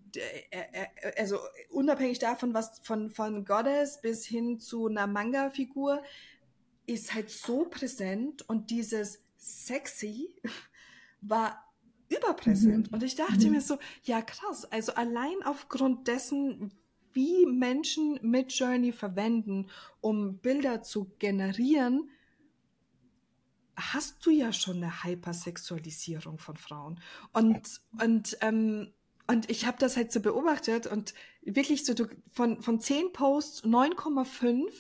äh, 0.51 0.87
also 1.17 1.39
unabhängig 1.71 2.19
davon, 2.19 2.53
was 2.53 2.81
von, 2.83 3.11
von 3.11 3.45
Goddess 3.45 4.01
bis 4.01 4.27
hin 4.27 4.59
zu 4.59 4.89
einer 4.89 5.07
Manga-Figur, 5.07 6.03
ist 6.87 7.15
halt 7.15 7.31
so 7.31 7.65
präsent 7.65 8.49
und 8.49 8.71
dieses 8.71 9.21
sexy 9.37 10.35
war 11.21 11.66
überpräsent. 12.09 12.91
Mhm. 12.91 12.95
Und 12.95 13.03
ich 13.03 13.17
dachte 13.17 13.47
mhm. 13.47 13.53
mir 13.53 13.61
so, 13.61 13.79
ja 14.05 14.23
krass, 14.23 14.65
also 14.65 14.93
allein 14.95 15.43
aufgrund 15.45 16.09
dessen, 16.09 16.73
wie 17.13 17.47
Menschen 17.47 18.19
mit 18.23 18.53
Journey 18.53 18.93
verwenden, 18.93 19.69
um 20.01 20.39
Bilder 20.39 20.83
zu 20.83 21.13
generieren, 21.19 22.11
hast 23.77 24.25
du 24.25 24.31
ja 24.31 24.53
schon 24.53 24.77
eine 24.77 25.05
Hypersexualisierung 25.05 26.39
von 26.39 26.57
Frauen. 26.57 27.01
Und, 27.33 27.81
und, 28.01 28.37
ähm, 28.41 28.93
und 29.27 29.51
ich 29.51 29.67
habe 29.67 29.77
das 29.79 29.97
halt 29.97 30.13
so 30.13 30.21
beobachtet 30.21 30.87
und 30.87 31.15
wirklich 31.43 31.85
so 31.85 31.95
du, 31.95 32.07
von, 32.33 32.63
von 32.63 32.81
10 32.81 33.13
Posts 33.13 33.65
9,5 33.65 34.71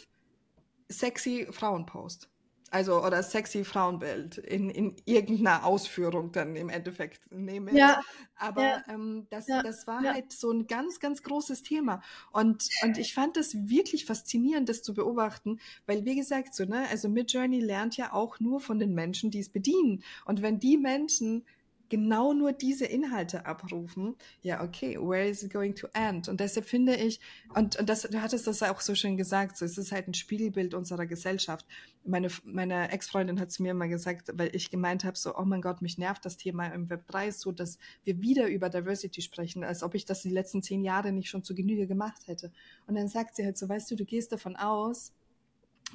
sexy 0.88 1.46
Frauenpost. 1.50 2.30
Also, 2.70 3.04
oder 3.04 3.22
sexy 3.22 3.64
Frauenbild 3.64 4.38
in, 4.38 4.70
in 4.70 4.96
irgendeiner 5.04 5.64
Ausführung 5.64 6.32
dann 6.32 6.56
im 6.56 6.68
Endeffekt 6.68 7.20
nehme. 7.30 7.72
Ja. 7.72 8.00
Aber 8.34 8.62
ja. 8.62 8.84
Ähm, 8.88 9.26
das, 9.30 9.46
ja. 9.46 9.62
das 9.62 9.86
war 9.86 10.02
ja. 10.02 10.14
halt 10.14 10.32
so 10.32 10.50
ein 10.50 10.66
ganz, 10.66 10.98
ganz 10.98 11.22
großes 11.22 11.62
Thema. 11.62 12.02
Und, 12.32 12.68
und 12.82 12.98
ich 12.98 13.14
fand 13.14 13.36
das 13.36 13.54
wirklich 13.68 14.04
faszinierend, 14.04 14.68
das 14.68 14.82
zu 14.82 14.94
beobachten, 14.94 15.60
weil, 15.86 16.04
wie 16.04 16.16
gesagt, 16.16 16.54
so, 16.54 16.64
ne, 16.64 16.86
also 16.90 17.08
Midjourney 17.08 17.60
lernt 17.60 17.96
ja 17.96 18.12
auch 18.12 18.40
nur 18.40 18.60
von 18.60 18.80
den 18.80 18.94
Menschen, 18.94 19.30
die 19.30 19.40
es 19.40 19.48
bedienen. 19.48 20.02
Und 20.24 20.42
wenn 20.42 20.58
die 20.58 20.76
Menschen 20.76 21.44
genau 21.88 22.32
nur 22.32 22.52
diese 22.52 22.86
Inhalte 22.86 23.46
abrufen, 23.46 24.16
ja, 24.42 24.62
okay, 24.62 24.96
where 24.98 25.28
is 25.28 25.42
it 25.42 25.52
going 25.52 25.74
to 25.74 25.88
end? 25.94 26.28
Und 26.28 26.40
deshalb 26.40 26.66
finde 26.66 26.96
ich, 26.96 27.20
und, 27.54 27.76
und 27.76 27.88
das, 27.88 28.02
du 28.02 28.20
hattest 28.20 28.46
das 28.46 28.62
auch 28.62 28.80
so 28.80 28.94
schön 28.94 29.16
gesagt, 29.16 29.56
so, 29.56 29.64
es 29.64 29.78
ist 29.78 29.92
halt 29.92 30.08
ein 30.08 30.14
Spiegelbild 30.14 30.74
unserer 30.74 31.06
Gesellschaft. 31.06 31.66
Meine, 32.04 32.28
meine 32.44 32.90
Ex-Freundin 32.90 33.40
hat 33.40 33.50
zu 33.50 33.62
mir 33.62 33.72
immer 33.72 33.88
gesagt, 33.88 34.30
weil 34.34 34.54
ich 34.54 34.70
gemeint 34.70 35.04
habe, 35.04 35.16
so, 35.16 35.36
oh 35.36 35.44
mein 35.44 35.62
Gott, 35.62 35.82
mich 35.82 35.98
nervt 35.98 36.24
das 36.24 36.36
Thema 36.36 36.66
im 36.68 36.88
Web3 36.88 37.32
so, 37.32 37.52
dass 37.52 37.78
wir 38.04 38.20
wieder 38.20 38.48
über 38.48 38.68
Diversity 38.68 39.22
sprechen, 39.22 39.64
als 39.64 39.82
ob 39.82 39.94
ich 39.94 40.04
das 40.04 40.22
die 40.22 40.30
letzten 40.30 40.62
zehn 40.62 40.82
Jahre 40.82 41.12
nicht 41.12 41.28
schon 41.28 41.44
zu 41.44 41.54
Genüge 41.54 41.86
gemacht 41.86 42.26
hätte. 42.26 42.52
Und 42.86 42.94
dann 42.96 43.08
sagt 43.08 43.36
sie 43.36 43.44
halt 43.44 43.58
so, 43.58 43.68
weißt 43.68 43.90
du, 43.90 43.96
du 43.96 44.04
gehst 44.04 44.32
davon 44.32 44.56
aus, 44.56 45.12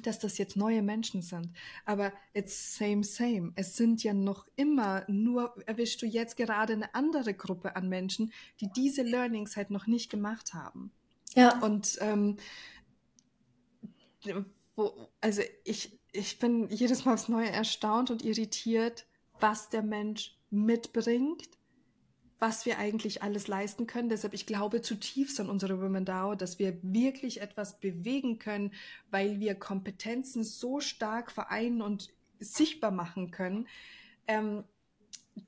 dass 0.02 0.18
das 0.18 0.38
jetzt 0.38 0.56
neue 0.56 0.82
Menschen 0.82 1.22
sind. 1.22 1.50
Aber 1.84 2.12
it's 2.32 2.76
same, 2.76 3.04
same. 3.04 3.52
Es 3.56 3.76
sind 3.76 4.02
ja 4.02 4.14
noch 4.14 4.46
immer, 4.56 5.04
nur 5.08 5.54
erwischst 5.66 6.00
du 6.02 6.06
jetzt 6.06 6.36
gerade 6.36 6.72
eine 6.72 6.94
andere 6.94 7.34
Gruppe 7.34 7.76
an 7.76 7.88
Menschen, 7.88 8.32
die 8.60 8.70
diese 8.74 9.02
Learnings 9.02 9.56
halt 9.56 9.70
noch 9.70 9.86
nicht 9.86 10.10
gemacht 10.10 10.54
haben. 10.54 10.92
Ja. 11.34 11.58
Und 11.60 11.98
ähm, 12.00 12.36
wo, 14.76 15.08
also 15.20 15.42
ich, 15.64 15.98
ich 16.12 16.38
bin 16.38 16.68
jedes 16.68 17.04
Mal 17.04 17.14
aufs 17.14 17.28
Neue 17.28 17.50
erstaunt 17.50 18.10
und 18.10 18.24
irritiert, 18.24 19.06
was 19.40 19.68
der 19.68 19.82
Mensch 19.82 20.38
mitbringt 20.50 21.48
was 22.42 22.66
wir 22.66 22.76
eigentlich 22.76 23.22
alles 23.22 23.46
leisten 23.46 23.86
können. 23.86 24.08
Deshalb, 24.08 24.34
ich 24.34 24.46
glaube 24.46 24.82
zutiefst 24.82 25.38
an 25.38 25.48
unsere 25.48 25.80
Women 25.80 26.04
DAO, 26.04 26.34
dass 26.34 26.58
wir 26.58 26.76
wirklich 26.82 27.40
etwas 27.40 27.78
bewegen 27.78 28.40
können, 28.40 28.72
weil 29.12 29.38
wir 29.38 29.54
Kompetenzen 29.54 30.42
so 30.42 30.80
stark 30.80 31.30
vereinen 31.30 31.80
und 31.80 32.12
sichtbar 32.40 32.90
machen 32.90 33.30
können. 33.30 33.68
Ähm, 34.26 34.64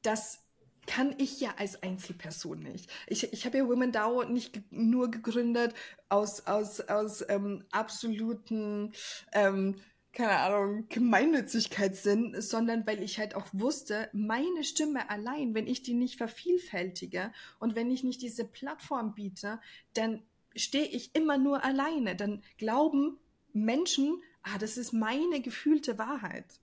das 0.03 0.45
kann 0.87 1.17
ich 1.19 1.41
ja 1.41 1.55
als 1.59 1.83
Einzelperson 1.83 2.61
nicht. 2.61 2.89
Ich, 3.09 3.33
ich 3.33 3.45
habe 3.45 3.59
ja 3.59 3.69
Women 3.69 3.91
DAO 3.91 4.23
nicht 4.23 4.63
nur 4.71 5.11
gegründet 5.11 5.75
aus, 6.09 6.47
aus, 6.47 6.81
aus 6.81 7.25
ähm, 7.29 7.65
absoluten 7.73 8.93
ähm, 9.33 9.75
keine 10.15 10.39
Ahnung, 10.39 10.87
Gemeinnützigkeitssinn, 10.89 12.41
sondern 12.41 12.87
weil 12.87 13.03
ich 13.03 13.19
halt 13.19 13.35
auch 13.35 13.47
wusste, 13.53 14.09
meine 14.13 14.63
Stimme 14.63 15.11
allein, 15.11 15.55
wenn 15.55 15.67
ich 15.67 15.83
die 15.83 15.95
nicht 15.95 16.17
vervielfältige 16.17 17.33
und 17.59 17.75
wenn 17.75 17.91
ich 17.91 18.05
nicht 18.05 18.23
diese 18.23 18.45
Plattform 18.45 19.15
biete, 19.15 19.61
dann 19.93 20.23
stehe 20.55 20.87
ich 20.87 21.15
immer 21.15 21.37
nur 21.37 21.65
alleine. 21.65 22.15
Dann 22.15 22.43
glauben 22.59 23.19
Menschen, 23.53 24.23
ah, 24.43 24.59
das 24.59 24.77
ist 24.77 24.93
meine 24.93 25.41
gefühlte 25.41 25.99
Wahrheit. 25.99 26.61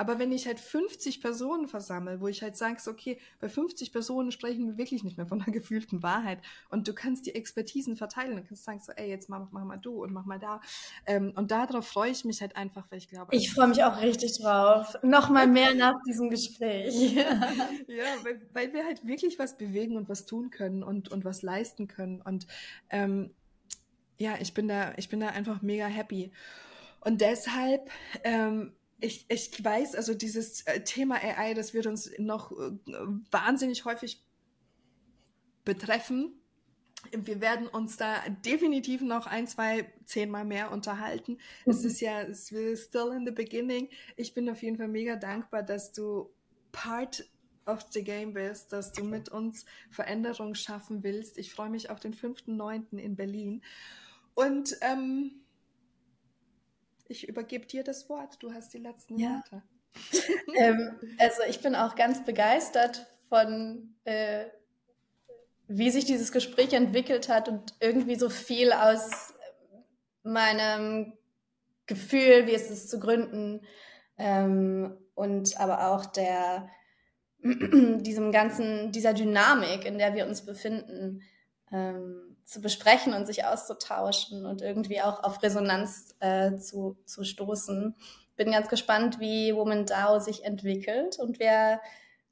Aber 0.00 0.18
wenn 0.18 0.32
ich 0.32 0.46
halt 0.46 0.58
50 0.58 1.20
Personen 1.20 1.68
versammle, 1.68 2.22
wo 2.22 2.28
ich 2.28 2.40
halt 2.40 2.56
sage, 2.56 2.80
okay, 2.88 3.18
bei 3.38 3.50
50 3.50 3.92
Personen 3.92 4.32
sprechen 4.32 4.66
wir 4.66 4.78
wirklich 4.78 5.04
nicht 5.04 5.18
mehr 5.18 5.26
von 5.26 5.42
einer 5.42 5.52
gefühlten 5.52 6.02
Wahrheit 6.02 6.38
und 6.70 6.88
du 6.88 6.94
kannst 6.94 7.26
die 7.26 7.34
Expertisen 7.34 7.96
verteilen, 7.96 8.34
du 8.34 8.42
kannst 8.42 8.64
sagen 8.64 8.80
so, 8.80 8.92
ey, 8.92 9.10
jetzt 9.10 9.28
mach, 9.28 9.48
mach 9.50 9.62
mal 9.62 9.76
du 9.76 10.02
und 10.02 10.14
mach 10.14 10.24
mal 10.24 10.38
da. 10.38 10.62
Ähm, 11.04 11.34
und 11.36 11.50
darauf 11.50 11.86
freue 11.86 12.12
ich 12.12 12.24
mich 12.24 12.40
halt 12.40 12.56
einfach, 12.56 12.86
weil 12.88 12.96
ich 12.96 13.10
glaube. 13.10 13.36
Ich 13.36 13.52
freue 13.52 13.68
mich 13.68 13.84
auch 13.84 14.00
richtig 14.00 14.38
drauf. 14.40 14.96
Nochmal 15.02 15.46
mehr 15.46 15.74
nach 15.74 16.02
diesem 16.06 16.30
Gespräch. 16.30 16.94
ja, 17.14 17.26
weil, 18.22 18.40
weil 18.54 18.72
wir 18.72 18.86
halt 18.86 19.06
wirklich 19.06 19.38
was 19.38 19.58
bewegen 19.58 19.98
und 19.98 20.08
was 20.08 20.24
tun 20.24 20.48
können 20.48 20.82
und, 20.82 21.10
und 21.10 21.26
was 21.26 21.42
leisten 21.42 21.88
können. 21.88 22.22
Und 22.22 22.46
ähm, 22.88 23.34
ja, 24.16 24.36
ich 24.40 24.54
bin 24.54 24.66
da, 24.66 24.94
ich 24.96 25.10
bin 25.10 25.20
da 25.20 25.28
einfach 25.28 25.60
mega 25.60 25.84
happy. 25.84 26.32
Und 27.00 27.20
deshalb 27.20 27.90
ähm, 28.24 28.72
ich, 29.00 29.26
ich 29.28 29.64
weiß, 29.64 29.94
also 29.94 30.14
dieses 30.14 30.62
äh, 30.62 30.82
Thema 30.82 31.16
AI, 31.16 31.54
das 31.54 31.74
wird 31.74 31.86
uns 31.86 32.10
noch 32.18 32.52
äh, 32.52 32.72
wahnsinnig 33.30 33.84
häufig 33.84 34.22
betreffen. 35.64 36.34
Wir 37.12 37.40
werden 37.40 37.66
uns 37.66 37.96
da 37.96 38.20
definitiv 38.44 39.00
noch 39.00 39.26
ein, 39.26 39.46
zwei, 39.46 39.90
zehnmal 40.04 40.44
mehr 40.44 40.70
unterhalten. 40.70 41.38
Mhm. 41.64 41.72
Es 41.72 41.84
ist 41.84 42.00
ja, 42.00 42.32
still 42.34 43.12
in 43.16 43.24
the 43.24 43.32
beginning. 43.32 43.88
Ich 44.16 44.34
bin 44.34 44.48
auf 44.50 44.62
jeden 44.62 44.76
Fall 44.76 44.88
mega 44.88 45.16
dankbar, 45.16 45.62
dass 45.62 45.92
du 45.92 46.30
part 46.72 47.24
of 47.66 47.86
the 47.90 48.02
game 48.02 48.32
bist, 48.34 48.72
dass 48.72 48.92
du 48.92 49.04
mit 49.04 49.28
uns 49.28 49.64
Veränderungen 49.90 50.54
schaffen 50.54 51.02
willst. 51.02 51.38
Ich 51.38 51.52
freue 51.52 51.70
mich 51.70 51.90
auf 51.90 52.00
den 52.00 52.14
5.9. 52.14 52.98
in 52.98 53.16
Berlin. 53.16 53.62
Und 54.34 54.76
ähm, 54.80 55.42
ich 57.10 57.28
übergebe 57.28 57.66
dir 57.66 57.84
das 57.84 58.08
Wort. 58.08 58.36
Du 58.40 58.52
hast 58.52 58.72
die 58.72 58.78
letzten 58.78 59.18
ja. 59.18 59.36
Worte. 59.36 59.62
ähm, 60.56 60.98
also 61.18 61.42
ich 61.48 61.60
bin 61.60 61.74
auch 61.74 61.96
ganz 61.96 62.24
begeistert 62.24 63.06
von, 63.28 63.94
äh, 64.04 64.46
wie 65.66 65.90
sich 65.90 66.04
dieses 66.04 66.32
Gespräch 66.32 66.72
entwickelt 66.72 67.28
hat 67.28 67.48
und 67.48 67.74
irgendwie 67.80 68.16
so 68.16 68.30
viel 68.30 68.72
aus 68.72 69.34
meinem 70.22 71.12
Gefühl, 71.86 72.46
wie 72.46 72.54
es 72.54 72.70
ist 72.70 72.88
zu 72.88 73.00
gründen 73.00 73.62
ähm, 74.16 74.96
und 75.14 75.58
aber 75.58 75.88
auch 75.88 76.06
der 76.06 76.68
diesem 77.42 78.32
ganzen, 78.32 78.92
dieser 78.92 79.14
Dynamik, 79.14 79.84
in 79.84 79.98
der 79.98 80.14
wir 80.14 80.26
uns 80.26 80.44
befinden, 80.44 81.22
ähm, 81.72 82.29
zu 82.50 82.60
besprechen 82.60 83.14
und 83.14 83.26
sich 83.26 83.44
auszutauschen 83.44 84.44
und 84.44 84.60
irgendwie 84.60 85.00
auch 85.00 85.22
auf 85.22 85.40
Resonanz 85.40 86.16
äh, 86.18 86.56
zu, 86.56 86.98
zu 87.04 87.22
stoßen. 87.22 87.94
Bin 88.34 88.50
ganz 88.50 88.68
gespannt, 88.68 89.20
wie 89.20 89.54
Woman 89.54 89.86
DAO 89.86 90.18
sich 90.18 90.44
entwickelt 90.44 91.20
und 91.20 91.38
wer 91.38 91.80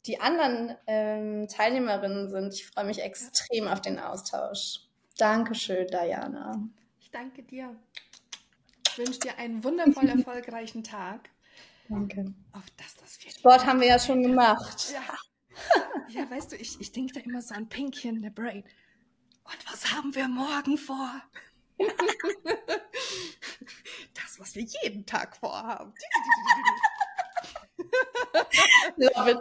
die 0.07 0.21
anderen 0.21 0.77
ähm, 0.89 1.47
Teilnehmerinnen 1.47 2.29
sind. 2.31 2.53
Ich 2.53 2.67
freue 2.67 2.85
mich 2.85 3.01
extrem 3.01 3.69
auf 3.69 3.81
den 3.81 4.01
Austausch. 4.01 4.81
Dankeschön, 5.19 5.87
Diana. 5.87 6.69
Ich 7.01 7.13
danke 7.13 7.45
dir. 7.45 7.77
Ich 8.89 8.99
wünsche 8.99 9.21
dir 9.21 9.39
einen 9.39 9.63
wundervoll 9.63 10.09
erfolgreichen 10.09 10.83
Tag. 10.83 11.31
Danke. 11.89 12.35
Auf 12.53 12.65
das 12.77 12.97
das 12.97 13.25
wird. 13.25 13.35
Sport 13.35 13.67
haben 13.67 13.81
wir 13.81 13.87
ja 13.87 14.01
schon 14.01 14.23
gemacht. 14.23 14.93
Ja, 14.93 16.23
ja 16.23 16.29
weißt 16.29 16.51
du, 16.51 16.57
ich, 16.57 16.81
ich 16.81 16.91
denke 16.91 17.15
da 17.15 17.21
immer 17.21 17.41
so 17.41 17.55
an 17.55 17.69
Pinky 17.69 18.09
in 18.09 18.21
the 18.21 18.31
Brain. 18.31 18.65
Und 19.51 19.73
was 19.73 19.93
haben 19.93 20.15
wir 20.15 20.29
morgen 20.29 20.77
vor? 20.79 21.23
das, 24.15 24.39
was 24.39 24.55
wir 24.55 24.63
jeden 24.63 25.07
Tag 25.07 25.37
vorhaben. 25.37 25.95
Love 28.97 29.31
it. 29.31 29.41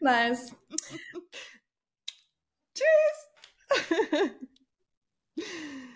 Nice. 0.00 0.54
Tschüss. 2.74 3.28